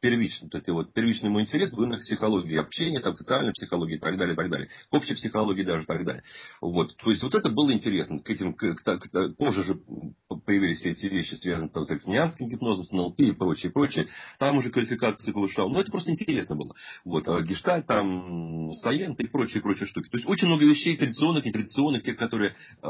первичный, 0.00 0.48
вот 0.50 0.68
вот, 0.68 0.94
первичный 0.94 1.28
мой 1.28 1.42
интерес 1.42 1.70
был 1.70 1.86
на 1.86 1.98
психологии 1.98 2.56
общения, 2.56 3.00
там, 3.00 3.14
социальной 3.14 3.52
психологии 3.52 3.96
и 3.96 4.00
так 4.00 4.16
далее, 4.16 4.32
и 4.32 4.36
так 4.36 4.48
далее. 4.48 4.68
К 4.90 4.94
общей 4.94 5.14
психологии 5.14 5.64
даже 5.64 5.82
и 5.82 5.86
так 5.86 6.02
далее. 6.02 6.22
Вот. 6.62 6.96
То 6.96 7.10
есть, 7.10 7.22
вот 7.22 7.34
это 7.34 7.50
было 7.50 7.70
интересно. 7.70 8.20
К 8.20 8.30
этим, 8.30 8.54
к, 8.54 8.74
к, 8.74 8.82
к, 8.82 9.36
позже 9.36 9.62
же 9.62 9.80
появились 10.46 10.78
все 10.78 10.92
эти 10.92 11.04
вещи, 11.04 11.34
связанные 11.34 11.70
там, 11.70 11.84
с 11.84 11.90
экснианским 11.90 12.48
гипнозом, 12.48 12.86
с 12.86 12.90
НЛП 12.90 13.20
и 13.20 13.32
прочее, 13.32 13.70
прочее. 13.70 14.06
Там 14.38 14.56
уже 14.56 14.70
квалификацию 14.70 15.34
повышал. 15.34 15.68
Но 15.68 15.82
это 15.82 15.90
просто 15.90 16.10
интересно 16.10 16.56
было. 16.56 16.74
Вот. 17.04 17.28
А 17.28 17.42
гештальт, 17.42 17.86
там, 17.86 18.72
сайент 18.82 19.20
и 19.20 19.26
прочие, 19.26 19.62
прочие 19.62 19.86
штуки. 19.86 20.08
То 20.08 20.16
есть, 20.16 20.26
очень 20.26 20.46
много 20.46 20.64
вещей 20.64 20.96
традиционных, 20.96 21.44
нетрадиционных, 21.44 22.02
тех, 22.02 22.16
которые 22.16 22.54
э, 22.82 22.88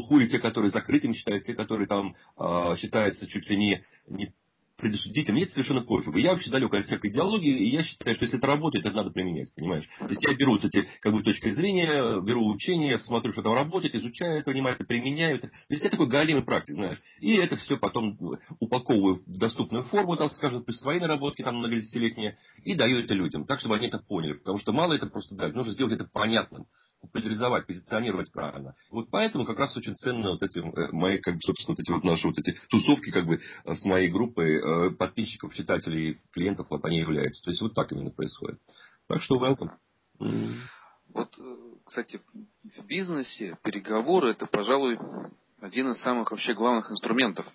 слуху, 0.00 0.20
и 0.20 0.28
те, 0.28 0.38
которые 0.38 0.70
закрытыми 0.70 1.12
считаются, 1.12 1.52
те, 1.52 1.54
которые 1.54 1.86
там 1.86 2.14
э, 2.38 2.76
считаются 2.76 3.26
чуть 3.26 3.48
ли 3.48 3.56
не, 3.56 3.82
не 4.08 4.32
предосудительным, 4.76 5.34
мне 5.34 5.44
это 5.44 5.52
совершенно 5.52 5.82
пофигу. 5.82 6.16
Я 6.16 6.30
вообще 6.30 6.50
далек 6.50 6.72
от 6.72 6.86
всякой 6.86 7.10
идеологии, 7.10 7.54
и 7.54 7.68
я 7.68 7.82
считаю, 7.82 8.16
что 8.16 8.24
если 8.24 8.38
это 8.38 8.46
работает, 8.46 8.86
это 8.86 8.96
надо 8.96 9.10
применять, 9.10 9.54
понимаешь? 9.54 9.84
То 9.98 10.08
есть 10.08 10.22
я 10.22 10.34
беру 10.34 10.52
вот 10.52 10.64
эти 10.64 10.88
как 11.00 11.12
бы, 11.12 11.22
точки 11.22 11.50
зрения, 11.50 12.20
беру 12.22 12.48
учения, 12.48 12.96
смотрю, 12.98 13.32
что 13.32 13.42
там 13.42 13.52
работает, 13.52 13.94
изучаю 13.94 14.40
это 14.40 14.50
внимательно, 14.50 14.86
применяю 14.86 15.36
это. 15.36 15.48
То 15.48 15.74
есть 15.74 15.84
я 15.84 15.90
такой 15.90 16.08
галимый 16.08 16.44
практик, 16.44 16.74
знаешь. 16.74 16.98
И 17.20 17.34
это 17.34 17.56
все 17.56 17.76
потом 17.76 18.18
упаковываю 18.58 19.16
в 19.26 19.38
доступную 19.38 19.84
форму, 19.84 20.16
там, 20.16 20.30
скажем, 20.30 20.64
при 20.64 20.72
свои 20.72 20.98
наработки, 20.98 21.42
там, 21.42 21.56
многодесятилетние, 21.56 22.38
и 22.64 22.74
даю 22.74 23.00
это 23.00 23.12
людям, 23.12 23.44
так, 23.44 23.60
чтобы 23.60 23.76
они 23.76 23.88
это 23.88 23.98
поняли. 23.98 24.32
Потому 24.32 24.58
что 24.58 24.72
мало 24.72 24.94
это 24.94 25.06
просто 25.06 25.34
дать, 25.34 25.54
нужно 25.54 25.72
сделать 25.72 25.94
это 25.94 26.04
понятным 26.10 26.66
популяризовать, 27.00 27.66
позиционировать 27.66 28.30
правильно. 28.32 28.74
Вот 28.90 29.08
поэтому 29.10 29.44
как 29.44 29.58
раз 29.58 29.76
очень 29.76 29.96
ценно 29.96 30.32
вот 30.32 30.42
эти 30.42 30.58
э, 30.58 30.92
мои, 30.92 31.18
как 31.18 31.34
бы, 31.34 31.40
собственно, 31.40 31.74
вот 31.74 31.80
эти 31.80 31.90
вот 31.90 32.04
наши 32.04 32.26
вот 32.26 32.38
эти 32.38 32.56
тусовки, 32.68 33.10
как 33.10 33.26
бы, 33.26 33.40
э, 33.64 33.74
с 33.74 33.84
моей 33.84 34.10
группой 34.10 34.56
э, 34.56 34.90
подписчиков, 34.90 35.54
читателей, 35.54 36.20
клиентов, 36.32 36.66
вот 36.70 36.84
они 36.84 36.98
являются. 36.98 37.42
То 37.42 37.50
есть 37.50 37.62
вот 37.62 37.74
так 37.74 37.90
именно 37.92 38.10
происходит. 38.10 38.60
Так 39.08 39.22
что 39.22 39.38
welcome. 39.38 39.70
Вот, 41.12 41.34
кстати, 41.84 42.20
в 42.78 42.86
бизнесе 42.86 43.58
переговоры 43.64 44.32
это, 44.32 44.46
пожалуй, 44.46 44.98
один 45.60 45.90
из 45.90 46.00
самых 46.02 46.30
вообще 46.30 46.54
главных 46.54 46.90
инструментов. 46.90 47.46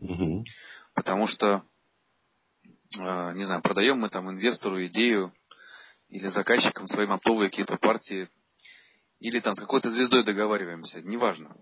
Угу. 0.00 0.44
Потому 0.94 1.26
что, 1.26 1.62
не 2.98 3.44
знаю, 3.44 3.62
продаем 3.62 4.00
мы 4.00 4.10
там 4.10 4.28
инвестору 4.28 4.84
идею 4.86 5.32
или 6.10 6.28
заказчикам 6.28 6.86
своим 6.86 7.12
оптовые 7.12 7.48
какие-то 7.48 7.76
партии 7.76 8.28
или 9.20 9.40
там 9.40 9.54
с 9.54 9.58
какой-то 9.58 9.90
звездой 9.90 10.24
договариваемся, 10.24 11.02
неважно. 11.02 11.56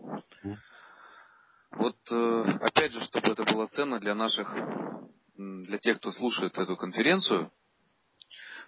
Вот 1.73 1.97
э, 2.11 2.59
опять 2.61 2.92
же, 2.92 3.03
чтобы 3.03 3.29
это 3.29 3.45
было 3.45 3.66
ценно 3.66 3.99
для 3.99 4.14
наших, 4.14 4.55
для 5.37 5.79
тех, 5.79 5.99
кто 5.99 6.11
слушает 6.11 6.57
эту 6.57 6.77
конференцию, 6.77 7.51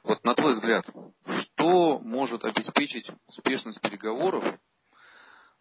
вот 0.02 0.22
на 0.24 0.34
твой 0.34 0.52
взгляд, 0.52 0.86
что 1.42 1.98
может 2.00 2.44
обеспечить 2.44 3.10
успешность 3.26 3.80
переговоров? 3.80 4.44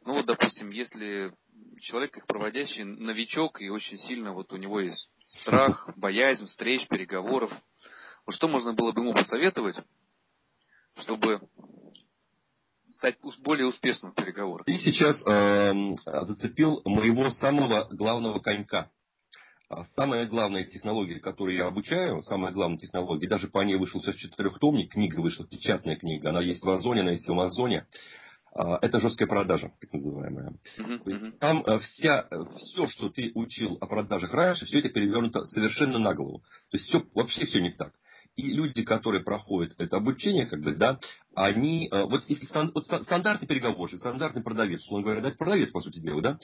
Ну 0.04 0.14
вот, 0.14 0.26
допустим, 0.26 0.70
если 0.70 1.34
человек, 1.82 2.18
их 2.18 2.26
проводящий, 2.28 2.84
новичок, 2.84 3.62
и 3.62 3.70
очень 3.70 3.98
сильно 3.98 4.34
вот 4.34 4.54
у 4.54 4.58
него 4.58 4.80
есть 4.80 5.10
страх, 5.20 5.90
боязнь 5.96 6.46
встреч, 6.46 6.88
переговоров, 6.88 7.52
вот 8.26 8.36
что 8.36 8.48
можно 8.48 8.74
было 8.74 8.92
бы 8.92 9.02
ему 9.02 9.14
посоветовать, 9.14 9.80
чтобы 10.98 11.42
стать 12.98 13.18
более 13.40 13.68
успешным 13.68 14.12
в 14.12 14.16
переговорах. 14.16 14.66
Ты 14.66 14.78
сейчас 14.80 15.22
э, 15.26 15.74
зацепил 16.06 16.82
моего 16.84 17.30
самого 17.32 17.88
главного 17.92 18.40
конька. 18.40 18.90
А 19.70 19.84
самая 19.96 20.26
главная 20.26 20.64
технология, 20.64 21.20
которую 21.20 21.58
я 21.58 21.68
обучаю, 21.68 22.22
самая 22.24 22.54
главная 22.54 22.78
технология, 22.78 23.28
даже 23.28 23.48
по 23.50 23.64
ней 23.64 23.76
вышел 23.76 24.02
сейчас 24.02 24.16
четырехтомник, 24.16 24.94
книга 24.94 25.20
вышла, 25.20 25.46
печатная 25.46 25.98
книга, 25.98 26.30
она 26.30 26.42
есть 26.42 26.64
в 26.64 26.70
Озоне, 26.70 27.02
она 27.02 27.12
есть 27.12 27.28
в 27.28 27.32
Амазоне. 27.32 27.86
А, 28.56 28.80
это 28.82 29.02
жесткая 29.02 29.28
продажа, 29.28 29.74
так 29.80 29.92
называемая. 29.92 30.54
Uh-huh, 30.80 31.02
есть, 31.06 31.40
там 31.40 31.66
э, 31.66 31.80
вся, 31.80 32.28
все, 32.56 32.88
что 32.88 33.10
ты 33.10 33.32
учил 33.36 33.78
о 33.82 33.88
продажах 33.88 34.34
раньше, 34.34 34.66
все 34.66 34.80
это 34.80 34.90
перевернуто 34.90 35.46
совершенно 35.48 36.00
на 36.00 36.14
голову. 36.16 36.40
То 36.72 36.78
есть 36.78 36.88
все, 36.88 37.04
вообще 37.14 37.46
все 37.46 37.60
не 37.60 37.72
так. 37.72 37.94
И 38.38 38.54
люди, 38.54 38.84
которые 38.84 39.24
проходят 39.24 39.74
это 39.80 39.98
обучение, 39.98 40.46
как 40.46 40.62
бы, 40.62 40.76
да, 40.76 41.00
они, 41.36 41.90
э, 41.92 42.04
вот 42.04 42.24
если 42.28 42.48
вот 42.72 42.86
стандартный 43.04 43.48
переговорщик, 43.48 43.98
стандартный 44.00 44.44
продавец, 44.44 44.80
он 44.90 45.02
говорит, 45.02 45.24
да, 45.24 45.32
продавец, 45.32 45.72
по 45.72 45.82
сути 45.82 46.00
дела, 46.00 46.22
да, 46.22 46.40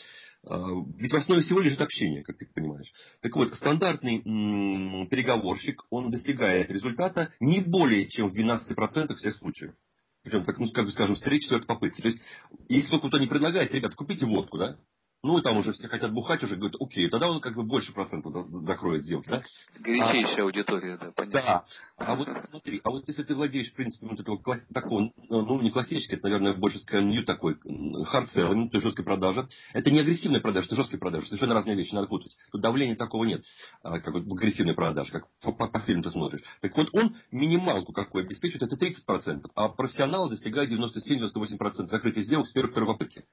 э, 0.50 0.56
ведь 0.98 1.14
в 1.14 1.16
основе 1.16 1.42
всего 1.44 1.60
лежит 1.60 1.80
общение, 1.82 2.24
как 2.24 2.36
ты 2.38 2.48
понимаешь. 2.52 2.92
Так 3.22 3.36
вот, 3.36 3.54
стандартный 3.54 4.24
м- 4.26 5.08
переговорщик, 5.08 5.84
он 5.92 6.10
достигает 6.10 6.72
результата 6.72 7.32
не 7.40 7.62
более 7.62 8.10
чем 8.10 8.30
в 8.30 8.34
12% 8.34 9.16
всех 9.16 9.36
случаев. 9.36 9.76
Причем, 10.24 10.46
так, 10.46 10.58
ну, 10.58 10.68
как 10.72 10.86
бы 10.86 10.92
скажем, 10.92 11.16
с 11.16 11.22
3-4 11.22 11.66
попытки. 11.68 12.02
То 12.02 12.08
есть, 12.08 12.22
если 12.70 12.98
кто-то 12.98 13.20
не 13.20 13.28
предлагает, 13.28 13.72
ребят, 13.74 13.94
купите 13.94 14.26
водку, 14.26 14.58
да, 14.58 14.78
ну, 15.24 15.42
там 15.42 15.58
уже 15.58 15.72
все 15.72 15.88
хотят 15.88 16.12
бухать, 16.12 16.44
уже 16.44 16.58
говорят, 16.58 16.76
окей, 16.82 17.10
тогда 17.10 17.30
он 17.30 17.40
как 17.40 17.56
бы 17.56 17.64
больше 17.64 17.94
процентов 17.94 18.46
закроет 18.50 19.04
сделки, 19.04 19.30
да? 19.30 19.42
Горячейшая 19.80 20.42
а, 20.42 20.44
аудитория, 20.44 20.98
да, 20.98 21.12
понятно. 21.16 21.42
Да. 21.42 21.66
А 21.96 22.16
вот 22.16 22.28
смотри, 22.50 22.82
а 22.84 22.90
вот 22.90 23.08
если 23.08 23.24
ты 23.24 23.34
владеешь 23.34 23.74
принципом 23.74 24.10
вот 24.10 24.20
этого 24.20 24.38
класс, 24.38 24.60
такого, 24.74 25.12
ну, 25.30 25.62
не 25.62 25.72
классический, 25.72 26.16
это, 26.16 26.24
наверное, 26.24 26.54
больше 26.54 26.80
скажем, 26.80 27.08
нью 27.08 27.24
такой, 27.24 27.54
selling, 27.54 28.70
то 28.70 28.78
есть 28.78 28.84
жесткая 28.84 29.06
продажа. 29.06 29.48
Это 29.72 29.92
не 29.92 30.02
агрессивная 30.02 30.42
продажа, 30.42 30.68
это 30.68 30.76
жесткая 30.76 31.00
продажа, 31.00 31.26
совершенно 31.28 31.54
разные 31.54 31.78
вещи, 31.78 31.96
надо 31.96 32.08
путать. 32.08 32.36
Тут 32.52 32.62
давления 32.62 32.98
такого 32.98 33.24
нет, 33.24 33.46
а, 33.82 34.00
как 34.02 34.14
вот 34.14 34.24
в 34.24 34.34
агрессивной 34.34 34.74
продаже, 34.74 35.12
как 35.12 35.28
по, 35.42 35.54
по, 35.54 35.68
по 35.68 35.80
фильму 35.80 36.04
ты 36.04 36.12
смотришь. 36.12 36.42
Так 36.60 36.76
вот, 36.76 36.90
он 36.92 37.16
минималку 37.32 37.94
какую 37.94 38.26
обеспечивает, 38.26 38.74
это 38.74 38.76
30%, 38.76 39.46
а 39.56 39.70
профессионалы 39.70 40.32
достигают 40.32 40.70
97-98% 40.70 41.86
закрытия 41.86 42.24
сделок 42.24 42.46
с 42.46 42.52
первой-второй 42.52 42.88
попытки. 42.88 43.24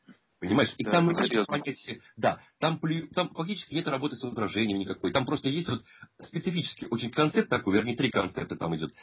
Понимаешь? 0.40 0.72
И 0.78 0.84
да, 0.84 0.92
там 0.92 1.06
понятие, 1.08 2.00
да, 2.16 2.40
там, 2.58 2.80
там 3.14 3.28
фактически 3.34 3.74
нет 3.74 3.86
работы 3.86 4.16
с 4.16 4.22
возражением 4.22 4.78
никакой. 4.78 5.12
Там 5.12 5.26
просто 5.26 5.50
есть 5.50 5.68
вот 5.68 5.84
специфический 6.22 6.86
очень 6.90 7.10
концепт 7.10 7.50
такой, 7.50 7.74
вернее, 7.74 7.94
три 7.94 8.10
концепта 8.10 8.56
там 8.56 8.74
идет, 8.74 8.94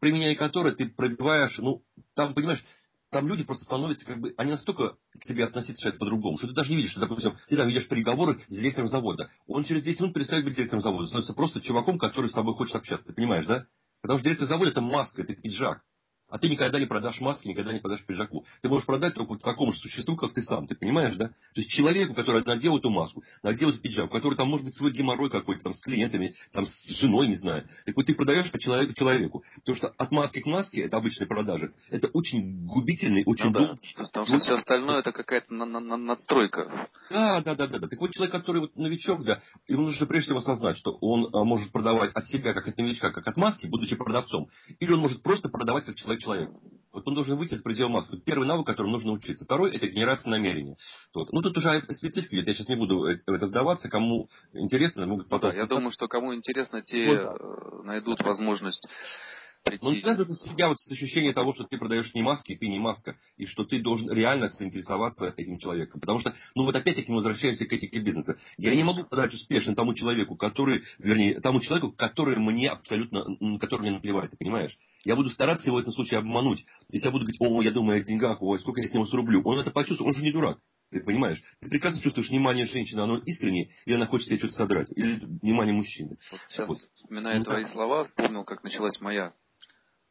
применяя 0.00 0.34
который 0.34 0.74
ты 0.74 0.88
пробиваешь, 0.88 1.58
ну, 1.58 1.82
там, 2.14 2.32
понимаешь, 2.32 2.64
там 3.10 3.28
люди 3.28 3.44
просто 3.44 3.66
становятся, 3.66 4.06
как 4.06 4.18
бы, 4.18 4.32
они 4.38 4.52
настолько 4.52 4.96
к 5.20 5.24
тебе 5.26 5.44
относятся 5.44 5.92
по-другому, 5.92 6.38
что 6.38 6.48
ты 6.48 6.54
даже 6.54 6.70
не 6.70 6.76
видишь, 6.76 6.92
что, 6.92 7.00
допустим, 7.00 7.36
ты 7.48 7.58
там 7.58 7.68
видишь 7.68 7.88
переговоры 7.88 8.40
с 8.46 8.54
директором 8.54 8.88
завода. 8.88 9.30
Он 9.46 9.64
через 9.64 9.82
10 9.82 10.00
минут 10.00 10.14
перестает 10.14 10.44
быть 10.44 10.56
директором 10.56 10.80
завода, 10.80 11.06
становится 11.08 11.34
просто 11.34 11.60
чуваком, 11.60 11.98
который 11.98 12.30
с 12.30 12.34
тобой 12.34 12.54
хочет 12.54 12.74
общаться. 12.74 13.08
Ты 13.08 13.14
понимаешь, 13.14 13.44
да? 13.44 13.66
Потому 14.00 14.18
что 14.18 14.24
директор 14.24 14.48
завода 14.48 14.70
это 14.70 14.80
маска, 14.80 15.22
это 15.22 15.34
пиджак. 15.34 15.82
А 16.28 16.38
ты 16.38 16.48
никогда 16.48 16.80
не 16.80 16.86
продашь 16.86 17.20
маски, 17.20 17.46
никогда 17.46 17.72
не 17.72 17.78
продашь 17.78 18.04
пиджаку. 18.04 18.44
Ты 18.60 18.68
можешь 18.68 18.84
продать 18.84 19.14
только 19.14 19.36
такому 19.36 19.72
же 19.72 19.78
существу, 19.78 20.16
как 20.16 20.32
ты 20.32 20.42
сам. 20.42 20.66
Ты 20.66 20.74
понимаешь, 20.74 21.14
да? 21.14 21.28
То 21.28 21.60
есть 21.60 21.70
человеку, 21.70 22.14
который 22.14 22.42
надел 22.44 22.76
эту 22.76 22.90
маску, 22.90 23.22
надел 23.44 23.70
этот 23.70 23.82
пиджак, 23.82 24.06
у 24.06 24.08
которого 24.08 24.36
там 24.36 24.48
может 24.48 24.64
быть 24.64 24.74
свой 24.74 24.90
геморрой 24.90 25.30
какой-то 25.30 25.62
там 25.62 25.74
с 25.74 25.80
клиентами, 25.80 26.34
там 26.52 26.66
с 26.66 26.88
женой, 26.98 27.28
не 27.28 27.36
знаю. 27.36 27.68
Так 27.84 27.96
вот 27.96 28.06
ты 28.06 28.14
продаешь 28.14 28.50
по 28.50 28.58
человеку 28.58 28.94
человеку. 28.94 29.44
Потому 29.56 29.76
что 29.76 29.88
от 29.96 30.10
маски 30.10 30.40
к 30.40 30.46
маске, 30.46 30.82
это 30.82 30.96
обычные 30.96 31.28
продажи, 31.28 31.72
это 31.90 32.08
очень 32.08 32.66
губительный, 32.66 33.22
очень 33.24 33.46
ну, 33.46 33.52
да. 33.52 33.78
Потому 33.96 34.26
что 34.26 34.38
все 34.38 34.54
остальное 34.54 34.98
это 34.98 35.12
какая-то 35.12 35.54
на 35.54 35.64
на 35.64 35.78
на 35.78 35.96
надстройка. 35.96 36.88
Да, 37.10 37.40
да, 37.40 37.54
да, 37.54 37.66
да, 37.68 37.78
да. 37.78 37.88
Так 37.88 38.00
вот 38.00 38.10
человек, 38.10 38.32
который 38.32 38.62
вот 38.62 38.76
новичок, 38.76 39.24
да, 39.24 39.40
ему 39.68 39.82
нужно 39.82 40.06
прежде 40.06 40.26
всего 40.26 40.38
осознать, 40.38 40.76
что 40.76 40.96
он 41.00 41.28
а, 41.32 41.44
может 41.44 41.70
продавать 41.70 42.10
от 42.14 42.26
себя, 42.26 42.52
как 42.52 42.66
от 42.66 42.76
новичка, 42.76 43.12
как 43.12 43.26
от 43.28 43.36
маски, 43.36 43.66
будучи 43.66 43.94
продавцом. 43.94 44.48
Или 44.80 44.92
он 44.92 45.00
может 45.00 45.22
просто 45.22 45.48
продавать 45.48 45.84
как 45.84 45.94
человек 45.94 46.15
человек. 46.18 46.50
Вот 46.92 47.06
он 47.06 47.14
должен 47.14 47.36
выйти 47.36 47.52
из 47.52 47.62
предела 47.62 47.88
маски. 47.88 48.16
Первый 48.24 48.48
навык, 48.48 48.66
которому 48.66 48.94
нужно 48.94 49.12
учиться. 49.12 49.44
Второй– 49.44 49.76
это 49.76 49.86
генерация 49.86 50.30
намерения. 50.30 50.76
Вот. 51.14 51.30
Ну, 51.30 51.42
тут 51.42 51.54
уже 51.58 51.82
специфика. 51.90 52.36
Я 52.36 52.54
сейчас 52.54 52.68
не 52.68 52.76
буду 52.76 53.00
в 53.00 53.04
это 53.04 53.46
вдаваться. 53.46 53.90
Кому 53.90 54.30
интересно, 54.54 55.06
могут 55.06 55.28
потом... 55.28 55.50
Да, 55.50 55.56
я 55.58 55.66
думаю, 55.66 55.90
что 55.90 56.08
кому 56.08 56.34
интересно, 56.34 56.80
те 56.80 57.06
вот, 57.06 57.18
да. 57.18 57.82
найдут 57.84 58.22
возможность 58.22 58.82
прийти. 59.66 59.84
Ну, 59.84 60.00
связано 60.00 60.24
это 60.24 60.34
себя 60.34 60.68
вот 60.68 60.78
с 60.78 60.90
ощущением 60.90 61.34
того, 61.34 61.52
что 61.52 61.64
ты 61.64 61.76
продаешь 61.76 62.14
не 62.14 62.22
маски, 62.22 62.52
и 62.52 62.56
ты 62.56 62.68
не 62.68 62.78
маска, 62.78 63.16
и 63.36 63.46
что 63.46 63.64
ты 63.64 63.80
должен 63.80 64.10
реально 64.10 64.48
заинтересоваться 64.48 65.34
этим 65.36 65.58
человеком. 65.58 66.00
Потому 66.00 66.20
что, 66.20 66.34
ну 66.54 66.64
вот 66.64 66.74
опять-таки 66.74 67.10
мы 67.10 67.16
возвращаемся 67.16 67.66
к 67.66 67.72
этике 67.72 68.00
бизнеса. 68.00 68.38
Я 68.56 68.74
не 68.74 68.84
могу 68.84 69.04
продать 69.04 69.34
успешно 69.34 69.74
тому 69.74 69.94
человеку, 69.94 70.36
который, 70.36 70.82
вернее, 70.98 71.40
тому 71.40 71.60
человеку, 71.60 71.92
который 71.92 72.38
мне 72.38 72.70
абсолютно, 72.70 73.24
который 73.58 73.82
мне 73.82 73.90
наплевает, 73.92 74.30
ты 74.30 74.36
понимаешь? 74.36 74.76
Я 75.04 75.16
буду 75.16 75.30
стараться 75.30 75.68
его 75.68 75.76
в 75.76 75.80
этом 75.80 75.92
случае 75.92 76.18
обмануть. 76.18 76.64
Если 76.90 77.06
я 77.06 77.12
буду 77.12 77.24
говорить, 77.24 77.40
о, 77.40 77.62
я 77.62 77.70
думаю 77.70 78.00
о 78.00 78.04
деньгах, 78.04 78.40
ой, 78.40 78.58
сколько 78.58 78.80
я 78.80 78.88
с 78.88 78.94
него 78.94 79.06
срублю. 79.06 79.42
Он 79.44 79.58
это 79.58 79.70
почувствует, 79.70 80.08
он 80.08 80.14
же 80.14 80.24
не 80.24 80.32
дурак. 80.32 80.58
Ты 80.90 81.00
понимаешь? 81.00 81.42
Ты 81.60 81.68
прекрасно 81.68 82.00
чувствуешь 82.00 82.28
внимание 82.28 82.66
женщины, 82.66 83.00
оно 83.00 83.18
искреннее, 83.18 83.70
или 83.86 83.96
она 83.96 84.06
хочет 84.06 84.28
себе 84.28 84.38
что-то 84.38 84.54
содрать, 84.54 84.88
или 84.94 85.18
внимание 85.42 85.74
мужчины. 85.74 86.16
Вот 86.30 86.40
сейчас, 86.48 86.68
вот. 86.68 86.78
вспоминая 86.92 87.38
ну, 87.38 87.44
твои 87.44 87.64
так. 87.64 87.72
слова, 87.72 88.04
вспомнил, 88.04 88.44
как 88.44 88.62
началась 88.62 89.00
моя 89.00 89.32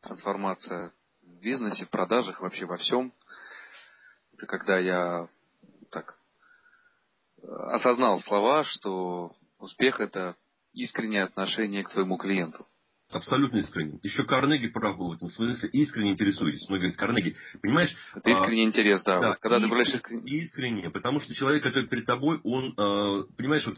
трансформация 0.05 0.93
в 1.23 1.41
бизнесе, 1.41 1.85
в 1.85 1.89
продажах, 1.89 2.39
вообще 2.39 2.65
во 2.65 2.77
всем. 2.77 3.11
Это 4.33 4.45
когда 4.45 4.77
я 4.77 5.27
так 5.91 6.15
осознал 7.43 8.19
слова, 8.19 8.63
что 8.63 9.31
успех 9.59 9.99
это 9.99 10.35
искреннее 10.73 11.23
отношение 11.23 11.83
к 11.83 11.89
твоему 11.89 12.17
клиенту. 12.17 12.67
Абсолютно 13.11 13.57
искренне. 13.57 13.99
Еще 14.01 14.23
Карнеги 14.23 14.67
прав 14.67 14.97
был 14.97 15.09
в 15.09 15.13
этом 15.13 15.29
смысле. 15.29 15.69
Искренне 15.69 16.11
интересуетесь. 16.13 16.67
Мы 16.69 16.79
говорим, 16.79 16.95
Карнеги, 16.95 17.35
понимаешь? 17.61 17.95
Это 18.15 18.29
искренний 18.31 18.63
а, 18.63 18.67
интерес, 18.67 19.03
да. 19.03 19.19
да 19.19 19.29
вот, 19.29 19.39
когда 19.39 19.57
искренне, 19.57 19.61
ты 19.61 19.69
говоришь 19.69 19.93
искренне. 19.93 20.37
Искренне, 20.37 20.89
потому 20.89 21.19
что 21.19 21.35
человек, 21.35 21.61
который 21.61 21.87
перед 21.87 22.05
тобой, 22.05 22.39
он, 22.43 22.73
а, 22.77 23.23
понимаешь, 23.37 23.65
вот 23.67 23.77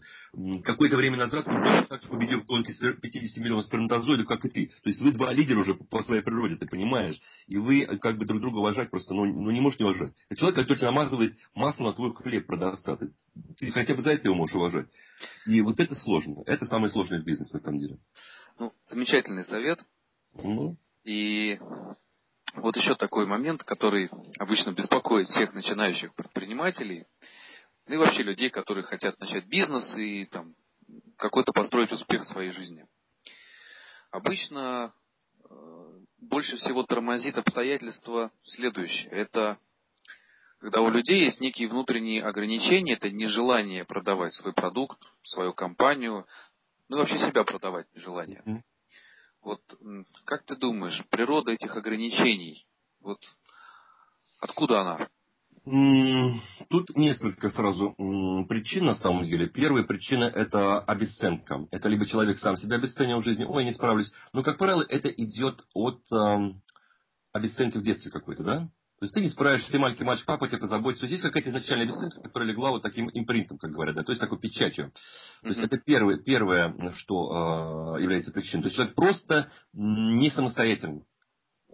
какое-то 0.63 0.95
время 0.95 1.17
назад 1.17 1.45
он 1.45 1.61
точно 1.61 1.84
так 1.88 2.01
же 2.01 2.07
победил 2.07 2.41
в 2.41 2.45
гонке 2.45 2.73
50 2.73 3.43
миллионов 3.43 3.65
сперматозоидов, 3.65 4.28
как 4.28 4.45
и 4.45 4.49
ты. 4.49 4.67
То 4.82 4.89
есть 4.89 5.01
вы 5.01 5.11
два 5.11 5.34
лидера 5.34 5.59
уже 5.59 5.73
по 5.75 6.01
своей 6.03 6.21
природе, 6.21 6.55
ты 6.55 6.65
понимаешь? 6.65 7.19
И 7.47 7.57
вы 7.57 7.86
как 7.99 8.17
бы 8.17 8.25
друг 8.25 8.39
друга 8.39 8.57
уважать 8.59 8.89
просто, 8.89 9.13
ну, 9.13 9.25
ну 9.25 9.51
не 9.51 9.59
можете 9.59 9.84
уважать. 9.84 10.13
Это 10.30 10.39
человек, 10.39 10.55
который 10.55 10.84
намазывает 10.86 11.38
масло 11.53 11.84
на 11.88 11.93
твой 11.93 12.13
хлеб 12.15 12.47
продавца. 12.47 12.95
То 12.95 13.03
есть, 13.03 13.21
ты 13.57 13.71
хотя 13.71 13.93
бы 13.93 14.01
за 14.01 14.11
это 14.11 14.30
его 14.30 14.36
можешь 14.36 14.55
уважать. 14.55 14.88
И 15.45 15.59
вот 15.61 15.80
это 15.82 15.95
сложно. 15.95 16.43
Это 16.45 16.65
самое 16.65 16.91
сложное 16.91 17.21
в 17.21 17.25
бизнесе, 17.25 17.51
на 17.53 17.59
самом 17.59 17.80
деле. 17.80 17.97
Ну, 18.60 18.74
замечательный 18.86 19.43
совет. 19.43 19.80
Ну. 20.34 20.78
И 21.03 21.60
вот 22.55 22.76
еще 22.76 22.95
такой 22.95 23.28
момент, 23.28 23.64
который 23.64 24.10
обычно 24.39 24.72
беспокоит 24.72 25.28
всех 25.30 25.53
начинающих 25.53 26.16
предпринимателей, 26.16 27.05
ну 27.86 27.95
и 27.95 27.97
вообще 27.97 28.24
людей, 28.24 28.49
которые 28.49 28.84
хотят 28.84 29.20
начать 29.20 29.45
бизнес 29.45 29.95
и 29.95 30.26
там 30.26 30.55
какой-то 31.18 31.51
построить 31.53 31.91
успех 31.91 32.22
в 32.22 32.28
своей 32.28 32.51
жизни. 32.51 32.86
Обычно 34.12 34.93
э, 35.43 35.99
больше 36.20 36.55
всего 36.58 36.84
тормозит 36.84 37.38
обстоятельства 37.38 38.32
следующее. 38.41 39.12
Это 39.12 39.58
когда 40.60 40.82
у 40.82 40.89
людей 40.89 41.24
есть 41.24 41.39
некие 41.39 41.68
внутренние 41.68 42.24
ограничения, 42.24 42.93
это 42.93 43.12
нежелание 43.12 43.86
продавать 43.86 44.34
свой 44.34 44.53
продукт, 44.53 44.97
свою 45.24 45.53
компанию, 45.53 46.26
ну 46.89 46.97
и 46.97 46.99
вообще 46.99 47.17
себя 47.19 47.43
продавать 47.43 47.88
желание. 47.95 48.41
Mm-hmm. 48.45 48.61
Вот 49.43 49.61
как 50.25 50.43
ты 50.45 50.55
думаешь, 50.55 51.01
природа 51.09 51.51
этих 51.51 51.75
ограничений, 51.75 52.65
вот 53.01 53.19
откуда 54.39 54.81
она? 54.81 55.09
Тут 56.69 56.95
несколько 56.95 57.49
сразу 57.49 57.93
причин 58.47 58.85
на 58.85 58.95
самом 58.95 59.23
деле. 59.23 59.47
Первая 59.47 59.83
причина 59.83 60.23
это 60.23 60.79
обесценка. 60.79 61.67
Это 61.71 61.89
либо 61.89 62.05
человек 62.05 62.38
сам 62.38 62.55
себя 62.55 62.77
обесценил 62.77 63.19
в 63.19 63.25
жизни, 63.25 63.43
ой, 63.43 63.65
не 63.65 63.73
справлюсь. 63.73 64.11
Но, 64.31 64.43
как 64.43 64.57
правило, 64.57 64.85
это 64.88 65.09
идет 65.09 65.65
от 65.73 66.01
э, 66.09 66.53
обесценки 67.33 67.77
в 67.77 67.83
детстве 67.83 68.11
какой-то, 68.11 68.43
да? 68.43 68.69
То 69.00 69.06
есть 69.06 69.14
ты 69.14 69.22
не 69.22 69.30
справишься, 69.30 69.72
ты 69.72 69.78
маленький 69.78 70.04
мальчик, 70.04 70.26
папа 70.26 70.48
тебя 70.48 70.58
позаботится. 70.58 71.06
Здесь 71.06 71.22
какая-то 71.22 71.50
изначальная 71.50 71.86
бессмысленность, 71.86 72.24
которая 72.24 72.50
легла 72.50 72.72
вот 72.72 72.82
таким 72.82 73.12
импринтом, 73.14 73.60
как 73.60 73.72
говорят, 73.72 73.95
да, 73.95 74.02
то 74.04 74.12
есть 74.12 74.20
такой 74.20 74.39
печатью. 74.39 74.91
То 75.43 75.50
есть 75.50 75.62
это 75.62 75.78
первое, 75.78 76.18
первое 76.18 76.74
что 76.93 77.95
э, 77.98 78.02
является 78.02 78.32
причиной. 78.32 78.64
То 78.64 78.68
есть 78.68 78.76
человек 78.76 78.95
просто 78.95 79.52
не 79.74 80.32
самостоятельный. 80.32 81.04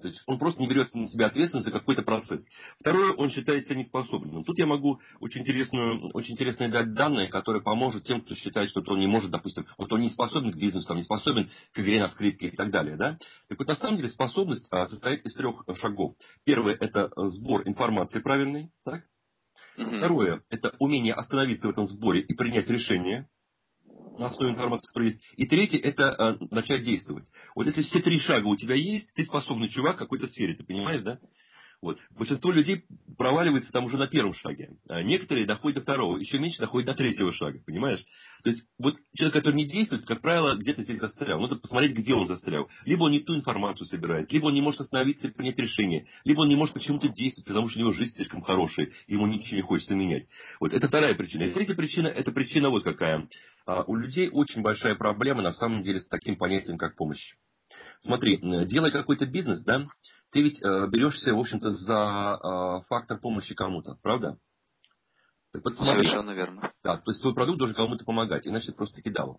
То 0.03 0.09
есть 0.09 0.21
он 0.27 0.37
просто 0.37 0.61
не 0.61 0.67
берет 0.67 0.93
на 0.93 1.07
себя 1.07 1.27
ответственность 1.27 1.65
за 1.65 1.71
какой-то 1.71 2.01
процесс. 2.01 2.45
Второе, 2.77 3.13
он 3.13 3.29
считает 3.29 3.65
себя 3.65 3.77
неспособным. 3.77 4.43
Тут 4.43 4.59
я 4.59 4.65
могу 4.65 4.99
очень, 5.21 5.41
интересную, 5.41 6.11
очень 6.13 6.33
интересные 6.33 6.67
дать 6.67 6.93
данные, 6.93 7.29
которые 7.29 7.63
поможет 7.63 8.03
тем, 8.03 8.19
кто 8.19 8.35
считает, 8.35 8.69
что 8.69 8.83
он 8.85 8.99
не 8.99 9.07
может, 9.07 9.31
допустим, 9.31 9.65
вот 9.77 9.93
он 9.93 10.01
не 10.01 10.09
способен 10.09 10.51
к 10.51 10.57
бизнесу, 10.57 10.89
там, 10.89 10.97
не 10.97 11.03
способен 11.03 11.49
к 11.71 11.79
игре 11.79 12.01
на 12.01 12.09
скрипке 12.09 12.47
и 12.47 12.51
так 12.51 12.69
далее. 12.69 12.97
Да? 12.97 13.17
Так 13.47 13.57
вот, 13.57 13.67
на 13.69 13.75
самом 13.75 13.95
деле, 13.95 14.09
способность 14.09 14.67
а, 14.71 14.87
состоит 14.87 15.25
из 15.25 15.33
трех 15.35 15.63
шагов. 15.79 16.15
Первое– 16.43 16.75
это 16.81 17.09
сбор 17.15 17.65
информации 17.65 18.19
правильной. 18.19 18.71
Так? 18.83 19.03
Второе– 19.77 20.41
это 20.49 20.75
умение 20.79 21.13
остановиться 21.13 21.67
в 21.67 21.69
этом 21.71 21.85
сборе 21.85 22.19
и 22.19 22.35
принять 22.35 22.67
решение 22.67 23.29
основе 24.17 24.51
информации, 24.51 24.87
которая 24.87 25.09
есть. 25.09 25.21
И 25.37 25.45
третье, 25.45 25.79
это 25.79 26.37
э, 26.41 26.45
начать 26.51 26.83
действовать. 26.83 27.25
Вот 27.55 27.65
если 27.65 27.81
все 27.81 27.99
три 27.99 28.19
шага 28.19 28.47
у 28.47 28.55
тебя 28.55 28.75
есть, 28.75 29.13
ты 29.13 29.23
способный 29.23 29.69
чувак 29.69 29.95
в 29.95 29.99
какой-то 29.99 30.27
сфере, 30.27 30.55
ты 30.55 30.63
понимаешь, 30.63 31.01
да? 31.01 31.19
Вот. 31.83 31.99
Большинство 32.11 32.49
людей 32.53 32.85
проваливается 33.17 33.69
там 33.73 33.83
уже 33.83 33.97
на 33.97 34.07
первом 34.07 34.33
шаге. 34.33 34.69
А 34.87 35.03
некоторые 35.03 35.45
доходят 35.45 35.75
до 35.75 35.81
второго, 35.81 36.17
еще 36.17 36.39
меньше 36.39 36.59
доходят 36.59 36.87
до 36.87 36.93
третьего 36.93 37.29
шага, 37.33 37.59
понимаешь? 37.65 37.99
То 38.41 38.51
есть 38.51 38.63
вот 38.79 38.95
человек, 39.13 39.33
который 39.33 39.55
не 39.55 39.65
действует, 39.65 40.05
как 40.05 40.21
правило, 40.21 40.55
где-то 40.55 40.81
здесь 40.83 41.01
застрял. 41.01 41.41
Нужно 41.41 41.57
посмотреть, 41.57 41.91
где 41.91 42.13
он 42.13 42.25
застрял. 42.25 42.69
Либо 42.85 43.03
он 43.03 43.11
не 43.11 43.19
ту 43.19 43.35
информацию 43.35 43.85
собирает, 43.85 44.31
либо 44.31 44.45
он 44.45 44.53
не 44.53 44.61
может 44.61 44.79
остановиться 44.79 45.27
и 45.27 45.31
принять 45.31 45.59
решение, 45.59 46.07
либо 46.23 46.43
он 46.43 46.47
не 46.47 46.55
может 46.55 46.73
почему-то 46.73 47.09
действовать, 47.09 47.47
потому 47.47 47.67
что 47.67 47.79
у 47.79 47.81
него 47.81 47.91
жизнь 47.91 48.15
слишком 48.15 48.43
хорошая, 48.43 48.89
и 49.07 49.15
ему 49.15 49.27
ничего 49.27 49.57
не 49.57 49.61
хочется 49.61 49.93
менять. 49.93 50.29
Вот 50.61 50.71
это 50.71 50.87
вторая 50.87 51.15
причина. 51.15 51.43
И 51.43 51.51
третья 51.51 51.75
причина, 51.75 52.07
это 52.07 52.31
причина 52.31 52.69
вот 52.69 52.85
какая. 52.85 53.27
А, 53.65 53.83
у 53.83 53.97
людей 53.97 54.29
очень 54.29 54.61
большая 54.61 54.95
проблема 54.95 55.41
на 55.41 55.51
самом 55.51 55.83
деле 55.83 55.99
с 55.99 56.07
таким 56.07 56.37
понятием, 56.37 56.77
как 56.77 56.95
помощь. 56.95 57.33
Смотри, 58.03 58.39
делай 58.67 58.91
какой-то 58.91 59.25
бизнес, 59.25 59.63
да, 59.63 59.85
ты 60.33 60.41
ведь 60.41 60.61
э, 60.61 60.87
берешься, 60.87 61.33
в 61.33 61.39
общем-то, 61.39 61.71
за 61.71 62.39
э, 62.43 62.87
фактор 62.89 63.19
помощи 63.19 63.53
кому-то, 63.53 63.97
правда? 64.01 64.37
Так 65.53 65.63
вот, 65.63 65.75
смотри, 65.75 66.03
Совершенно 66.03 66.31
верно. 66.31 66.73
Да, 66.83 66.97
то 66.97 67.11
есть 67.11 67.21
твой 67.21 67.35
продукт 67.35 67.59
должен 67.59 67.75
кому-то 67.75 68.03
помогать, 68.03 68.47
иначе 68.47 68.69
это 68.69 68.77
просто 68.77 69.03
кидало. 69.03 69.37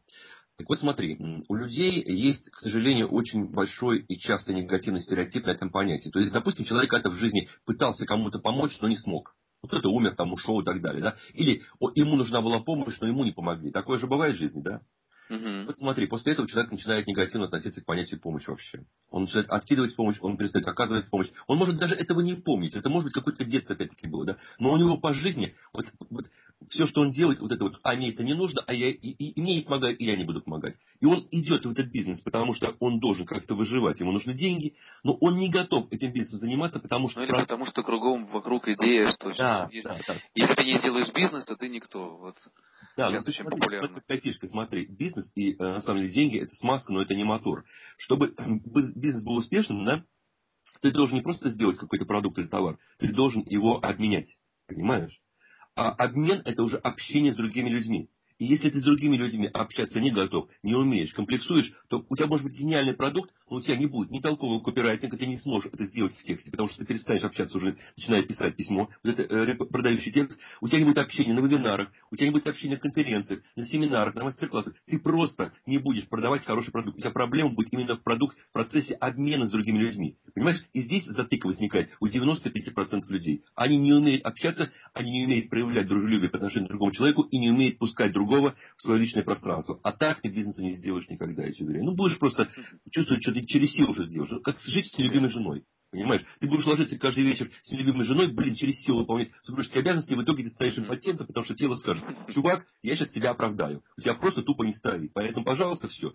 Так 0.57 0.69
вот 0.69 0.79
смотри, 0.79 1.19
у 1.49 1.55
людей 1.57 2.01
есть, 2.07 2.49
к 2.51 2.59
сожалению, 2.59 3.11
очень 3.11 3.51
большой 3.51 4.03
и 4.03 4.17
часто 4.21 4.55
негативный 4.55 5.01
стереотип 5.01 5.45
на 5.45 5.51
этом 5.51 5.71
понятии. 5.71 6.11
То 6.11 6.21
есть, 6.21 6.33
допустим, 6.33 6.65
человек 6.65 6.93
это 6.93 7.11
в 7.11 7.15
жизни 7.15 7.49
пытался 7.67 8.07
кому-то 8.07 8.39
помочь, 8.39 8.79
но 8.81 8.87
не 8.87 8.97
смог. 8.97 9.35
Вот 9.63 9.73
это 9.73 9.89
умер, 9.89 10.15
там 10.15 10.33
ушел 10.33 10.61
и 10.61 10.65
так 10.65 10.81
далее. 10.81 11.03
Да? 11.03 11.17
Или 11.33 11.63
о, 11.81 11.91
ему 11.97 12.15
нужна 12.15 12.41
была 12.41 12.61
помощь, 12.61 13.01
но 13.01 13.09
ему 13.09 13.25
не 13.25 13.33
помогли. 13.33 13.73
Такое 13.73 13.99
же 13.99 14.07
бывает 14.07 14.37
в 14.37 14.39
жизни, 14.39 14.63
да? 14.63 14.83
Угу. 15.31 15.67
Вот 15.67 15.79
смотри, 15.79 16.07
после 16.07 16.33
этого 16.33 16.49
человек 16.49 16.71
начинает 16.71 17.07
негативно 17.07 17.47
относиться 17.47 17.81
к 17.81 17.87
понятию 17.87 18.21
помощи 18.21 18.49
вообще. 18.51 18.85
Он 19.11 19.23
начинает 19.23 19.49
откидывать 19.49 19.97
помощь, 19.97 20.17
он 20.21 20.37
перестает 20.37 20.67
оказывать 20.67 21.09
помощь. 21.09 21.29
Он 21.47 21.59
может 21.59 21.77
даже 21.77 21.95
этого 21.95 22.21
не 22.21 22.35
помнить. 22.35 22.75
Это 22.75 22.89
может 22.89 23.05
быть 23.05 23.15
какое-то 23.15 23.45
детство 23.45 23.75
опять-таки 23.75 24.07
было, 24.07 24.25
да. 24.25 24.37
Но 24.59 24.73
у 24.73 24.77
него 24.77 24.99
по 24.99 25.15
жизни 25.15 25.55
вот, 25.73 25.87
вот 26.11 26.27
все, 26.69 26.87
что 26.87 27.03
он 27.03 27.11
делает, 27.11 27.41
вот 27.41 27.53
это 27.53 27.65
вот, 27.65 27.79
а 27.83 27.95
мне 27.95 28.11
это 28.11 28.23
не 28.23 28.35
нужно, 28.35 28.63
а 28.67 28.73
я 28.73 28.89
и, 28.89 28.95
и, 28.95 29.31
и 29.31 29.41
мне 29.41 29.57
не 29.57 29.63
помогают, 29.63 30.01
и 30.01 30.05
я 30.05 30.17
не 30.17 30.25
буду 30.25 30.41
помогать. 30.41 30.75
И 31.01 31.07
он 31.07 31.27
идет 31.31 31.67
в 31.67 31.71
этот 31.71 31.91
бизнес, 31.91 32.23
потому 32.23 32.55
что 32.55 32.75
он 32.81 33.01
должен 33.01 33.27
как-то 33.27 33.55
выживать, 33.55 34.01
ему 34.01 34.13
нужны 34.13 34.35
деньги, 34.35 34.75
но 35.03 35.15
он 35.21 35.37
не 35.37 35.51
готов 35.51 35.93
этим 35.93 36.13
бизнесом 36.13 36.41
заниматься, 36.41 36.81
потому 36.81 37.09
что... 37.09 37.21
Ну 37.21 37.27
или 37.27 37.33
потому 37.33 37.67
что 37.67 37.83
кругом 37.83 38.27
вокруг 38.27 38.69
идея, 38.69 39.11
что 39.11 39.33
да, 39.37 39.69
если, 39.71 39.89
да, 39.89 39.99
да. 40.07 40.15
если 40.35 40.65
не 40.65 40.79
делаешь 40.95 41.13
бизнес, 41.15 41.45
то 41.45 41.57
ты 41.57 41.69
никто. 41.69 42.17
Вот. 42.17 42.37
Да, 42.97 43.09
Сейчас 43.09 43.25
ну, 43.25 43.31
очень 43.31 43.43
смотри, 43.43 43.61
популярно. 43.61 44.01
Такая 44.01 44.21
фишка, 44.21 44.47
смотри, 44.49 44.87
бизнес 44.87 45.33
и 45.35 45.55
э, 45.55 45.57
на 45.59 45.81
самом 45.81 46.03
деле 46.03 46.13
деньги 46.13 46.41
это 46.41 46.55
смазка, 46.55 46.93
но 46.93 47.03
это 47.03 47.15
не 47.15 47.25
мотор. 47.25 47.65
Чтобы 47.97 48.35
бизнес 48.95 49.25
был 49.25 49.37
успешным, 49.37 49.85
да, 49.85 50.05
ты 50.81 50.93
должен 50.93 51.17
не 51.17 51.23
просто 51.23 51.51
сделать 51.51 51.79
какой-то 51.79 52.07
продукт 52.07 52.39
или 52.39 52.47
товар, 52.47 52.79
ты 52.99 53.13
должен 53.13 53.43
его 53.47 53.85
обменять. 53.85 54.39
Понимаешь? 54.67 55.21
А 55.75 55.91
обмен– 55.91 56.43
это 56.45 56.63
уже 56.63 56.79
общение 56.79 57.33
с 57.33 57.37
другими 57.37 57.69
людьми. 57.69 58.09
И 58.39 58.47
если 58.47 58.69
ты 58.71 58.81
с 58.81 58.85
другими 58.85 59.17
людьми 59.17 59.49
общаться 59.53 60.01
не 60.01 60.11
готов, 60.11 60.49
не 60.63 60.75
умеешь, 60.75 61.13
комплексуешь, 61.13 61.73
то 61.89 62.05
у 62.09 62.17
тебя 62.17 62.27
может 62.27 62.45
быть 62.45 62.59
гениальный 62.59 62.95
продукт, 62.95 63.33
но 63.49 63.57
у 63.57 63.61
тебя 63.61 63.77
не 63.77 63.87
будет 63.87 64.11
ни 64.11 64.19
толкового 64.19 64.61
копирайтинга, 64.61 65.17
ты 65.17 65.27
не 65.27 65.39
сможешь 65.39 65.71
это 65.73 65.87
сделать 65.87 66.17
в 66.17 66.23
тексте, 66.25 66.51
потому 66.51 66.69
что 66.69 66.79
ты 66.79 66.87
перестанешь 66.87 67.23
общаться 67.23 67.57
уже, 67.57 67.77
начиная 67.97 68.23
писать 68.23 68.57
письмо, 68.57 68.89
вот 69.05 69.19
это 69.19 69.23
э, 69.23 69.55
продающий 69.55 70.11
текст, 70.11 70.41
у 70.61 70.69
тебя 70.69 70.79
не 70.81 70.85
будет 70.85 70.99
общения 70.99 71.33
на 71.33 71.41
вебинарах, 71.41 71.91
у 72.11 72.17
тебя 72.17 72.27
не 72.27 72.33
будет 72.33 72.49
общения 72.49 72.75
на 72.75 72.81
конференциях, 72.81 73.41
на 73.55 73.67
семинарах, 73.67 74.15
на 74.17 74.25
мастер-классах, 74.25 74.75
ты 74.87 74.99
просто 74.99 75.53
не 75.67 75.79
будешь 75.79 76.09
продавать 76.09 76.45
хороший 76.45 76.73
продукт. 76.73 76.99
У 76.99 77.01
тебя 77.01 77.11
проблема 77.11 77.51
будет 77.51 77.73
именно 77.73 77.97
в 77.97 78.03
продукт, 78.03 78.37
в 78.37 78.53
процессе 78.53 78.95
обмена 78.95 79.47
с 79.47 79.53
другими 79.53 79.79
людьми. 79.79 80.17
Понимаешь? 80.35 80.65
И 80.73 80.83
здесь 80.83 81.05
затыка 81.05 81.47
возникает 81.47 81.91
у 82.01 82.09
95% 82.09 83.03
людей. 83.09 83.45
Они 83.55 83.77
не 83.77 83.93
умеют 83.93 84.25
общаться, 84.25 84.73
они 84.93 85.13
не 85.13 85.27
умеют 85.27 85.51
проявлять 85.51 85.87
дружелюбие 85.87 86.31
по 86.31 86.39
отношению 86.39 86.67
к 86.67 86.71
другому 86.71 86.91
человеку 86.91 87.23
и 87.23 87.39
не 87.39 87.51
умеют 87.51 87.79
пускать 87.79 88.13
другого 88.13 88.24
другого 88.27 88.55
в 88.77 88.83
свое 88.83 89.01
личное 89.01 89.23
пространство. 89.23 89.79
А 89.83 89.93
так 89.93 90.21
ты 90.21 90.29
бизнеса 90.29 90.63
не 90.63 90.75
сделаешь 90.75 91.09
никогда, 91.09 91.45
я 91.45 91.53
тебе 91.53 91.67
говорю. 91.67 91.85
Ну, 91.85 91.95
будешь 91.95 92.19
просто 92.19 92.49
чувствовать, 92.91 93.23
что 93.23 93.33
ты 93.33 93.45
через 93.45 93.73
силу 93.73 93.91
уже 93.91 94.07
делаешь. 94.07 94.43
Как 94.43 94.59
жить 94.61 94.87
с 94.87 94.99
нелюбимой 94.99 95.31
женой. 95.31 95.65
Понимаешь? 95.91 96.25
Ты 96.41 96.49
будешь 96.49 96.67
ложиться 96.67 96.99
каждый 96.99 97.23
вечер 97.23 97.49
с 97.63 97.71
нелюбимой 97.71 98.05
женой, 98.05 98.33
блин, 98.33 98.57
через 98.57 98.81
силу 98.81 99.01
выполнять 99.01 99.31
супружеские 99.45 99.81
обязанности, 99.81 100.13
и 100.13 100.17
в 100.17 100.23
итоге 100.25 100.43
ты 100.43 100.51
станешь 100.51 100.77
импотентом, 100.77 101.29
потому 101.29 101.45
что 101.45 101.55
тело 101.55 101.77
скажет, 101.77 102.05
чувак, 102.35 102.67
я 102.83 102.97
сейчас 102.97 103.11
тебя 103.11 103.31
оправдаю. 103.31 103.83
У 103.97 104.01
тебя 104.01 104.15
просто 104.15 104.43
тупо 104.43 104.65
не 104.65 104.75
стоит. 104.75 105.13
Поэтому, 105.13 105.45
пожалуйста, 105.45 105.87
все. 105.87 106.13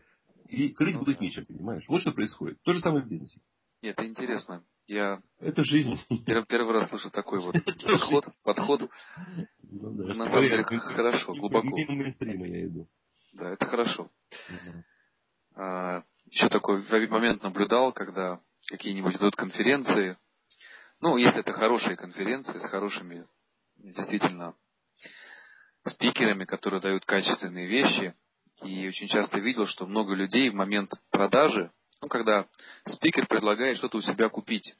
И 0.49 0.69
крыть 0.69 0.95
ну, 0.95 1.01
будет 1.01 1.21
нечем, 1.21 1.45
понимаешь? 1.45 1.85
Вот 1.87 2.01
что 2.01 2.11
происходит. 2.11 2.61
То 2.63 2.73
же 2.73 2.81
самое 2.81 3.05
в 3.05 3.07
бизнесе. 3.07 3.39
Нет, 3.81 3.97
это 3.97 4.05
интересно. 4.05 4.63
Я 4.87 5.21
это 5.39 5.63
жизнь. 5.63 5.95
Первый, 6.25 6.45
первый 6.45 6.73
раз 6.73 6.89
слышу 6.89 7.09
такой 7.11 7.39
вот 7.39 7.53
подход. 7.85 8.25
подход. 8.43 8.81
Ну, 9.71 9.91
да, 9.91 10.13
На 10.15 10.29
самом 10.29 10.49
деле 10.49 10.63
хорошо, 10.63 11.33
глубоко. 11.33 11.77
Я 11.77 12.65
иду. 12.65 12.87
Да, 13.33 13.51
это 13.51 13.65
хорошо. 13.65 14.09
А, 15.55 16.03
еще 16.31 16.49
такой 16.49 16.83
момент 17.07 17.43
наблюдал, 17.43 17.93
когда 17.93 18.39
какие-нибудь 18.67 19.15
идут 19.15 19.35
конференции. 19.35 20.17
Ну, 21.01 21.17
если 21.17 21.39
это 21.41 21.51
хорошие 21.53 21.95
конференции 21.95 22.57
с 22.57 22.69
хорошими, 22.69 23.25
действительно, 23.77 24.55
спикерами, 25.85 26.45
которые 26.45 26.81
дают 26.81 27.05
качественные 27.05 27.67
вещи. 27.67 28.13
И 28.63 28.87
очень 28.87 29.07
часто 29.07 29.39
видел, 29.39 29.67
что 29.67 29.85
много 29.85 30.13
людей 30.13 30.49
в 30.49 30.55
момент 30.55 30.93
продажи 31.11 31.71
ну, 32.01 32.07
когда 32.07 32.45
спикер 32.87 33.27
предлагает 33.27 33.77
что-то 33.77 33.97
у 33.97 34.01
себя 34.01 34.29
купить, 34.29 34.75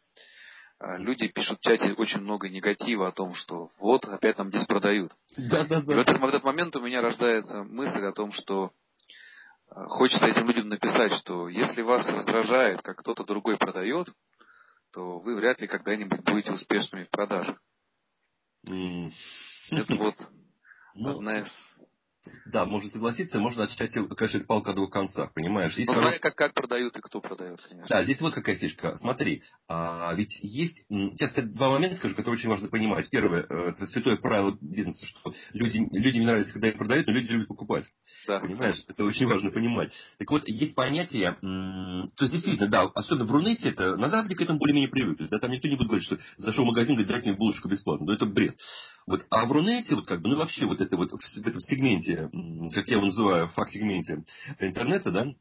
а, 0.80 0.98
люди 0.98 1.28
пишут 1.28 1.60
в 1.60 1.62
чате 1.62 1.94
очень 1.94 2.22
много 2.22 2.48
негатива 2.50 3.10
о 3.10 3.12
том, 3.12 3.34
что 3.34 3.70
вот, 3.80 4.06
опять 4.06 4.38
нам 4.38 4.50
здесь 4.50 4.66
продают. 4.66 5.12
Да, 5.38 5.66
да, 5.66 5.82
да. 5.82 5.94
И 5.94 5.96
в 5.96 6.00
этот, 6.00 6.20
в 6.20 6.26
этот 6.26 6.44
момент 6.44 6.76
у 6.76 6.82
меня 6.82 7.02
рождается 7.02 7.64
мысль 7.64 8.04
о 8.06 8.14
том, 8.14 8.32
что 8.32 8.72
а, 9.70 9.86
хочется 9.88 10.28
этим 10.28 10.48
людям 10.48 10.70
написать, 10.70 11.14
что 11.14 11.50
если 11.50 11.82
вас 11.82 12.08
раздражает, 12.08 12.82
как 12.82 12.98
кто-то 12.98 13.26
другой 13.26 13.58
продает, 13.58 14.08
то 14.94 15.20
вы 15.20 15.36
вряд 15.36 15.60
ли 15.62 15.68
когда-нибудь 15.68 16.24
будете 16.24 16.54
успешными 16.54 17.04
в 17.04 17.10
продажах. 17.10 17.62
Mm. 18.68 19.12
Это 19.72 19.96
вот 19.96 20.16
ну, 20.96 21.10
одна 21.18 21.40
из 21.40 21.52
да, 22.46 22.66
можно 22.66 22.90
согласиться, 22.90 23.40
можно 23.40 23.64
отчасти, 23.64 24.06
конечно, 24.16 24.38
это 24.38 24.46
палка 24.48 24.72
о 24.72 24.74
двух 24.74 24.92
концах, 24.92 25.34
понимаешь? 25.34 25.76
Есть 25.76 25.88
ну, 25.88 25.94
смотря 25.94 26.12
хорош... 26.12 26.22
как, 26.22 26.36
как 26.36 26.54
продают 26.54 26.98
и 26.98 27.02
кто 27.02 27.22
продает, 27.22 27.62
конечно. 27.62 27.88
Да, 27.90 28.04
здесь 28.04 28.22
вот 28.22 28.34
какая 28.34 28.56
фишка. 28.56 28.96
Смотри, 28.98 29.44
а, 29.68 30.14
ведь 30.16 30.38
есть, 30.42 30.84
сейчас 30.90 31.36
я 31.38 31.44
два 31.44 31.70
момента 31.70 31.98
скажу, 31.98 32.16
которые 32.16 32.40
очень 32.40 32.50
важно 32.50 32.68
понимать. 32.70 33.10
Первое, 33.10 33.46
э, 33.48 33.70
это 33.70 33.88
святое 33.88 34.18
правило 34.18 34.58
бизнеса, 34.62 35.06
что 35.06 35.34
люди, 35.54 35.86
людям 35.92 36.24
нравится, 36.24 36.54
когда 36.54 36.70
их 36.70 36.78
продают, 36.78 37.08
но 37.08 37.14
люди 37.14 37.32
любят 37.32 37.48
покупать. 37.48 37.86
Да. 38.28 38.40
Понимаешь? 38.40 38.84
Это 38.88 39.04
очень 39.04 39.28
важно 39.28 39.52
понимать. 39.52 39.92
Так 40.18 40.30
вот, 40.30 40.48
есть 40.48 40.76
понятие, 40.76 41.38
то 41.42 42.24
есть 42.24 42.34
действительно, 42.34 42.68
да, 42.68 42.84
особенно 42.96 43.26
в 43.26 43.32
Рунете, 43.32 43.70
это, 43.70 43.96
на 43.98 44.10
Западе 44.10 44.36
к 44.36 44.42
этому 44.42 44.60
более-менее 44.60 44.90
привыкли. 44.90 45.28
Да, 45.28 45.40
там 45.40 45.52
никто 45.52 45.68
не 45.68 45.76
будет 45.76 45.88
говорить, 45.88 46.06
что 46.06 46.18
зашел 46.38 46.64
в 46.64 46.68
магазин, 46.68 46.96
говорит, 46.96 47.12
дайте 47.12 47.30
мне 47.30 47.38
булочку 47.38 47.70
бесплатно. 47.70 48.06
Ну, 48.06 48.14
это 48.14 48.26
бред. 48.26 48.58
Вот, 49.08 49.26
а 49.30 49.46
в 49.46 49.52
Рунете, 49.52 49.96
вот 49.96 50.06
как 50.06 50.22
бы, 50.22 50.30
ну 50.30 50.38
вообще 50.38 50.66
вот 50.66 50.82
это 50.82 50.96
вот 50.96 51.12
в 51.12 51.48
этом 51.48 51.60
сегменте, 51.62 52.19
как 52.28 52.88
я 52.88 52.96
его 52.96 53.06
называю, 53.06 53.48
в 53.48 53.54
факт-сегменте 53.54 54.24
интернета, 54.60 55.12
да, 55.12 55.34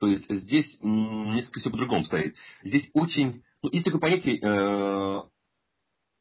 то 0.00 0.06
есть 0.06 0.28
здесь 0.28 0.78
несколько 0.82 1.60
все 1.60 1.70
по-другому 1.70 2.04
стоит. 2.04 2.36
Здесь 2.62 2.90
очень, 2.94 3.42
ну, 3.62 3.70
есть 3.70 3.84
такое 3.84 4.00
понятие 4.00 4.40
э, 4.40 5.22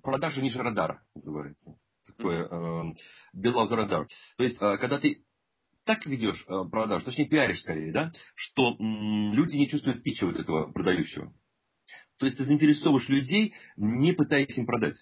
продажа 0.01 0.41
ниже 0.41 0.61
радара, 0.61 1.03
называется. 1.15 1.75
Такое 2.05 2.43
э, 2.43 2.93
below 3.35 3.65
the 3.69 3.77
radar. 3.77 4.07
То 4.37 4.43
есть, 4.43 4.61
э, 4.61 4.77
когда 4.77 4.99
ты 4.99 5.23
так 5.85 6.05
ведешь 6.05 6.45
э, 6.47 6.69
продажу, 6.69 7.05
точнее 7.05 7.25
пиаришь 7.25 7.61
скорее, 7.61 7.91
да, 7.91 8.11
что 8.35 8.75
люди 8.79 9.55
не 9.55 9.67
чувствуют 9.67 10.03
питча 10.03 10.25
вот 10.25 10.37
этого 10.37 10.71
продающего. 10.71 11.33
То 12.17 12.25
есть 12.25 12.37
ты 12.37 12.45
заинтересовываешь 12.45 13.09
людей, 13.09 13.55
не 13.75 14.13
пытаясь 14.13 14.57
им 14.57 14.65
продать. 14.65 14.95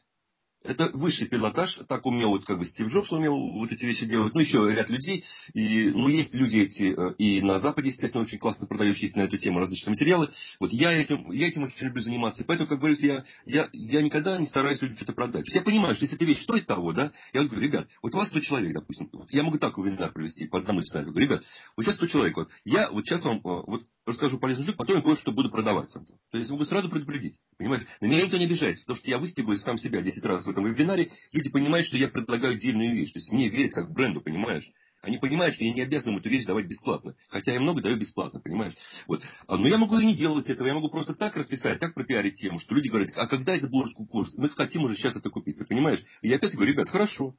Это 0.63 0.91
высший 0.93 1.27
пилотаж, 1.27 1.79
так 1.87 2.05
умел 2.05 2.29
вот 2.29 2.45
как 2.45 2.59
бы 2.59 2.67
Стив 2.67 2.87
Джобс 2.87 3.11
умел 3.11 3.35
вот 3.35 3.71
эти 3.71 3.83
вещи 3.83 4.05
делать, 4.05 4.35
ну 4.35 4.41
еще 4.41 4.71
ряд 4.71 4.89
людей, 4.89 5.23
и 5.55 5.89
ну 5.89 6.07
есть 6.07 6.35
люди 6.35 6.57
эти 6.57 6.93
э, 6.95 7.15
и 7.17 7.41
на 7.41 7.57
Западе, 7.57 7.89
естественно, 7.89 8.23
очень 8.23 8.37
классно 8.37 8.67
продающие 8.67 9.11
на 9.15 9.21
эту 9.21 9.39
тему 9.39 9.59
различные 9.59 9.91
материалы. 9.91 10.29
Вот 10.59 10.71
я 10.71 10.91
этим, 10.93 11.31
я 11.31 11.47
этим 11.47 11.63
очень 11.63 11.87
люблю 11.87 12.03
заниматься, 12.03 12.43
и 12.43 12.45
поэтому, 12.45 12.69
как 12.69 12.77
говорится, 12.77 13.07
я, 13.07 13.25
я, 13.45 13.69
я 13.73 14.01
никогда 14.03 14.37
не 14.37 14.45
стараюсь 14.45 14.79
людям 14.81 14.97
что-то 14.97 15.13
продать. 15.13 15.45
То 15.45 15.47
есть 15.47 15.55
я 15.55 15.63
понимаю, 15.63 15.95
что 15.95 16.03
если 16.03 16.15
эта 16.15 16.25
вещь 16.25 16.43
стоит 16.43 16.67
того, 16.67 16.93
да, 16.93 17.11
я 17.33 17.43
говорю, 17.43 17.61
ребят, 17.61 17.87
вот 18.03 18.13
у 18.13 18.17
вас 18.17 18.29
100 18.29 18.41
человек, 18.41 18.73
допустим, 18.73 19.09
вот 19.13 19.31
я 19.31 19.41
могу 19.41 19.57
так 19.57 19.75
вебинар 19.79 20.11
провести 20.11 20.45
по 20.45 20.59
одному 20.59 20.83
сценарию, 20.83 21.11
говорю, 21.11 21.27
ребят, 21.27 21.43
вот 21.75 21.85
сейчас 21.85 21.95
100 21.95 22.07
человек, 22.07 22.37
вот 22.37 22.49
я 22.65 22.91
вот 22.91 23.03
сейчас 23.05 23.25
вам 23.25 23.37
э, 23.37 23.41
вот 23.43 23.81
расскажу 24.05 24.39
полезную 24.39 24.65
штуку, 24.65 24.77
потом 24.79 24.97
я 24.97 25.01
кое-что 25.01 25.31
буду 25.31 25.49
продавать. 25.49 25.91
То 26.31 26.37
есть 26.37 26.49
могу 26.51 26.65
сразу 26.65 26.89
предупредить. 26.89 27.37
Понимаете? 27.57 27.87
На 27.99 28.07
меня 28.07 28.23
никто 28.23 28.37
не 28.37 28.45
обижается, 28.45 28.83
потому 28.83 28.97
что 28.97 29.09
я 29.09 29.17
выстегаю 29.17 29.57
сам 29.59 29.77
себя 29.77 30.01
10 30.01 30.23
раз 30.25 30.47
этом 30.51 30.65
вебинаре, 30.65 31.11
люди 31.31 31.49
понимают, 31.49 31.87
что 31.87 31.97
я 31.97 32.07
предлагаю 32.07 32.55
отдельную 32.55 32.93
вещь. 32.93 33.11
То 33.11 33.19
есть 33.19 33.31
мне 33.31 33.49
верят 33.49 33.73
как 33.73 33.91
бренду, 33.91 34.21
понимаешь? 34.21 34.69
Они 35.01 35.17
понимают, 35.17 35.55
что 35.55 35.63
я 35.63 35.73
не 35.73 35.81
обязан 35.81 36.11
им 36.11 36.19
эту 36.19 36.29
вещь 36.29 36.45
давать 36.45 36.67
бесплатно. 36.67 37.15
Хотя 37.29 37.53
я 37.53 37.59
много 37.59 37.81
даю 37.81 37.97
бесплатно, 37.97 38.39
понимаешь? 38.39 38.73
Вот. 39.07 39.23
А, 39.47 39.57
но 39.57 39.67
я 39.67 39.77
могу 39.79 39.97
и 39.97 40.05
не 40.05 40.15
делать 40.15 40.47
этого. 40.47 40.67
Я 40.67 40.75
могу 40.75 40.89
просто 40.89 41.15
так 41.15 41.35
расписать, 41.35 41.79
так 41.79 41.95
пропиарить 41.95 42.35
тему, 42.35 42.59
что 42.59 42.75
люди 42.75 42.89
говорят, 42.89 43.11
а 43.15 43.27
когда 43.27 43.55
это 43.55 43.67
будет 43.67 43.93
курс? 43.93 44.33
Мы 44.35 44.49
хотим 44.49 44.83
уже 44.83 44.95
сейчас 44.95 45.15
это 45.15 45.29
купить, 45.29 45.57
ты 45.57 45.65
понимаешь? 45.65 46.03
И 46.21 46.29
я 46.29 46.35
опять 46.35 46.53
говорю, 46.53 46.73
ребят, 46.73 46.89
хорошо. 46.89 47.35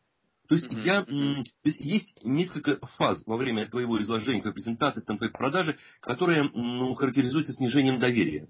То 0.48 0.56
есть, 0.56 0.66
mm-hmm. 0.66 0.84
я, 0.84 1.02
то 1.04 1.68
есть 1.68 1.80
есть 1.80 2.18
несколько 2.24 2.84
фаз 2.98 3.22
во 3.26 3.36
время 3.36 3.68
твоего 3.68 4.02
изложения, 4.02 4.40
твоей 4.40 4.54
презентации, 4.54 5.00
там, 5.00 5.16
твоей 5.16 5.32
продажи, 5.32 5.78
которые 6.00 6.50
ну, 6.52 6.92
характеризуются 6.94 7.52
снижением 7.52 8.00
доверия 8.00 8.48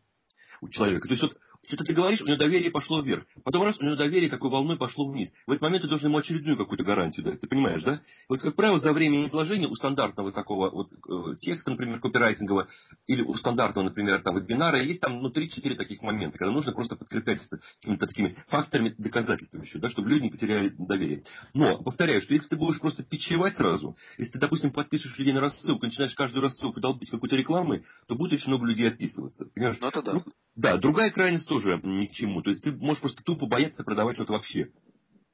у 0.62 0.68
человека. 0.68 1.06
То 1.06 1.12
есть 1.12 1.22
вот 1.22 1.36
что-то 1.66 1.84
ты 1.84 1.94
говоришь, 1.94 2.20
у 2.20 2.26
него 2.26 2.36
доверие 2.36 2.70
пошло 2.70 3.00
вверх. 3.00 3.24
Потом 3.44 3.62
раз, 3.62 3.78
у 3.78 3.84
него 3.84 3.94
доверие 3.94 4.28
такой 4.28 4.50
волной 4.50 4.76
пошло 4.76 5.08
вниз. 5.08 5.32
В 5.46 5.52
этот 5.52 5.62
момент 5.62 5.82
ты 5.82 5.88
должен 5.88 6.08
ему 6.08 6.18
очередную 6.18 6.56
какую-то 6.56 6.84
гарантию 6.84 7.24
дать. 7.24 7.40
Ты 7.40 7.46
понимаешь, 7.46 7.82
да? 7.82 8.00
Вот, 8.28 8.42
как 8.42 8.56
правило, 8.56 8.78
за 8.78 8.92
время 8.92 9.26
изложения 9.26 9.68
у 9.68 9.74
стандартного 9.74 10.32
такого 10.32 10.70
вот 10.70 10.92
э, 10.92 11.36
текста, 11.40 11.70
например, 11.70 12.00
копирайтингового, 12.00 12.68
или 13.06 13.22
у 13.22 13.34
стандартного, 13.34 13.86
например, 13.86 14.22
там, 14.22 14.36
вебинара, 14.36 14.82
есть 14.82 15.00
там, 15.00 15.22
ну, 15.22 15.30
3-4 15.30 15.76
таких 15.76 16.02
момента, 16.02 16.38
когда 16.38 16.52
нужно 16.52 16.72
просто 16.72 16.96
подкреплять 16.96 17.40
это 17.46 17.60
какими-то 17.80 18.06
такими 18.06 18.36
факторами 18.48 18.94
доказательствами 18.98 19.62
еще, 19.62 19.78
да, 19.78 19.88
чтобы 19.88 20.08
люди 20.10 20.24
не 20.24 20.30
потеряли 20.30 20.74
доверие. 20.76 21.24
Но, 21.54 21.82
повторяю, 21.82 22.20
что 22.22 22.34
если 22.34 22.48
ты 22.48 22.56
будешь 22.56 22.80
просто 22.80 23.04
пичевать 23.04 23.56
сразу, 23.56 23.96
если 24.18 24.32
ты, 24.32 24.38
допустим, 24.38 24.72
подпишешь 24.72 25.16
людей 25.18 25.32
на 25.32 25.40
рассылку, 25.40 25.86
начинаешь 25.86 26.14
каждую 26.14 26.42
рассылку 26.42 26.80
долбить 26.80 27.10
какой-то 27.10 27.36
рекламой, 27.36 27.84
то 28.08 28.14
будет 28.14 28.32
очень 28.32 28.48
много 28.48 28.66
людей 28.66 28.88
отписываться. 28.88 29.46
Понимаешь? 29.54 29.76
Ну, 29.80 29.88
это 29.88 30.02
да. 30.02 30.12
Ну, 30.14 30.24
да, 30.54 30.76
другая 30.76 31.10
крайность 31.10 31.44
тоже 31.52 31.80
ни 31.82 32.06
к 32.06 32.12
чему. 32.12 32.42
То 32.42 32.50
есть 32.50 32.62
ты 32.62 32.72
можешь 32.72 33.00
просто 33.00 33.22
тупо 33.22 33.46
бояться 33.46 33.84
продавать 33.84 34.16
что-то 34.16 34.32
вообще. 34.32 34.70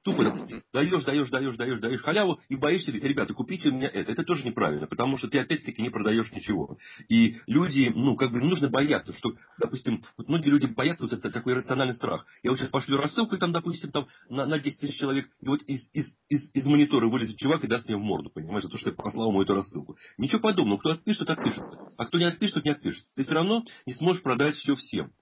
Тупо, 0.04 0.24
допустим, 0.24 0.62
даешь, 0.72 1.04
даешь, 1.04 1.28
даешь, 1.28 1.56
даешь, 1.56 1.80
даешь 1.80 2.00
халяву 2.00 2.40
и 2.48 2.56
боишься 2.56 2.92
говорить, 2.92 3.10
ребята, 3.10 3.34
купите 3.34 3.68
у 3.68 3.72
меня 3.72 3.88
это. 3.88 4.12
Это 4.12 4.22
тоже 4.22 4.46
неправильно, 4.46 4.86
потому 4.86 5.18
что 5.18 5.28
ты 5.28 5.38
опять-таки 5.38 5.82
не 5.82 5.90
продаешь 5.90 6.30
ничего. 6.32 6.78
И 7.08 7.36
люди, 7.46 7.92
ну, 7.94 8.16
как 8.16 8.30
бы 8.30 8.40
нужно 8.40 8.68
бояться, 8.68 9.12
что, 9.12 9.34
допустим, 9.58 10.04
вот 10.16 10.28
многие 10.28 10.50
люди 10.50 10.66
боятся 10.66 11.02
вот 11.02 11.12
это 11.12 11.30
такой 11.30 11.54
рациональный 11.54 11.94
страх. 11.94 12.26
Я 12.42 12.50
вот 12.50 12.58
сейчас 12.58 12.70
пошлю 12.70 12.96
рассылку, 12.96 13.34
и 13.34 13.38
там, 13.38 13.52
допустим, 13.52 13.90
там 13.90 14.06
на, 14.28 14.46
на 14.46 14.58
10 14.58 14.80
тысяч 14.80 14.98
человек, 14.98 15.28
и 15.40 15.46
вот 15.46 15.62
из, 15.62 15.90
из, 15.92 16.16
из, 16.28 16.54
из 16.54 16.66
монитора 16.66 17.08
вылезет 17.08 17.36
чувак 17.36 17.64
и 17.64 17.68
даст 17.68 17.86
мне 17.88 17.96
в 17.96 18.00
морду, 18.00 18.30
понимаешь, 18.30 18.64
за 18.64 18.70
то, 18.70 18.78
что 18.78 18.90
я 18.90 18.96
послал 18.96 19.30
ему 19.30 19.42
эту 19.42 19.54
рассылку. 19.54 19.98
Ничего 20.16 20.40
подобного. 20.40 20.78
Кто 20.78 20.90
отпишет, 20.90 21.28
отпишется. 21.28 21.76
А 21.96 22.06
кто 22.06 22.18
не 22.18 22.24
отпишет, 22.24 22.54
тот 22.54 22.64
не 22.64 22.70
отпишется. 22.70 23.10
Ты 23.14 23.24
все 23.24 23.34
равно 23.34 23.64
не 23.84 23.92
сможешь 23.94 24.22
продать 24.22 24.56
все 24.56 24.74
всем. 24.76 25.12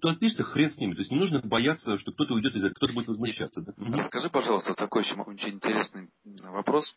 Кто 0.00 0.08
отпишется, 0.08 0.44
хрен 0.44 0.70
с 0.70 0.78
ними. 0.78 0.94
То 0.94 1.00
есть 1.00 1.10
не 1.10 1.18
нужно 1.18 1.42
бояться, 1.42 1.98
что 1.98 2.12
кто-то 2.12 2.32
уйдет 2.32 2.54
из 2.54 2.64
этого, 2.64 2.72
кто-то 2.72 2.94
будет 2.94 3.08
возмущаться. 3.08 3.60
Да? 3.60 3.74
Расскажи, 3.76 4.30
пожалуйста, 4.30 4.72
такой 4.72 5.02
очень, 5.02 5.20
очень 5.20 5.50
интересный 5.50 6.08
вопрос 6.24 6.90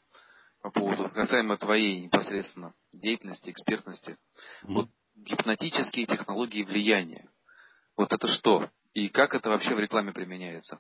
по 0.62 0.72
поводу, 0.72 1.10
касаемо 1.10 1.58
твоей 1.58 2.00
непосредственно 2.00 2.74
деятельности, 2.94 3.50
экспертности. 3.50 4.12
Mm-hmm. 4.12 4.74
Вот 4.74 4.90
гипнотические 5.16 6.06
технологии 6.06 6.64
влияния. 6.64 7.28
Вот 7.98 8.14
это 8.14 8.26
что? 8.28 8.70
И 8.94 9.10
как 9.10 9.34
это 9.34 9.50
вообще 9.50 9.76
в 9.76 9.80
рекламе 9.80 10.14
применяется? 10.14 10.80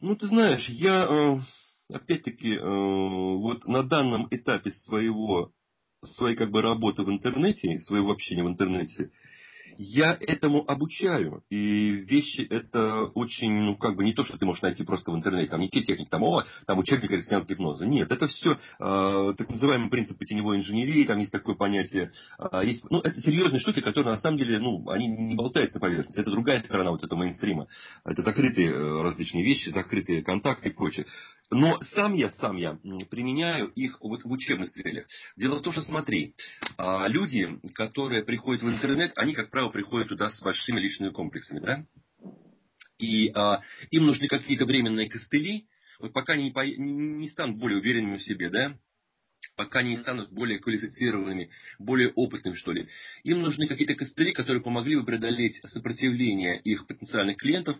Ну, 0.00 0.16
ты 0.16 0.26
знаешь, 0.26 0.68
я, 0.70 1.04
э, 1.04 1.38
опять-таки, 1.94 2.56
э, 2.56 2.60
вот 2.60 3.64
на 3.64 3.84
данном 3.84 4.26
этапе 4.32 4.72
своего, 4.72 5.52
своей 6.16 6.34
как 6.34 6.50
бы 6.50 6.62
работы 6.62 7.04
в 7.04 7.10
интернете, 7.10 7.78
своего 7.78 8.10
общения 8.10 8.42
в 8.42 8.48
интернете, 8.48 9.12
я 9.78 10.16
этому 10.20 10.68
обучаю. 10.68 11.42
И 11.50 11.90
вещи 12.08 12.42
это 12.42 13.04
очень, 13.14 13.52
ну, 13.52 13.76
как 13.76 13.96
бы 13.96 14.04
не 14.04 14.12
то, 14.12 14.22
что 14.22 14.38
ты 14.38 14.46
можешь 14.46 14.62
найти 14.62 14.84
просто 14.84 15.12
в 15.12 15.16
интернете, 15.16 15.50
там 15.50 15.60
не 15.60 15.68
те 15.68 15.82
техники, 15.82 16.08
там, 16.08 16.22
о, 16.22 16.44
там 16.66 16.78
учебник 16.78 17.10
христиан 17.10 17.44
гипноза. 17.46 17.86
Нет, 17.86 18.10
это 18.10 18.26
все 18.26 18.52
э, 18.52 19.34
так 19.36 19.48
называемые 19.48 19.90
принципы 19.90 20.24
теневой 20.24 20.58
инженерии, 20.58 21.04
там 21.04 21.18
есть 21.18 21.32
такое 21.32 21.54
понятие. 21.54 22.12
Э, 22.38 22.64
есть, 22.64 22.84
ну, 22.90 23.00
это 23.00 23.20
серьезные 23.20 23.60
штуки, 23.60 23.80
которые 23.80 24.14
на 24.14 24.20
самом 24.20 24.38
деле, 24.38 24.58
ну, 24.58 24.88
они 24.90 25.08
не 25.08 25.34
болтаются 25.34 25.76
на 25.76 25.80
поверхности. 25.80 26.20
Это 26.20 26.30
другая 26.30 26.60
сторона 26.60 26.90
вот 26.90 27.02
этого 27.02 27.18
мейнстрима. 27.18 27.66
Это 28.04 28.22
закрытые 28.22 28.70
э, 28.70 29.02
различные 29.02 29.44
вещи, 29.44 29.70
закрытые 29.70 30.22
контакты 30.22 30.68
и 30.68 30.72
прочее. 30.72 31.06
Но 31.50 31.80
сам 31.94 32.14
я, 32.14 32.30
сам 32.30 32.56
я 32.56 32.78
применяю 33.10 33.68
их 33.68 33.98
вот 34.00 34.22
в 34.22 34.30
учебных 34.30 34.70
целях. 34.70 35.06
Дело 35.36 35.56
в 35.56 35.62
том, 35.62 35.72
что 35.72 35.82
смотри, 35.82 36.34
а, 36.76 37.08
люди, 37.08 37.48
которые 37.74 38.24
приходят 38.24 38.62
в 38.62 38.68
интернет, 38.68 39.12
они, 39.16 39.34
как 39.34 39.50
правило, 39.50 39.59
приходят 39.68 40.08
туда 40.08 40.30
с 40.30 40.40
большими 40.40 40.80
личными 40.80 41.10
комплексами, 41.10 41.60
да? 41.60 41.86
И 42.98 43.30
а, 43.34 43.62
им 43.90 44.06
нужны 44.06 44.28
какие-то 44.28 44.64
временные 44.64 45.10
костыли, 45.10 45.66
вот 45.98 46.12
пока 46.14 46.32
они 46.32 46.50
не, 46.50 46.92
не 46.92 47.28
станут 47.28 47.58
более 47.58 47.78
уверенными 47.78 48.16
в 48.16 48.22
себе, 48.22 48.48
да, 48.48 48.78
пока 49.56 49.80
они 49.80 49.90
не 49.90 49.96
станут 49.98 50.32
более 50.32 50.58
квалифицированными, 50.58 51.50
более 51.78 52.10
опытными, 52.10 52.54
что 52.54 52.72
ли. 52.72 52.88
Им 53.24 53.42
нужны 53.42 53.66
какие-то 53.66 53.94
костыли, 53.94 54.32
которые 54.32 54.62
помогли 54.62 54.96
бы 54.96 55.04
преодолеть 55.04 55.60
сопротивление 55.64 56.60
их 56.60 56.86
потенциальных 56.86 57.36
клиентов, 57.36 57.78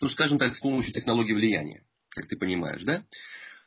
ну, 0.00 0.08
скажем 0.08 0.38
так, 0.38 0.56
с 0.56 0.60
помощью 0.60 0.92
технологии 0.92 1.32
влияния 1.32 1.84
как 2.10 2.28
ты 2.28 2.36
понимаешь, 2.36 2.82
да? 2.82 3.04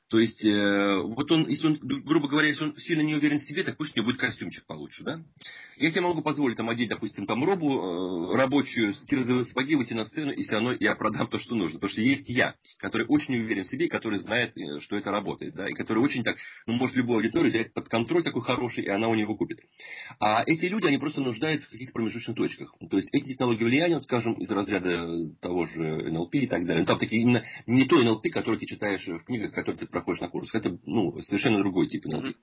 То 0.10 0.20
есть, 0.20 0.44
э, 0.46 1.02
вот 1.02 1.32
он, 1.32 1.48
если 1.48 1.68
он, 1.68 1.80
грубо 1.82 2.28
говоря, 2.28 2.48
если 2.48 2.66
он 2.66 2.78
сильно 2.78 3.02
не 3.02 3.16
уверен 3.16 3.40
в 3.40 3.44
себе, 3.44 3.64
так 3.64 3.78
пусть 3.78 3.96
у 3.96 4.00
него 4.00 4.12
будет 4.12 4.20
костюмчик 4.20 4.66
получше, 4.66 5.04
да? 5.04 5.24
Если 5.78 6.00
я 6.00 6.06
могу 6.06 6.22
позволить 6.22 6.56
там 6.56 6.70
одеть, 6.70 6.90
допустим, 6.90 7.26
там 7.26 7.44
робу 7.44 8.32
э, 8.32 8.36
рабочую, 8.36 8.94
кирзовые 9.08 9.46
сапоги, 9.46 9.76
выйти 9.76 9.94
на 9.94 10.06
сцену, 10.06 10.32
и 10.32 10.44
все 10.44 10.54
равно 10.54 10.76
я 10.80 10.96
продам 10.96 11.28
то, 11.28 11.40
что 11.40 11.56
нужно. 11.56 11.80
Потому 11.80 11.92
что 11.92 12.02
есть 12.02 12.30
я, 12.30 12.56
который 12.78 13.08
очень 13.08 13.36
уверен 13.36 13.64
в 13.64 13.68
себе, 13.68 13.88
который 13.88 14.20
знает, 14.20 14.56
э, 14.56 14.82
что 14.82 14.98
это 14.98 15.10
работает, 15.10 15.56
да? 15.56 15.68
И 15.68 15.74
который 15.74 16.04
очень 16.04 16.24
так, 16.24 16.38
ну, 16.68 16.74
может 16.74 16.96
любую 16.96 17.18
аудиторию 17.18 17.50
взять 17.50 17.74
под 17.74 17.90
контроль 17.90 18.24
такой 18.24 18.44
хороший, 18.44 18.84
и 18.84 18.90
она 18.90 19.08
у 19.08 19.16
него 19.16 19.36
купит. 19.36 19.62
А 20.20 20.44
эти 20.46 20.66
люди, 20.66 20.86
они 20.86 21.00
просто 21.00 21.22
нуждаются 21.22 21.68
в 21.68 21.72
каких-то 21.72 21.94
промежуточных 21.94 22.38
точках. 22.38 22.76
То 22.90 22.98
есть, 22.98 23.10
эти 23.12 23.30
технологии 23.30 23.64
влияния, 23.64 23.96
вот, 23.96 24.04
скажем, 24.04 24.34
из 24.34 24.50
разряда 24.52 25.34
того 25.42 25.66
же 25.66 26.12
НЛП 26.12 26.36
и 26.36 26.48
так 26.48 26.68
далее. 26.68 26.82
Ну, 26.82 26.86
там 26.86 27.00
такие 27.00 27.24
именно 27.24 27.44
не 27.66 27.86
то 27.86 27.98
НЛП, 27.98 28.28
который 28.32 28.60
ты 28.60 28.68
читаешь 28.68 29.08
в 29.08 29.24
книгах, 29.24 29.54
которые 29.54 29.80
ты 29.80 29.88
проходишь 30.04 30.22
на 30.22 30.30
курсах. 30.30 30.56
Это 30.56 30.78
ну, 30.86 31.20
совершенно 31.22 31.60
другой 31.60 31.88
тип 31.88 32.06
энергии. 32.06 32.36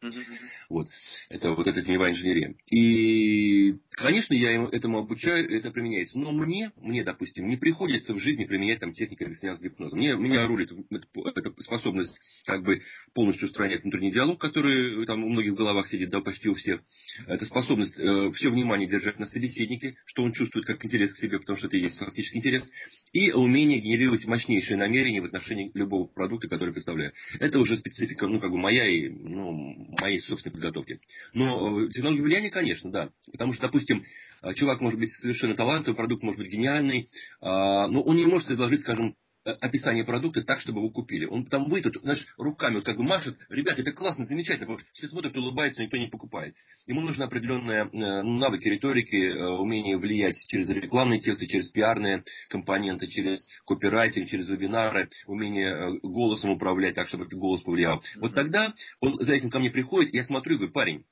Вот. 0.68 0.88
Это 1.28 1.52
вот 1.52 1.66
эта 1.66 1.82
теневая 1.82 2.12
инженерия. 2.12 2.54
И, 2.70 3.76
конечно, 3.92 4.34
я 4.34 4.62
этому 4.64 4.98
обучаю, 4.98 5.50
это 5.50 5.70
применяется. 5.70 6.18
Но 6.18 6.32
мне, 6.32 6.72
мне, 6.76 7.04
допустим, 7.04 7.46
не 7.46 7.56
приходится 7.56 8.14
в 8.14 8.18
жизни 8.18 8.44
применять 8.44 8.80
там 8.80 8.92
техники 8.92 9.22
регистрианского 9.22 9.68
гипноза. 9.68 9.96
Мне, 9.96 10.14
меня 10.16 10.46
рулит 10.46 10.70
эта 10.70 11.52
способность 11.62 12.18
как 12.44 12.62
бы 12.62 12.82
полностью 13.14 13.48
устранять 13.48 13.82
внутренний 13.82 14.10
диалог, 14.10 14.40
который 14.40 15.04
там 15.06 15.24
у 15.24 15.28
многих 15.28 15.52
в 15.52 15.56
головах 15.56 15.88
сидит, 15.88 16.10
да, 16.10 16.20
почти 16.20 16.48
у 16.48 16.54
всех. 16.54 16.80
Это 17.26 17.44
способность 17.44 17.98
э, 17.98 18.30
все 18.32 18.50
внимание 18.50 18.88
держать 18.88 19.18
на 19.18 19.26
собеседнике, 19.26 19.96
что 20.06 20.22
он 20.22 20.32
чувствует 20.32 20.66
как 20.66 20.84
интерес 20.84 21.12
к 21.12 21.18
себе, 21.18 21.38
потому 21.38 21.56
что 21.56 21.66
это 21.66 21.76
и 21.76 21.80
есть 21.80 21.98
фактически 21.98 22.38
интерес. 22.38 22.68
И 23.12 23.32
умение 23.32 23.80
генерировать 23.80 24.24
мощнейшие 24.26 24.76
намерения 24.76 25.20
в 25.20 25.24
отношении 25.24 25.70
любого 25.74 26.06
продукта, 26.06 26.48
который 26.48 26.72
представляю. 26.72 27.12
Это 27.40 27.58
уже 27.58 27.78
специфика 27.78 28.26
ну, 28.26 28.38
как 28.38 28.50
бы 28.50 28.58
моя 28.58 28.86
и, 28.86 29.08
ну, 29.08 29.50
моей 29.98 30.20
собственной 30.20 30.52
подготовки. 30.52 31.00
Но 31.32 31.86
э, 31.86 31.88
технологии 31.88 32.20
влияния, 32.20 32.50
конечно, 32.50 32.92
да. 32.92 33.08
Потому 33.32 33.54
что, 33.54 33.62
допустим, 33.62 34.04
э, 34.42 34.52
чувак 34.52 34.82
может 34.82 35.00
быть 35.00 35.10
совершенно 35.10 35.56
талантливый, 35.56 35.96
продукт 35.96 36.22
может 36.22 36.38
быть 36.38 36.52
гениальный, 36.52 37.08
а, 37.40 37.88
но 37.88 38.02
он 38.02 38.16
не 38.16 38.26
может 38.26 38.50
изложить, 38.50 38.82
скажем, 38.82 39.16
описание 39.54 40.04
продукта 40.04 40.42
так, 40.42 40.60
чтобы 40.60 40.80
его 40.80 40.90
купили. 40.90 41.26
Он 41.26 41.46
там 41.46 41.68
выйдет, 41.68 41.96
знаешь, 42.02 42.26
руками 42.36 42.76
вот 42.76 42.84
как 42.84 42.96
бы 42.96 43.04
машет, 43.04 43.36
ребят, 43.48 43.78
это 43.78 43.92
классно, 43.92 44.24
замечательно, 44.24 44.66
потому 44.66 44.78
что 44.78 44.88
все 44.92 45.08
смотрят, 45.08 45.36
улыбаются, 45.36 45.82
никто 45.82 45.96
не 45.96 46.08
покупает. 46.08 46.54
Ему 46.86 47.00
нужны 47.00 47.22
определенные 47.22 47.84
э, 47.84 48.22
навыки 48.22 48.68
риторики, 48.68 49.16
э, 49.16 49.46
умение 49.46 49.96
влиять 49.98 50.36
через 50.48 50.68
рекламные 50.70 51.20
тексты, 51.20 51.46
через 51.46 51.68
пиарные 51.68 52.24
компоненты, 52.48 53.06
через 53.08 53.44
копирайтинг, 53.64 54.28
через 54.28 54.48
вебинары, 54.48 55.10
умение 55.26 55.98
голосом 56.02 56.50
управлять 56.50 56.94
так, 56.94 57.08
чтобы 57.08 57.24
этот 57.24 57.38
голос 57.38 57.62
повлиял. 57.62 58.02
Вот 58.16 58.34
тогда 58.34 58.74
он 59.00 59.18
за 59.20 59.34
этим 59.34 59.50
ко 59.50 59.58
мне 59.58 59.70
приходит, 59.70 60.14
я 60.14 60.24
смотрю 60.24 60.54
и 60.54 60.56
говорю, 60.58 60.72
парень, 60.72 61.04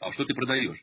а 0.00 0.12
что 0.12 0.24
ты 0.24 0.34
продаешь? 0.34 0.78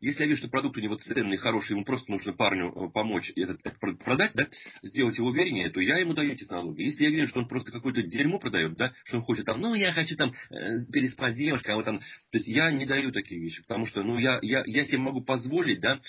Если 0.00 0.22
я 0.22 0.26
вижу, 0.26 0.38
что 0.38 0.48
продукт 0.48 0.76
у 0.76 0.80
него 0.80 0.96
ценный, 0.96 1.36
хороший, 1.36 1.72
ему 1.72 1.84
просто 1.84 2.10
нужно 2.10 2.32
парню 2.32 2.70
э, 2.70 2.90
помочь 2.92 3.32
этот, 3.34 3.60
этот 3.64 3.98
продать, 3.98 4.32
да, 4.34 4.46
сделать 4.82 5.16
его 5.16 5.28
увереннее, 5.28 5.70
то 5.70 5.80
я 5.80 5.98
ему 5.98 6.12
даю 6.12 6.34
технологию. 6.34 6.86
Если 6.86 7.04
я 7.04 7.10
вижу, 7.10 7.28
что 7.28 7.40
он 7.40 7.48
просто 7.48 7.72
какое-то 7.72 8.02
дерьмо 8.02 8.38
продает, 8.38 8.76
да, 8.76 8.92
что 9.04 9.18
он 9.18 9.22
хочет 9.22 9.46
там, 9.46 9.60
ну, 9.60 9.74
я 9.74 9.92
хочу 9.92 10.16
там 10.16 10.32
э, 10.50 10.54
переспать 10.92 11.36
девушкой, 11.36 11.72
а 11.72 11.76
вот 11.76 11.84
там, 11.84 11.98
то 11.98 12.04
есть 12.38 12.46
я 12.46 12.70
не 12.70 12.86
даю 12.86 13.12
такие 13.12 13.40
вещи, 13.40 13.62
потому 13.62 13.86
что, 13.86 14.02
ну, 14.02 14.18
я, 14.18 14.38
я, 14.42 14.62
я 14.66 14.84
себе 14.84 14.98
могу 14.98 15.22
позволить, 15.22 15.80
да, 15.80 16.00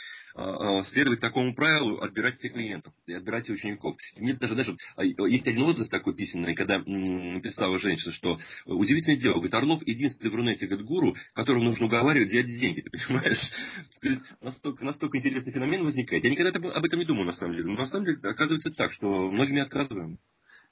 следовать 0.90 1.20
такому 1.20 1.56
правилу, 1.56 2.00
отбирать 2.02 2.36
всех 2.36 2.54
клиентов 2.54 2.94
отбирать 3.08 3.44
всех 3.44 3.56
учеников. 3.56 3.98
И 4.16 4.22
мне 4.22 4.34
даже, 4.34 4.54
знаешь, 4.54 4.70
вот, 4.70 5.28
есть 5.28 5.48
один 5.48 5.64
отзыв 5.64 5.90
такой 5.90 6.16
письменный, 6.16 6.56
когда 6.56 6.80
написала 6.80 7.78
женщина, 7.80 8.14
что 8.14 8.40
удивительное 8.66 9.18
дело, 9.18 9.34
говорит, 9.34 9.54
Орлов 9.54 9.86
единственный 9.86 10.30
в 10.30 10.36
Рунете, 10.36 10.68
говорит, 10.68 10.86
гуру, 10.86 11.16
которому 11.34 11.66
нужно 11.66 11.88
уговаривать 11.88 12.30
взять 12.30 12.46
деньги, 12.46 12.82
ты 12.82 12.90
понимаешь? 12.90 13.40
То 14.02 14.10
есть 14.10 14.22
настолько, 14.42 14.86
настолько 14.86 15.18
интересный 15.18 15.54
феномен 15.54 15.84
возникает. 15.84 16.24
Я 16.24 16.30
никогда 16.30 16.52
об 16.70 16.86
этом 16.86 17.00
не 17.00 17.06
думал, 17.06 17.24
на 17.24 17.34
самом 17.34 17.54
деле. 17.54 17.66
Но 17.66 17.74
на 17.74 17.88
самом 17.88 18.06
деле 18.06 18.20
оказывается 18.24 18.70
так, 18.72 18.92
что 18.92 19.32
многими 19.32 19.62
отказываем. 19.62 20.18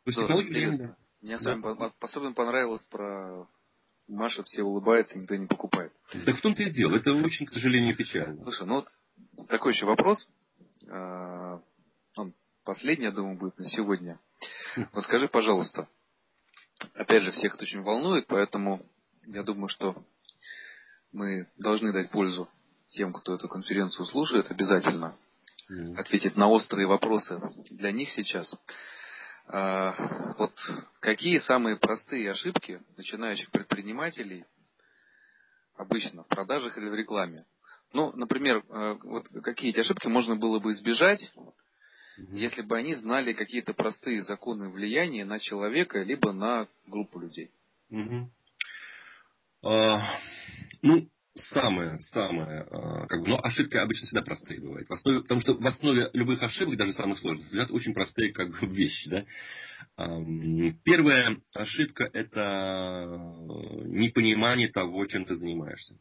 То 0.04 0.10
есть 0.10 0.20
технологии... 0.20 0.96
Мне 1.22 1.40
с 1.40 1.44
вами 1.44 1.64
особенно 2.04 2.34
понравилось 2.34 2.84
про 2.84 3.48
Маша 4.08 4.44
все 4.44 4.62
улыбается, 4.62 5.18
никто 5.18 5.36
не 5.36 5.48
покупает. 5.48 5.92
Так 6.26 6.38
в 6.38 6.42
том-то 6.42 6.62
и 6.62 6.70
дело. 6.70 6.96
Это 6.98 7.14
очень, 7.16 7.48
к 7.48 7.52
сожалению, 7.52 7.96
печально. 7.96 8.44
Слушай, 8.44 8.68
ну 8.68 8.76
вот 8.76 8.88
такой 9.48 9.74
еще 9.74 9.86
вопрос. 9.86 10.28
А, 10.90 11.62
он 12.16 12.34
последний, 12.64 13.06
я 13.06 13.12
думаю, 13.12 13.38
будет 13.38 13.58
на 13.58 13.66
сегодня. 13.66 14.20
Вот 14.92 15.04
скажи, 15.04 15.28
пожалуйста, 15.28 15.88
опять 16.94 17.24
же, 17.24 17.32
всех 17.32 17.56
это 17.56 17.64
очень 17.64 17.82
волнует, 17.82 18.28
поэтому 18.28 18.82
я 19.26 19.44
думаю, 19.44 19.70
что 19.70 19.96
мы 21.12 21.48
должны 21.58 21.94
дать 21.94 22.12
пользу 22.12 22.50
тем, 22.90 23.14
кто 23.14 23.36
эту 23.36 23.48
конференцию 23.48 24.06
слушает, 24.06 24.52
обязательно 24.52 25.16
ответить 25.98 26.36
на 26.36 26.48
острые 26.48 26.88
вопросы 26.88 27.42
для 27.72 27.92
них 27.92 28.12
сейчас. 28.12 28.54
А, 29.48 30.34
вот 30.38 30.54
какие 31.00 31.38
самые 31.40 31.78
простые 31.78 32.32
ошибки 32.32 32.82
начинающих 32.98 33.52
предпринимателей 33.52 34.46
обычно 35.76 36.24
в 36.24 36.28
продажах 36.28 36.78
или 36.78 36.90
в 36.90 36.96
рекламе? 36.96 37.46
Ну, 37.96 38.12
например, 38.12 38.58
э, 38.58 38.98
вот 39.04 39.30
какие 39.42 39.72
эти 39.72 39.80
ошибки 39.80 40.08
можно 40.08 40.36
было 40.36 40.60
бы 40.60 40.74
избежать, 40.74 41.32
если 42.34 42.62
бы 42.62 42.76
они 42.78 42.94
знали 42.94 43.32
какие-то 43.32 43.74
простые 43.74 44.22
законы 44.22 44.70
влияния 44.70 45.24
на 45.24 45.40
человека, 45.40 46.04
либо 46.04 46.34
на 46.34 46.68
группу 46.88 47.20
людей. 47.20 47.52
Угу. 47.90 48.30
А, 49.64 50.20
ну, 50.82 51.08
самое, 51.36 51.98
самое, 52.00 52.68
а, 52.70 53.08
как 53.08 53.22
бы, 53.22 53.30
но 53.30 53.40
ошибки 53.42 53.78
обычно 53.78 54.08
всегда 54.08 54.24
простые 54.24 54.60
бывают. 54.60 54.90
В 54.90 54.92
основе, 54.92 55.22
потому 55.22 55.40
что 55.40 55.54
в 55.54 55.66
основе 55.66 56.10
любых 56.12 56.44
ошибок, 56.44 56.76
даже 56.76 56.92
самых 56.92 57.20
сложных, 57.20 57.50
лежат 57.54 57.72
очень 57.72 57.94
простые 57.94 58.34
как 58.34 58.50
бы, 58.50 58.58
вещи. 58.76 59.10
Да? 59.10 59.26
Первая 60.84 61.38
ошибка– 61.54 62.10
это 62.14 63.16
непонимание 63.86 64.70
того, 64.70 65.06
чем 65.06 65.24
ты 65.24 65.36
занимаешься. 65.36 65.96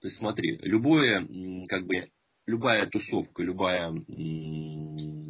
То 0.00 0.06
есть 0.06 0.18
смотри, 0.18 0.58
любое, 0.62 1.26
как 1.68 1.86
бы, 1.86 2.08
любая 2.46 2.86
тусовка, 2.86 3.42
любая, 3.42 3.92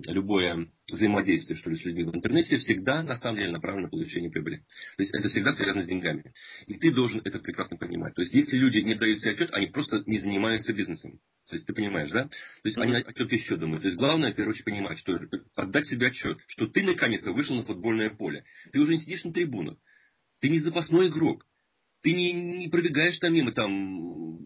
любое 0.07 0.69
взаимодействие 0.91 1.57
что 1.57 1.71
ли, 1.71 1.77
с 1.77 1.85
людьми 1.85 2.05
в 2.05 2.15
интернете 2.15 2.59
всегда 2.59 3.03
на 3.03 3.17
самом 3.17 3.39
деле 3.39 3.51
направлено 3.51 3.87
на 3.87 3.91
получение 3.91 4.31
прибыли. 4.31 4.59
То 4.97 5.03
есть 5.03 5.13
это 5.15 5.29
всегда 5.29 5.53
связано 5.53 5.83
с 5.83 5.89
деньгами. 5.89 6.33
И 6.67 6.75
ты 6.75 6.93
должен 6.93 7.21
это 7.25 7.41
прекрасно 7.41 7.77
понимать. 7.77 8.15
То 8.15 8.23
есть 8.23 8.35
если 8.35 8.57
люди 8.57 8.79
не 8.79 8.95
дают 8.95 9.21
себе 9.21 9.33
отчет, 9.33 9.51
они 9.53 9.67
просто 9.67 10.03
не 10.07 10.19
занимаются 10.19 10.73
бизнесом. 10.73 11.21
То 11.49 11.55
есть 11.55 11.67
ты 11.67 11.73
понимаешь, 11.73 12.11
да? 12.11 12.25
То 12.25 12.33
есть 12.65 12.79
они 12.79 12.95
о 12.95 13.13
чем-то 13.13 13.35
еще 13.35 13.57
думают. 13.57 13.83
То 13.83 13.89
есть 13.89 13.99
главное, 13.99 14.33
в 14.33 14.37
первую 14.37 14.53
очередь, 14.53 14.67
понимать, 14.67 14.99
что 14.99 15.19
отдать 15.57 15.87
себе 15.87 16.09
отчет, 16.09 16.39
что 16.47 16.69
ты 16.69 16.83
наконец-то 16.83 17.33
вышел 17.33 17.57
на 17.57 17.65
футбольное 17.65 18.11
поле. 18.11 18.45
Ты 18.73 18.81
уже 18.81 18.93
не 18.93 19.01
сидишь 19.01 19.25
на 19.25 19.33
трибунах. 19.33 19.77
Ты 20.41 20.51
не 20.51 20.61
запасной 20.61 21.09
игрок. 21.09 21.48
Ты 22.03 22.13
не, 22.13 22.33
не 22.33 22.69
пробегаешь 22.69 23.19
там 23.19 23.35
мимо 23.35 23.53
там 23.53 24.39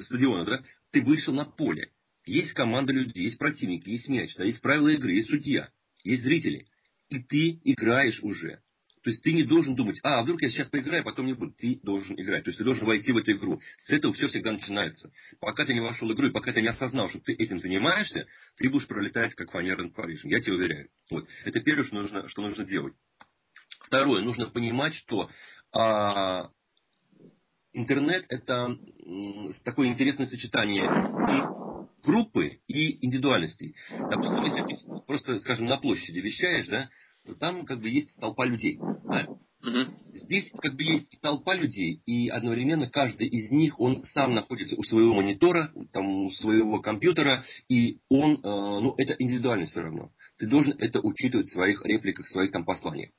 стадиона, 0.00 0.44
да? 0.44 0.64
Ты 0.92 1.02
вышел 1.02 1.34
на 1.34 1.44
поле. 1.44 1.90
Есть 2.26 2.52
команда 2.52 2.92
людей, 2.92 3.24
есть 3.24 3.38
противники, 3.38 3.88
есть 3.88 4.08
мяч, 4.08 4.34
да, 4.36 4.44
есть 4.44 4.60
правила 4.60 4.88
игры, 4.88 5.12
есть 5.12 5.28
судья, 5.28 5.70
есть 6.04 6.22
зрители. 6.22 6.66
И 7.08 7.18
ты 7.18 7.60
играешь 7.64 8.20
уже. 8.22 8.60
То 9.02 9.08
есть 9.08 9.22
ты 9.22 9.32
не 9.32 9.44
должен 9.44 9.74
думать, 9.74 9.98
а, 10.02 10.22
вдруг 10.22 10.42
я 10.42 10.50
сейчас 10.50 10.68
поиграю, 10.68 11.02
потом 11.02 11.26
не 11.26 11.32
буду. 11.32 11.52
Ты 11.52 11.80
должен 11.82 12.20
играть. 12.20 12.44
То 12.44 12.50
есть 12.50 12.58
ты 12.58 12.64
должен 12.64 12.84
войти 12.84 13.12
в 13.12 13.16
эту 13.16 13.32
игру. 13.32 13.60
С 13.78 13.90
этого 13.90 14.12
все 14.12 14.28
всегда 14.28 14.52
начинается. 14.52 15.10
Пока 15.40 15.64
ты 15.64 15.72
не 15.72 15.80
вошел 15.80 16.06
в 16.06 16.12
игру, 16.12 16.26
и 16.26 16.30
пока 16.30 16.52
ты 16.52 16.60
не 16.60 16.68
осознал, 16.68 17.08
что 17.08 17.18
ты 17.20 17.32
этим 17.32 17.58
занимаешься, 17.58 18.26
ты 18.56 18.68
будешь 18.68 18.86
пролетать, 18.86 19.34
как 19.34 19.52
фанера 19.52 19.82
над 19.82 19.94
Парижем. 19.94 20.28
Я 20.28 20.40
тебе 20.40 20.54
уверяю. 20.54 20.90
Вот. 21.10 21.26
Это 21.44 21.60
первое, 21.60 21.84
что 21.84 21.94
нужно, 21.94 22.28
что 22.28 22.42
нужно 22.42 22.66
делать. 22.66 22.92
Второе, 23.86 24.20
нужно 24.20 24.50
понимать, 24.50 24.94
что 24.94 25.30
а, 25.72 26.50
интернет 27.72 28.24
это 28.28 28.76
такое 29.64 29.88
интересное 29.88 30.26
сочетание 30.26 30.84
и 30.84 32.04
группы, 32.04 32.60
и 32.66 33.04
индивидуальностей. 33.04 33.74
Допустим, 33.90 34.44
если 34.44 34.62
ты 34.62 35.06
просто, 35.06 35.38
скажем, 35.38 35.66
на 35.66 35.76
площади 35.76 36.18
вещаешь, 36.18 36.66
да, 36.68 36.88
то 37.26 37.34
там 37.34 37.64
как 37.64 37.80
бы 37.80 37.88
есть 37.88 38.14
толпа 38.18 38.46
людей. 38.46 38.78
Да? 39.06 39.26
Угу. 39.62 39.92
Здесь 40.14 40.50
как 40.58 40.74
бы 40.74 40.82
есть 40.82 41.20
толпа 41.20 41.54
людей, 41.54 42.00
и 42.06 42.28
одновременно 42.28 42.88
каждый 42.88 43.28
из 43.28 43.50
них, 43.50 43.78
он 43.78 44.02
сам 44.04 44.34
находится 44.34 44.74
у 44.76 44.82
своего 44.84 45.14
монитора, 45.14 45.70
там, 45.92 46.06
у 46.06 46.30
своего 46.30 46.80
компьютера, 46.80 47.44
и 47.68 47.98
он, 48.08 48.36
э, 48.36 48.38
ну, 48.42 48.94
это 48.96 49.14
индивидуально 49.18 49.66
все 49.66 49.82
равно. 49.82 50.10
Ты 50.38 50.46
должен 50.46 50.72
это 50.78 51.00
учитывать 51.00 51.48
в 51.48 51.52
своих 51.52 51.84
репликах, 51.84 52.24
в 52.24 52.32
своих 52.32 52.52
там 52.52 52.64
посланиях. 52.64 53.10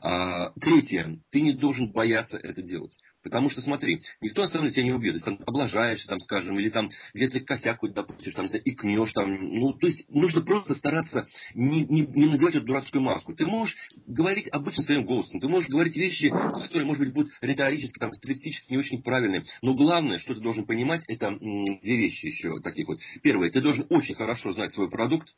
А, 0.00 0.52
третье, 0.58 1.18
ты 1.30 1.42
не 1.42 1.52
должен 1.52 1.92
бояться 1.92 2.38
это 2.38 2.62
делать. 2.62 2.96
Потому 3.22 3.50
что, 3.50 3.60
смотри, 3.60 4.00
никто 4.20 4.42
на 4.42 4.48
самом 4.48 4.64
деле 4.64 4.74
тебя 4.74 4.84
не 4.84 4.92
убьет. 4.92 5.14
Если 5.14 5.26
там 5.26 5.38
облажаешься, 5.46 6.06
там, 6.06 6.20
скажем, 6.20 6.58
или 6.58 6.70
там 6.70 6.90
где-то 7.14 7.40
косяк 7.40 7.76
какой-то 7.76 7.96
допустишь, 7.96 8.34
там, 8.34 8.46
и 8.46 8.74
кнешь 8.74 9.12
там. 9.12 9.54
Ну, 9.54 9.72
то 9.74 9.86
есть 9.86 10.08
нужно 10.08 10.40
просто 10.40 10.74
стараться 10.74 11.26
не, 11.54 11.84
не, 11.84 12.02
не 12.06 12.26
надевать 12.26 12.54
эту 12.54 12.66
дурацкую 12.66 13.02
маску. 13.02 13.34
Ты 13.34 13.46
можешь 13.46 13.76
говорить 14.06 14.48
обычным 14.50 14.84
своим 14.84 15.04
голосом. 15.04 15.40
Ты 15.40 15.48
можешь 15.48 15.68
говорить 15.68 15.96
вещи, 15.96 16.28
которые, 16.28 16.86
может 16.86 17.04
быть, 17.04 17.12
будут 17.12 17.32
риторически, 17.40 17.98
там, 17.98 18.12
стилистически 18.14 18.72
не 18.72 18.78
очень 18.78 19.02
правильные. 19.02 19.44
Но 19.62 19.74
главное, 19.74 20.18
что 20.18 20.34
ты 20.34 20.40
должен 20.40 20.64
понимать, 20.64 21.04
это 21.08 21.30
две 21.38 21.96
вещи 21.96 22.26
еще 22.26 22.60
таких 22.60 22.88
вот. 22.88 23.00
Первое, 23.22 23.50
ты 23.50 23.60
должен 23.60 23.86
очень 23.90 24.14
хорошо 24.14 24.52
знать 24.52 24.72
свой 24.72 24.90
продукт. 24.90 25.28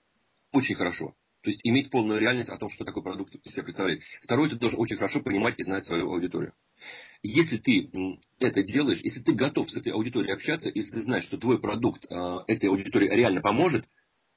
Очень 0.53 0.75
хорошо. 0.75 1.15
То 1.43 1.51
есть 1.51 1.61
иметь 1.65 1.91
полную 1.91 2.21
реальность 2.21 2.51
о 2.51 2.57
том, 2.57 2.69
что 2.69 2.85
такой 2.85 3.03
продукт 3.03 3.35
из 3.35 3.53
себя 3.53 3.65
представляет. 3.65 4.03
Второе, 4.23 4.49
ты 4.49 4.57
должен 4.57 4.79
очень 4.79 4.97
хорошо 4.97 5.21
понимать 5.21 5.59
и 5.59 5.65
знать 5.65 5.85
свою 5.85 6.13
аудиторию. 6.13 6.53
Если 7.23 7.59
ты 7.59 7.91
это 8.39 8.63
делаешь, 8.63 9.01
если 9.03 9.21
ты 9.21 9.33
готов 9.33 9.71
с 9.71 9.77
этой 9.77 9.93
аудиторией 9.93 10.35
общаться, 10.35 10.71
если 10.73 10.91
ты 10.91 11.03
знаешь, 11.03 11.25
что 11.25 11.39
твой 11.39 11.61
продукт 11.61 12.05
э, 12.09 12.39
этой 12.47 12.69
аудитории 12.69 13.09
реально 13.09 13.41
поможет, 13.41 13.85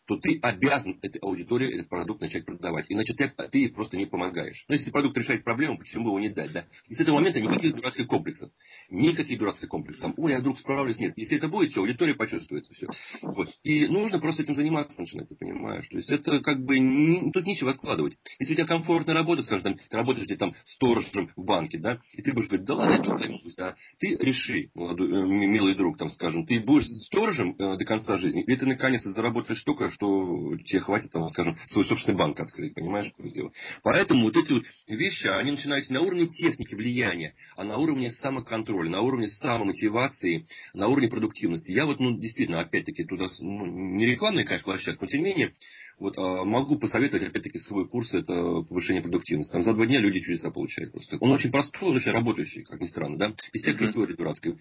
то 0.08 0.18
ты 0.18 0.39
обязан 0.41 0.99
этой 1.01 1.20
аудитории 1.20 1.74
этот 1.74 1.89
продукт 1.89 2.22
начать 2.22 2.45
продавать. 2.45 2.86
Иначе 2.89 3.14
ты, 3.14 3.32
ты 3.51 3.70
просто 3.70 3.97
не 3.97 4.06
помогаешь. 4.06 4.64
Но 4.68 4.76
если 4.76 4.91
продукт 4.91 5.18
решает 5.18 5.43
проблему, 5.43 5.78
почему 5.78 6.08
его 6.10 6.20
не 6.20 6.30
дать? 6.30 6.51
Да? 6.51 6.66
И 6.88 6.95
с 6.95 6.99
этого 6.99 7.16
момента 7.16 7.41
никаких 7.41 7.76
дурацких 7.76 8.08
комплексов. 8.08 8.51
Никаких 8.89 9.39
дурацких 9.39 9.70
комплексов. 9.70 10.01
Там, 10.01 10.14
ой, 10.18 10.32
я 10.32 10.39
вдруг 10.39 10.60
справлюсь. 10.60 10.99
Нет. 10.99 11.14
Если 11.18 11.38
это 11.38 11.47
будет, 11.47 11.72
все, 11.72 11.82
аудитория 11.82 12.16
почувствует 12.16 12.66
все. 12.66 12.88
Вот. 13.22 13.49
И 13.64 13.88
нужно 13.88 14.20
просто 14.20 14.43
этим 14.43 14.56
заниматься 14.56 14.99
начинать, 14.99 15.30
ты 15.30 15.36
понимаешь. 15.36 15.88
То 15.88 15.97
есть 15.97 16.10
это 16.10 16.39
как 16.41 16.64
бы 16.64 16.80
не, 16.80 17.32
тут 17.32 17.45
нечего 17.45 17.72
откладывать. 17.72 18.18
Если 18.39 18.53
у 18.53 18.56
тебя 18.56 18.68
комфортная 18.68 19.16
работа, 19.16 19.43
скажем, 19.43 19.64
там, 19.64 19.78
ты 19.89 19.97
работаешь 19.97 20.26
где-то 20.26 20.39
там 20.39 20.56
сторожем 20.66 21.32
в 21.36 21.43
банке, 21.43 21.78
да, 21.80 21.99
и 22.14 22.22
ты 22.22 22.34
будешь 22.34 22.47
говорить, 22.47 22.66
да 22.66 22.76
ладно, 22.76 22.93
я 22.93 23.01
тут 23.01 23.16
займусь, 23.16 23.56
да. 23.56 23.76
Ты 23.99 24.16
реши, 24.18 24.70
молодой, 24.76 25.10
э, 25.10 25.26
милый 25.26 25.76
друг, 25.76 25.97
там, 25.97 26.10
скажем, 26.10 26.45
ты 26.45 26.60
будешь 26.60 26.88
сторожем 27.06 27.56
э, 27.58 27.78
до 27.78 27.86
конца 27.86 28.18
жизни, 28.18 28.43
или 28.43 28.56
ты 28.56 28.66
наконец 28.66 29.03
заработаешь 29.03 29.62
столько, 29.62 29.89
что 29.96 30.58
тебе 30.66 30.80
хватит, 30.80 31.12
там, 31.12 31.28
скажем, 31.30 31.58
свой 31.68 31.86
собственный 31.86 32.18
банк 32.18 32.39
открыть, 32.39 32.74
понимаешь, 32.74 33.12
какое 33.16 33.32
дело. 33.32 33.52
Поэтому 33.84 34.26
вот 34.26 34.38
эти 34.38 34.52
вот 34.52 34.64
вещи, 34.88 35.28
они 35.28 35.52
начинаются 35.52 35.93
на 35.93 36.02
уровне 36.02 36.28
техники 36.28 36.76
влияния, 36.76 37.34
а 37.56 37.64
на 37.64 37.78
уровне 37.78 38.12
самоконтроля, 38.14 38.89
на 38.89 39.02
уровне 39.02 39.28
самомотивации, 39.30 40.46
на 40.74 40.88
уровне 40.88 41.10
продуктивности. 41.10 41.72
Я 41.72 41.86
вот, 41.86 42.00
ну, 42.00 42.18
действительно, 42.18 42.62
опять-таки, 42.62 43.04
туда, 43.06 43.28
ну, 43.39 43.66
не 43.66 44.06
рекламная, 44.06 44.43
конечно, 44.43 44.66
площадка, 44.66 45.06
но 45.06 45.08
тем 45.08 45.22
не 45.22 45.30
менее, 45.30 45.54
вот, 45.98 46.18
а 46.18 46.43
могу 46.43 46.78
посоветовать, 46.78 47.30
опять-таки, 47.30 47.58
свой 47.60 47.88
курс, 47.88 48.14
это 48.14 48.34
повышение 48.64 49.02
продуктивности. 49.02 49.54
Там 49.54 49.62
за 49.62 49.74
два 49.74 49.86
дня 49.86 50.00
люди 50.00 50.20
чудеса 50.20 50.52
получают 50.52 50.91
просто. 50.91 51.18
Он 51.22 51.32
очень 51.32 51.52
простой, 51.52 51.89
он 51.89 51.96
очень 51.96 52.12
работающий, 52.12 52.64
как 52.64 52.82
ни 52.82 52.88
странно, 52.88 53.18
да? 53.18 53.34
Без 53.54 53.62
всякой 53.62 53.91
теории 53.91 54.16
дурацкой. 54.16 54.58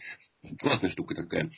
Классная 0.61 0.91
штука 0.91 1.15
такая. 1.15 1.51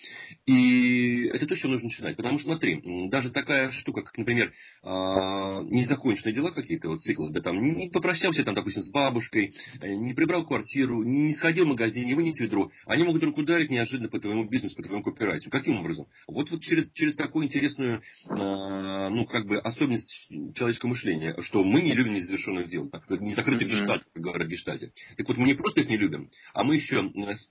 И 0.46 1.26
это 1.26 1.46
то, 1.46 1.56
что 1.56 1.68
нужно 1.68 1.86
начинать. 1.86 2.16
Потому 2.16 2.38
что, 2.38 2.50
смотри, 2.50 2.80
даже 3.08 3.30
такая 3.30 3.70
штука, 3.70 4.02
как, 4.02 4.16
например, 4.16 4.52
а, 4.82 5.62
незаконченные 5.62 6.34
дела 6.34 6.52
какие-то, 6.52 6.88
вот 6.88 7.00
циклы, 7.00 7.30
да, 7.32 7.40
там, 7.40 7.60
не 7.60 7.90
попрощался, 7.90 8.44
там, 8.44 8.54
допустим, 8.54 8.82
с 8.82 8.90
бабушкой, 8.90 9.52
э, 9.80 9.94
не 9.94 10.14
прибрал 10.14 10.46
квартиру, 10.46 11.02
не 11.02 11.34
сходил 11.34 11.66
в 11.66 11.68
магазин, 11.68 12.06
не 12.06 12.14
вынес 12.14 12.38
ведро, 12.40 12.70
они 12.86 13.02
могут 13.02 13.20
вдруг 13.20 13.36
ударить 13.38 13.70
неожиданно 13.70 14.08
по 14.08 14.18
твоему 14.20 14.48
бизнесу, 14.48 14.76
по 14.76 14.82
твоему 14.82 15.02
копирайту. 15.02 15.50
Каким 15.50 15.80
образом? 15.80 16.06
Вот, 16.26 16.50
вот 16.50 16.62
через, 16.62 16.90
через 16.92 17.14
такую 17.16 17.46
интересную, 17.46 18.02
а, 18.28 19.10
ну, 19.10 19.26
как 19.26 19.46
бы, 19.46 19.60
особенность 19.66 20.28
человеческого 20.54 20.90
мышления, 20.90 21.34
что 21.42 21.64
мы 21.64 21.82
не 21.82 21.92
любим 21.92 22.14
незавершенных 22.14 22.68
дел. 22.68 22.90
Не 23.08 23.34
закрытый 23.34 23.66
mm-hmm. 23.66 23.70
гештальт, 23.70 24.04
как 24.12 24.22
говорят 24.22 24.46
в 24.46 24.50
гештальте. 24.50 24.92
Так 25.16 25.26
вот, 25.26 25.36
мы 25.36 25.46
не 25.46 25.54
просто 25.54 25.80
их 25.80 25.88
не 25.88 25.96
любим, 25.96 26.30
а 26.54 26.62
мы 26.62 26.76
еще 26.76 27.02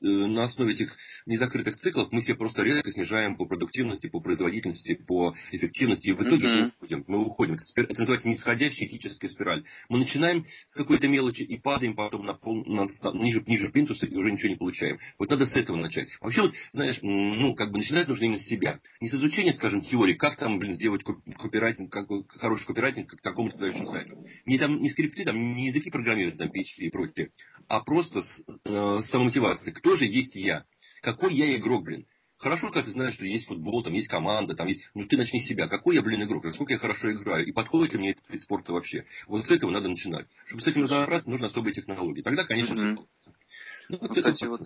на 0.01 0.43
основе 0.43 0.74
этих 0.74 0.95
незакрытых 1.26 1.78
циклов 1.78 2.11
мы 2.11 2.22
себе 2.22 2.36
просто 2.36 2.63
резко 2.63 2.91
снижаем 2.91 3.36
по 3.36 3.45
продуктивности, 3.45 4.07
по 4.07 4.22
производительности, 4.22 4.93
по 4.93 5.36
эффективности. 5.51 6.07
И 6.07 6.13
в 6.13 6.22
итоге 6.24 6.47
mm-hmm. 6.47 6.61
мы 6.61 6.68
уходим. 6.68 7.03
Мы 7.07 7.26
уходим. 7.26 7.57
Это 7.76 7.99
называется 7.99 8.30
нисходящая 8.30 8.88
этическая 8.88 9.30
спираль. 9.30 9.66
Мы 9.89 9.99
начинаем 9.99 10.45
с 10.68 10.76
какой-то 10.76 11.07
мелочи 11.07 11.41
и 11.41 11.57
падаем 11.57 11.95
потом 11.95 12.26
на 12.26 12.34
пол, 12.34 12.63
на, 12.66 12.88
ниже, 13.13 13.43
ниже 13.45 13.70
плинтуса 13.70 14.05
и 14.05 14.16
уже 14.16 14.32
ничего 14.32 14.49
не 14.49 14.55
получаем. 14.55 14.99
Вот 15.20 15.30
надо 15.30 15.45
с 15.45 15.55
этого 15.55 15.76
начать. 15.76 16.07
Вообще, 16.22 16.43
вот, 16.43 16.53
знаешь, 16.72 16.97
ну, 17.01 17.55
как 17.55 17.72
бы 17.72 17.80
начинать 17.80 18.07
нужно 18.07 18.24
именно 18.24 18.39
с 18.39 18.45
себя. 18.45 18.80
Не 19.01 19.09
с 19.09 19.13
изучения, 19.13 19.53
скажем, 19.53 19.82
теории, 19.82 20.13
как 20.13 20.38
там, 20.38 20.59
блин, 20.59 20.76
сделать 20.76 21.03
копирайтинг, 21.03 21.91
как 21.91 22.04
хороший 22.39 22.65
копирайтинг 22.67 23.09
к 23.09 23.21
такому-то 23.21 23.57
дающему 23.57 23.87
сайту. 23.87 24.15
Не, 24.45 24.57
там, 24.57 24.81
не 24.81 24.89
скрипты, 24.89 25.23
там, 25.23 25.55
не 25.55 25.67
языки 25.67 25.89
программирования, 25.89 26.37
там, 26.37 26.47
PHP 26.47 26.77
и 26.77 26.89
прочее, 26.89 27.29
а 27.67 27.79
просто 27.81 28.21
с, 28.21 28.43
э, 28.65 28.99
самомотивацией. 29.09 29.73
Кто 29.73 29.95
же 29.95 30.05
есть 30.05 30.35
я? 30.35 30.65
Какой 31.01 31.33
я 31.33 31.55
игрок, 31.55 31.83
блин? 31.83 32.05
Хорошо, 32.37 32.67
когда 32.67 32.83
ты 32.83 32.91
знаешь, 32.91 33.13
что 33.13 33.25
есть 33.25 33.47
футбол, 33.47 33.81
там 33.81 33.93
есть 33.93 34.07
команда, 34.07 34.55
там 34.55 34.67
есть... 34.67 34.81
Ну 34.93 35.05
ты 35.07 35.17
начни 35.17 35.39
с 35.39 35.47
себя. 35.47 35.67
Какой 35.67 35.95
я, 35.95 36.01
блин, 36.01 36.23
игрок? 36.23 36.43
Насколько 36.43 36.73
я 36.73 36.79
хорошо 36.79 37.11
играю? 37.11 37.45
И 37.45 37.51
подходит 37.51 37.93
ли 37.93 37.99
мне 37.99 38.11
этот 38.11 38.29
вид 38.29 38.41
спорта 38.41 38.73
вообще? 38.73 39.05
Вот 39.27 39.45
с 39.45 39.51
этого 39.51 39.71
надо 39.71 39.87
начинать. 39.87 40.27
Чтобы 40.47 40.61
с 40.61 40.67
этим 40.67 40.83
разобраться, 40.83 41.29
нужны 41.29 41.45
особые 41.45 41.73
технологии. 41.73 42.21
Тогда, 42.21 42.43
конечно, 42.43 42.73
mm-hmm. 42.73 42.95
все 42.95 43.31
ну, 43.89 43.97
вот 43.99 44.11
Кстати, 44.11 44.43
это... 44.43 44.49
вот 44.49 44.61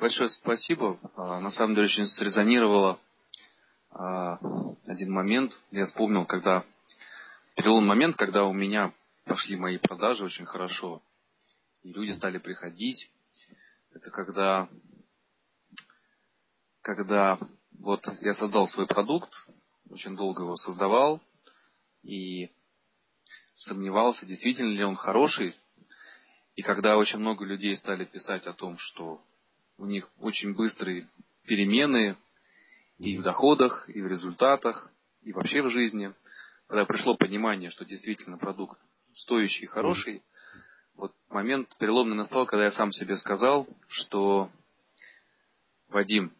большое 0.00 0.28
спасибо. 0.30 0.98
А, 1.16 1.40
на 1.40 1.50
самом 1.50 1.74
деле 1.74 1.86
очень 1.86 2.06
срезонировало 2.06 2.98
один 3.94 5.12
момент. 5.12 5.52
Я 5.70 5.86
вспомнил, 5.86 6.24
когда 6.24 6.64
перелом 7.56 7.86
момент, 7.86 8.16
когда 8.16 8.44
у 8.44 8.52
меня 8.52 8.92
пошли 9.24 9.56
мои 9.56 9.78
продажи 9.78 10.24
очень 10.24 10.46
хорошо, 10.46 11.02
и 11.82 11.92
люди 11.92 12.12
стали 12.12 12.38
приходить. 12.38 13.08
Это 13.92 14.10
когда, 14.10 14.68
когда 16.80 17.38
вот 17.78 18.02
я 18.20 18.34
создал 18.34 18.66
свой 18.68 18.86
продукт, 18.86 19.30
очень 19.90 20.16
долго 20.16 20.42
его 20.42 20.56
создавал, 20.56 21.20
и 22.02 22.50
сомневался, 23.54 24.26
действительно 24.26 24.70
ли 24.70 24.84
он 24.84 24.96
хороший. 24.96 25.54
И 26.56 26.62
когда 26.62 26.96
очень 26.96 27.18
много 27.18 27.44
людей 27.44 27.76
стали 27.76 28.04
писать 28.04 28.46
о 28.46 28.52
том, 28.52 28.78
что 28.78 29.20
у 29.78 29.86
них 29.86 30.08
очень 30.18 30.54
быстрые 30.54 31.08
перемены 31.44 32.16
и 33.02 33.18
в 33.18 33.22
доходах, 33.22 33.88
и 33.88 34.00
в 34.00 34.06
результатах, 34.06 34.88
и 35.22 35.32
вообще 35.32 35.60
в 35.60 35.70
жизни, 35.70 36.14
когда 36.68 36.84
пришло 36.84 37.16
понимание, 37.16 37.68
что 37.70 37.84
действительно 37.84 38.38
продукт 38.38 38.80
стоящий 39.14 39.64
и 39.64 39.66
хороший, 39.66 40.22
вот 40.94 41.12
момент 41.28 41.76
переломный 41.80 42.14
настал, 42.14 42.46
когда 42.46 42.66
я 42.66 42.70
сам 42.70 42.92
себе 42.92 43.16
сказал, 43.16 43.66
что 43.88 44.50
Вадим, 45.88 46.32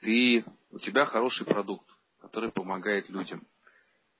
ты, 0.00 0.42
у 0.70 0.78
тебя 0.78 1.04
хороший 1.04 1.44
продукт, 1.44 1.86
который 2.18 2.50
помогает 2.50 3.10
людям. 3.10 3.42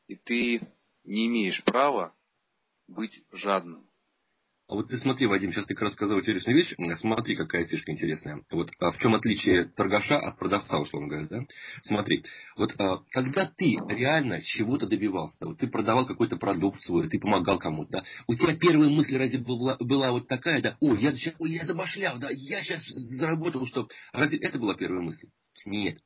И 0.07 0.17
ты 0.17 0.61
не 1.05 1.27
имеешь 1.29 1.65
права 1.65 2.13
быть 2.89 3.25
жадным. 3.33 3.83
А 4.69 4.75
вот 4.75 4.89
ты 4.89 4.99
смотри, 4.99 5.27
Вадим, 5.27 5.53
сейчас 5.53 5.67
ты 5.67 5.75
как 5.75 5.85
раз 5.85 5.93
сказал 5.93 6.19
интересную 6.19 6.57
вещь. 6.57 6.75
Смотри, 6.99 7.37
какая 7.37 7.67
фишка 7.67 7.93
интересная. 7.93 8.43
Вот 8.51 8.71
а 8.81 8.91
в 8.91 8.99
чем 8.99 9.15
отличие 9.15 9.67
торгаша 9.67 10.19
от 10.19 10.39
продавца, 10.39 10.81
условно 10.81 11.09
говоря, 11.09 11.29
да? 11.29 11.47
Смотри, 11.85 12.25
вот 12.57 12.75
а, 12.81 13.05
когда 13.11 13.47
ты 13.47 13.77
реально 13.89 14.43
чего-то 14.43 14.89
добивался, 14.89 15.47
вот 15.47 15.59
ты 15.59 15.69
продавал 15.69 16.05
какой-то 16.05 16.37
продукт 16.37 16.83
свой, 16.83 17.09
ты 17.09 17.21
помогал 17.21 17.61
кому-то, 17.61 17.93
да? 17.93 18.05
У 18.27 18.35
тебя 18.35 18.57
первая 18.57 18.91
мысль 18.91 19.17
разве 19.17 19.39
была, 19.39 19.77
была 19.79 20.11
вот 20.11 20.27
такая, 20.27 20.61
да? 20.61 20.77
Ой, 20.81 20.99
я, 20.99 21.15
ой, 21.39 21.51
я 21.53 21.65
забашлял, 21.65 22.19
да? 22.19 22.31
Я 22.33 22.65
сейчас 22.65 22.85
заработал, 22.87 23.69
что... 23.69 23.89
Разве 24.13 24.39
это 24.39 24.59
была 24.59 24.75
первая 24.75 25.01
мысль? 25.01 25.29
Нет. 25.65 26.01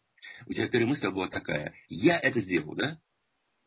у 0.47 0.53
тебя 0.53 0.69
первая 0.69 0.91
мысль 0.91 1.09
была 1.09 1.29
такая, 1.29 1.73
я 1.89 2.19
это 2.19 2.41
сделал, 2.41 2.75
да? 2.75 2.99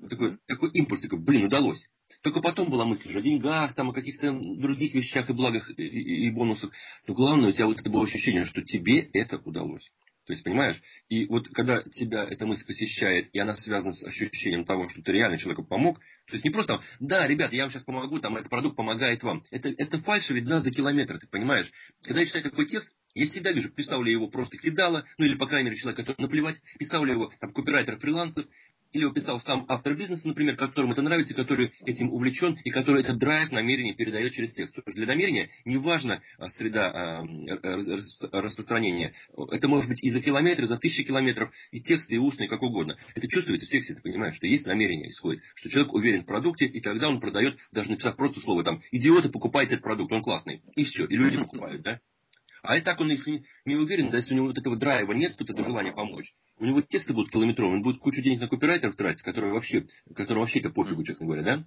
Такой, 0.07 0.37
такой 0.45 0.69
импульс, 0.71 1.01
такой, 1.01 1.17
блин, 1.19 1.45
удалось. 1.45 1.83
Только 2.23 2.39
потом 2.39 2.69
была 2.69 2.85
мысль 2.85 3.09
уже 3.09 3.19
о 3.19 3.21
деньгах, 3.21 3.75
там, 3.75 3.89
о 3.89 3.93
каких-то 3.93 4.31
других 4.31 4.93
вещах 4.93 5.29
и 5.29 5.33
благах 5.33 5.69
и, 5.69 5.83
и, 5.83 6.27
и 6.27 6.31
бонусах. 6.31 6.71
Но 7.05 7.13
главное, 7.13 7.49
у 7.49 7.51
тебя 7.51 7.65
вот 7.65 7.79
это 7.79 7.89
было 7.89 8.05
ощущение, 8.05 8.45
что 8.45 8.61
тебе 8.61 9.09
это 9.13 9.37
удалось. 9.37 9.91
То 10.25 10.31
есть, 10.31 10.45
понимаешь? 10.45 10.81
И 11.09 11.25
вот 11.25 11.49
когда 11.49 11.83
тебя 11.83 12.23
эта 12.23 12.45
мысль 12.45 12.65
посещает, 12.65 13.27
и 13.33 13.39
она 13.39 13.55
связана 13.55 13.91
с 13.91 14.05
ощущением 14.05 14.63
того, 14.63 14.87
что 14.87 15.01
ты 15.01 15.11
реально 15.11 15.37
человеку 15.37 15.65
помог, 15.65 15.99
то 15.99 16.33
есть 16.35 16.45
не 16.45 16.51
просто, 16.51 16.81
да, 17.01 17.27
ребята, 17.27 17.57
я 17.57 17.63
вам 17.63 17.71
сейчас 17.71 17.83
помогу, 17.83 18.19
там, 18.19 18.37
этот 18.37 18.49
продукт 18.49 18.77
помогает 18.77 19.21
вам. 19.21 19.43
Это, 19.51 19.67
это 19.77 19.99
фальша 19.99 20.33
видна 20.33 20.61
за 20.61 20.71
километр, 20.71 21.19
ты 21.19 21.27
понимаешь? 21.27 21.69
Когда 22.03 22.21
я 22.21 22.25
читаю 22.25 22.45
такой 22.45 22.67
текст, 22.67 22.89
я 23.15 23.27
себя 23.27 23.51
вижу, 23.51 23.69
писал 23.69 24.01
ли 24.01 24.13
его 24.13 24.29
просто 24.29 24.57
кидало, 24.57 25.05
ну 25.17 25.25
или, 25.25 25.35
по 25.35 25.45
крайней 25.45 25.69
мере, 25.69 25.81
человек, 25.81 25.99
который 25.99 26.21
наплевать, 26.21 26.55
писал 26.79 27.03
ли 27.03 27.11
его 27.11 27.29
там 27.41 27.51
копирайтер, 27.51 27.99
фрилансер, 27.99 28.47
или 28.93 29.05
описал 29.05 29.39
сам 29.41 29.65
автор 29.67 29.95
бизнеса, 29.95 30.27
например, 30.27 30.55
которому 30.55 30.93
это 30.93 31.01
нравится, 31.01 31.33
который 31.33 31.73
этим 31.85 32.13
увлечен 32.13 32.57
и 32.63 32.69
который 32.69 33.01
этот 33.01 33.17
драйв, 33.17 33.51
намерение 33.51 33.93
передает 33.93 34.33
через 34.33 34.53
текст. 34.53 34.75
Для 34.85 35.07
намерения 35.07 35.49
не 35.65 35.77
важна 35.77 36.21
среда 36.57 36.91
а, 36.91 38.41
распространения. 38.41 39.13
Это 39.51 39.67
может 39.67 39.89
быть 39.89 40.03
и 40.03 40.11
за 40.11 40.21
километры, 40.21 40.67
за 40.67 40.77
тысячи 40.77 41.03
километров, 41.03 41.51
и 41.71 41.81
текст, 41.81 42.09
и 42.11 42.17
устный, 42.17 42.47
как 42.47 42.61
угодно. 42.61 42.97
Это 43.15 43.27
чувствуется 43.27 43.65
в 43.65 43.69
тексте, 43.69 43.95
ты 43.95 44.01
понимаешь, 44.01 44.35
что 44.35 44.47
есть 44.47 44.65
намерение 44.65 45.09
исходит, 45.09 45.43
что 45.55 45.69
человек 45.69 45.93
уверен 45.93 46.23
в 46.23 46.25
продукте, 46.25 46.65
и 46.65 46.79
тогда 46.79 47.09
он 47.09 47.19
продает, 47.19 47.57
даже 47.71 47.89
написав 47.89 48.15
просто 48.15 48.39
слово 48.41 48.63
там, 48.63 48.81
идиоты, 48.91 49.29
покупайте 49.29 49.73
этот 49.73 49.83
продукт, 49.83 50.11
он 50.11 50.21
классный. 50.21 50.61
И 50.75 50.85
все, 50.85 51.05
и 51.05 51.15
люди 51.15 51.37
покупают, 51.37 51.81
да? 51.81 51.99
А 52.63 52.77
и 52.77 52.81
так 52.81 52.99
он, 53.01 53.09
если 53.09 53.43
не 53.65 53.75
уверен, 53.75 54.09
да, 54.09 54.17
если 54.17 54.33
у 54.33 54.37
него 54.37 54.47
вот 54.47 54.57
этого 54.57 54.77
драйва 54.77 55.11
нет, 55.11 55.35
тут 55.35 55.49
это 55.49 55.63
желание 55.63 55.91
помочь, 55.91 56.33
у 56.59 56.65
него 56.65 56.81
тексты 56.81 57.13
будут 57.13 57.31
километровые, 57.31 57.77
он 57.77 57.83
будет 57.83 57.99
кучу 57.99 58.21
денег 58.21 58.41
на 58.41 58.47
копирайтеров 58.47 58.95
тратить, 58.95 59.23
которые 59.23 59.53
вообще, 59.53 59.87
которые 60.15 60.41
вообще 60.41 60.59
это 60.59 60.69
пофигу, 60.69 61.03
честно 61.03 61.25
говоря, 61.25 61.43
да? 61.43 61.65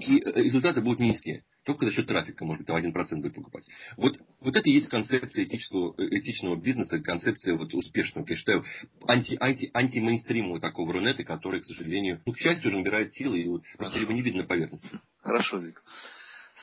И 0.00 0.18
э, 0.18 0.42
результаты 0.42 0.80
будут 0.80 1.00
низкие. 1.00 1.44
Только 1.64 1.84
за 1.84 1.92
счет 1.92 2.06
трафика, 2.06 2.44
может 2.46 2.64
быть, 2.64 2.66
там 2.66 2.76
1% 2.76 3.20
будет 3.20 3.34
покупать. 3.34 3.64
Вот, 3.98 4.18
вот 4.40 4.56
это 4.56 4.68
и 4.70 4.72
есть 4.72 4.88
концепция 4.88 5.44
этического, 5.44 5.94
э, 5.98 6.06
этичного 6.18 6.56
бизнеса, 6.56 6.98
концепция 7.00 7.56
вот 7.56 7.74
успешного, 7.74 8.24
я 8.26 8.36
считаю, 8.36 8.64
анти, 9.06 9.36
анти, 9.38 9.70
антимейнстримового 9.74 10.60
такого 10.60 10.92
Рунета, 10.94 11.24
который, 11.24 11.60
к 11.60 11.66
сожалению, 11.66 12.22
ну, 12.24 12.32
к 12.32 12.38
счастью, 12.38 12.68
уже 12.68 12.78
набирает 12.78 13.12
силы, 13.12 13.40
и 13.40 13.48
просто 13.76 13.98
его 13.98 14.12
не 14.12 14.22
видно 14.22 14.42
на 14.42 14.48
поверхности. 14.48 14.88
Хорошо, 15.20 15.58
Вик. 15.58 15.82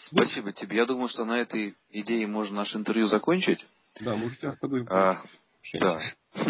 Спасибо 0.07 0.51
тебе. 0.51 0.77
Я 0.77 0.85
думаю, 0.85 1.07
что 1.07 1.25
на 1.25 1.39
этой 1.39 1.75
идее 1.91 2.25
можно 2.27 2.57
наше 2.57 2.77
интервью 2.77 3.05
закончить. 3.05 3.65
Да, 4.01 4.15
мы 4.15 4.31
сейчас 4.31 4.55
с 4.55 4.59
тобой... 4.59 4.85
А, 4.89 5.21
да. 5.73 6.01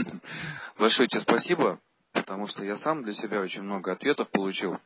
Большое 0.78 1.07
тебе 1.07 1.22
спасибо, 1.22 1.80
потому 2.13 2.47
что 2.47 2.63
я 2.63 2.78
сам 2.78 3.03
для 3.03 3.13
себя 3.13 3.41
очень 3.41 3.61
много 3.61 3.91
ответов 3.91 4.30
получил 4.30 4.78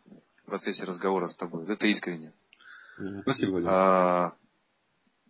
в 0.44 0.46
процессе 0.46 0.84
разговора 0.84 1.28
с 1.28 1.36
тобой. 1.36 1.72
Это 1.72 1.88
искренне. 1.88 2.34
Спасибо. 3.22 3.62
А, 3.66 4.34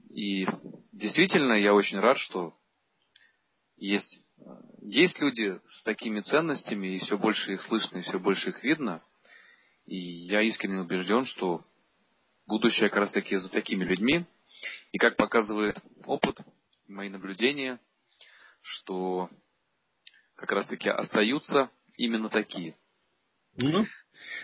и 0.09 0.45
действительно, 0.91 1.53
я 1.53 1.73
очень 1.73 1.99
рад, 1.99 2.17
что 2.17 2.53
есть, 3.77 4.19
есть 4.81 5.19
люди 5.21 5.59
с 5.71 5.83
такими 5.83 6.21
ценностями, 6.21 6.95
и 6.95 6.99
все 6.99 7.17
больше 7.17 7.53
их 7.53 7.61
слышно, 7.61 7.99
и 7.99 8.01
все 8.01 8.19
больше 8.19 8.49
их 8.49 8.63
видно. 8.63 9.01
И 9.85 9.95
я 9.97 10.41
искренне 10.41 10.81
убежден, 10.81 11.25
что 11.25 11.61
будущее 12.47 12.89
как 12.89 12.99
раз 12.99 13.11
таки 13.11 13.37
за 13.37 13.49
такими 13.49 13.83
людьми. 13.83 14.25
И 14.91 14.97
как 14.97 15.15
показывает 15.15 15.79
опыт, 16.05 16.37
мои 16.87 17.09
наблюдения, 17.09 17.79
что 18.61 19.29
как 20.35 20.51
раз 20.51 20.67
таки 20.67 20.89
остаются 20.89 21.69
именно 21.97 22.29
такие. 22.29 22.75
Ну, 23.57 23.85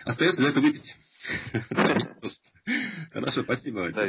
остается 0.04 0.42
за 0.42 0.48
это 0.48 0.60
выпить. 0.60 0.94
Хорошо, 3.12 3.42
спасибо. 3.44 3.90
Да, 3.92 4.06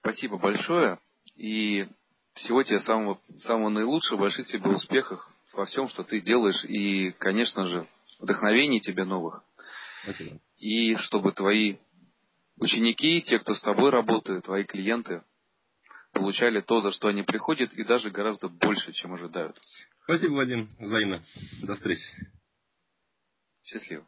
спасибо 0.00 0.38
большое. 0.38 0.98
И 1.36 1.86
всего 2.34 2.62
тебе 2.62 2.80
самого, 2.80 3.20
самого 3.40 3.68
наилучшего, 3.68 4.18
больших 4.18 4.46
тебе 4.46 4.70
успехов 4.70 5.20
во 5.52 5.66
всем, 5.66 5.88
что 5.88 6.02
ты 6.02 6.20
делаешь. 6.20 6.64
И, 6.64 7.12
конечно 7.12 7.66
же, 7.66 7.86
вдохновений 8.18 8.80
тебе 8.80 9.04
новых. 9.04 9.42
Спасибо. 10.02 10.38
И 10.58 10.96
чтобы 10.96 11.32
твои 11.32 11.76
ученики, 12.58 13.22
те, 13.22 13.38
кто 13.38 13.54
с 13.54 13.60
тобой 13.60 13.90
работают, 13.90 14.44
твои 14.44 14.64
клиенты, 14.64 15.22
получали 16.12 16.60
то, 16.60 16.80
за 16.80 16.92
что 16.92 17.08
они 17.08 17.22
приходят, 17.22 17.72
и 17.72 17.84
даже 17.84 18.10
гораздо 18.10 18.48
больше, 18.48 18.92
чем 18.92 19.14
ожидают. 19.14 19.58
Спасибо, 20.04 20.32
Вадим. 20.34 20.68
Взаимно. 20.78 21.22
До 21.62 21.74
встречи. 21.74 22.08
Счастливо. 23.64 24.06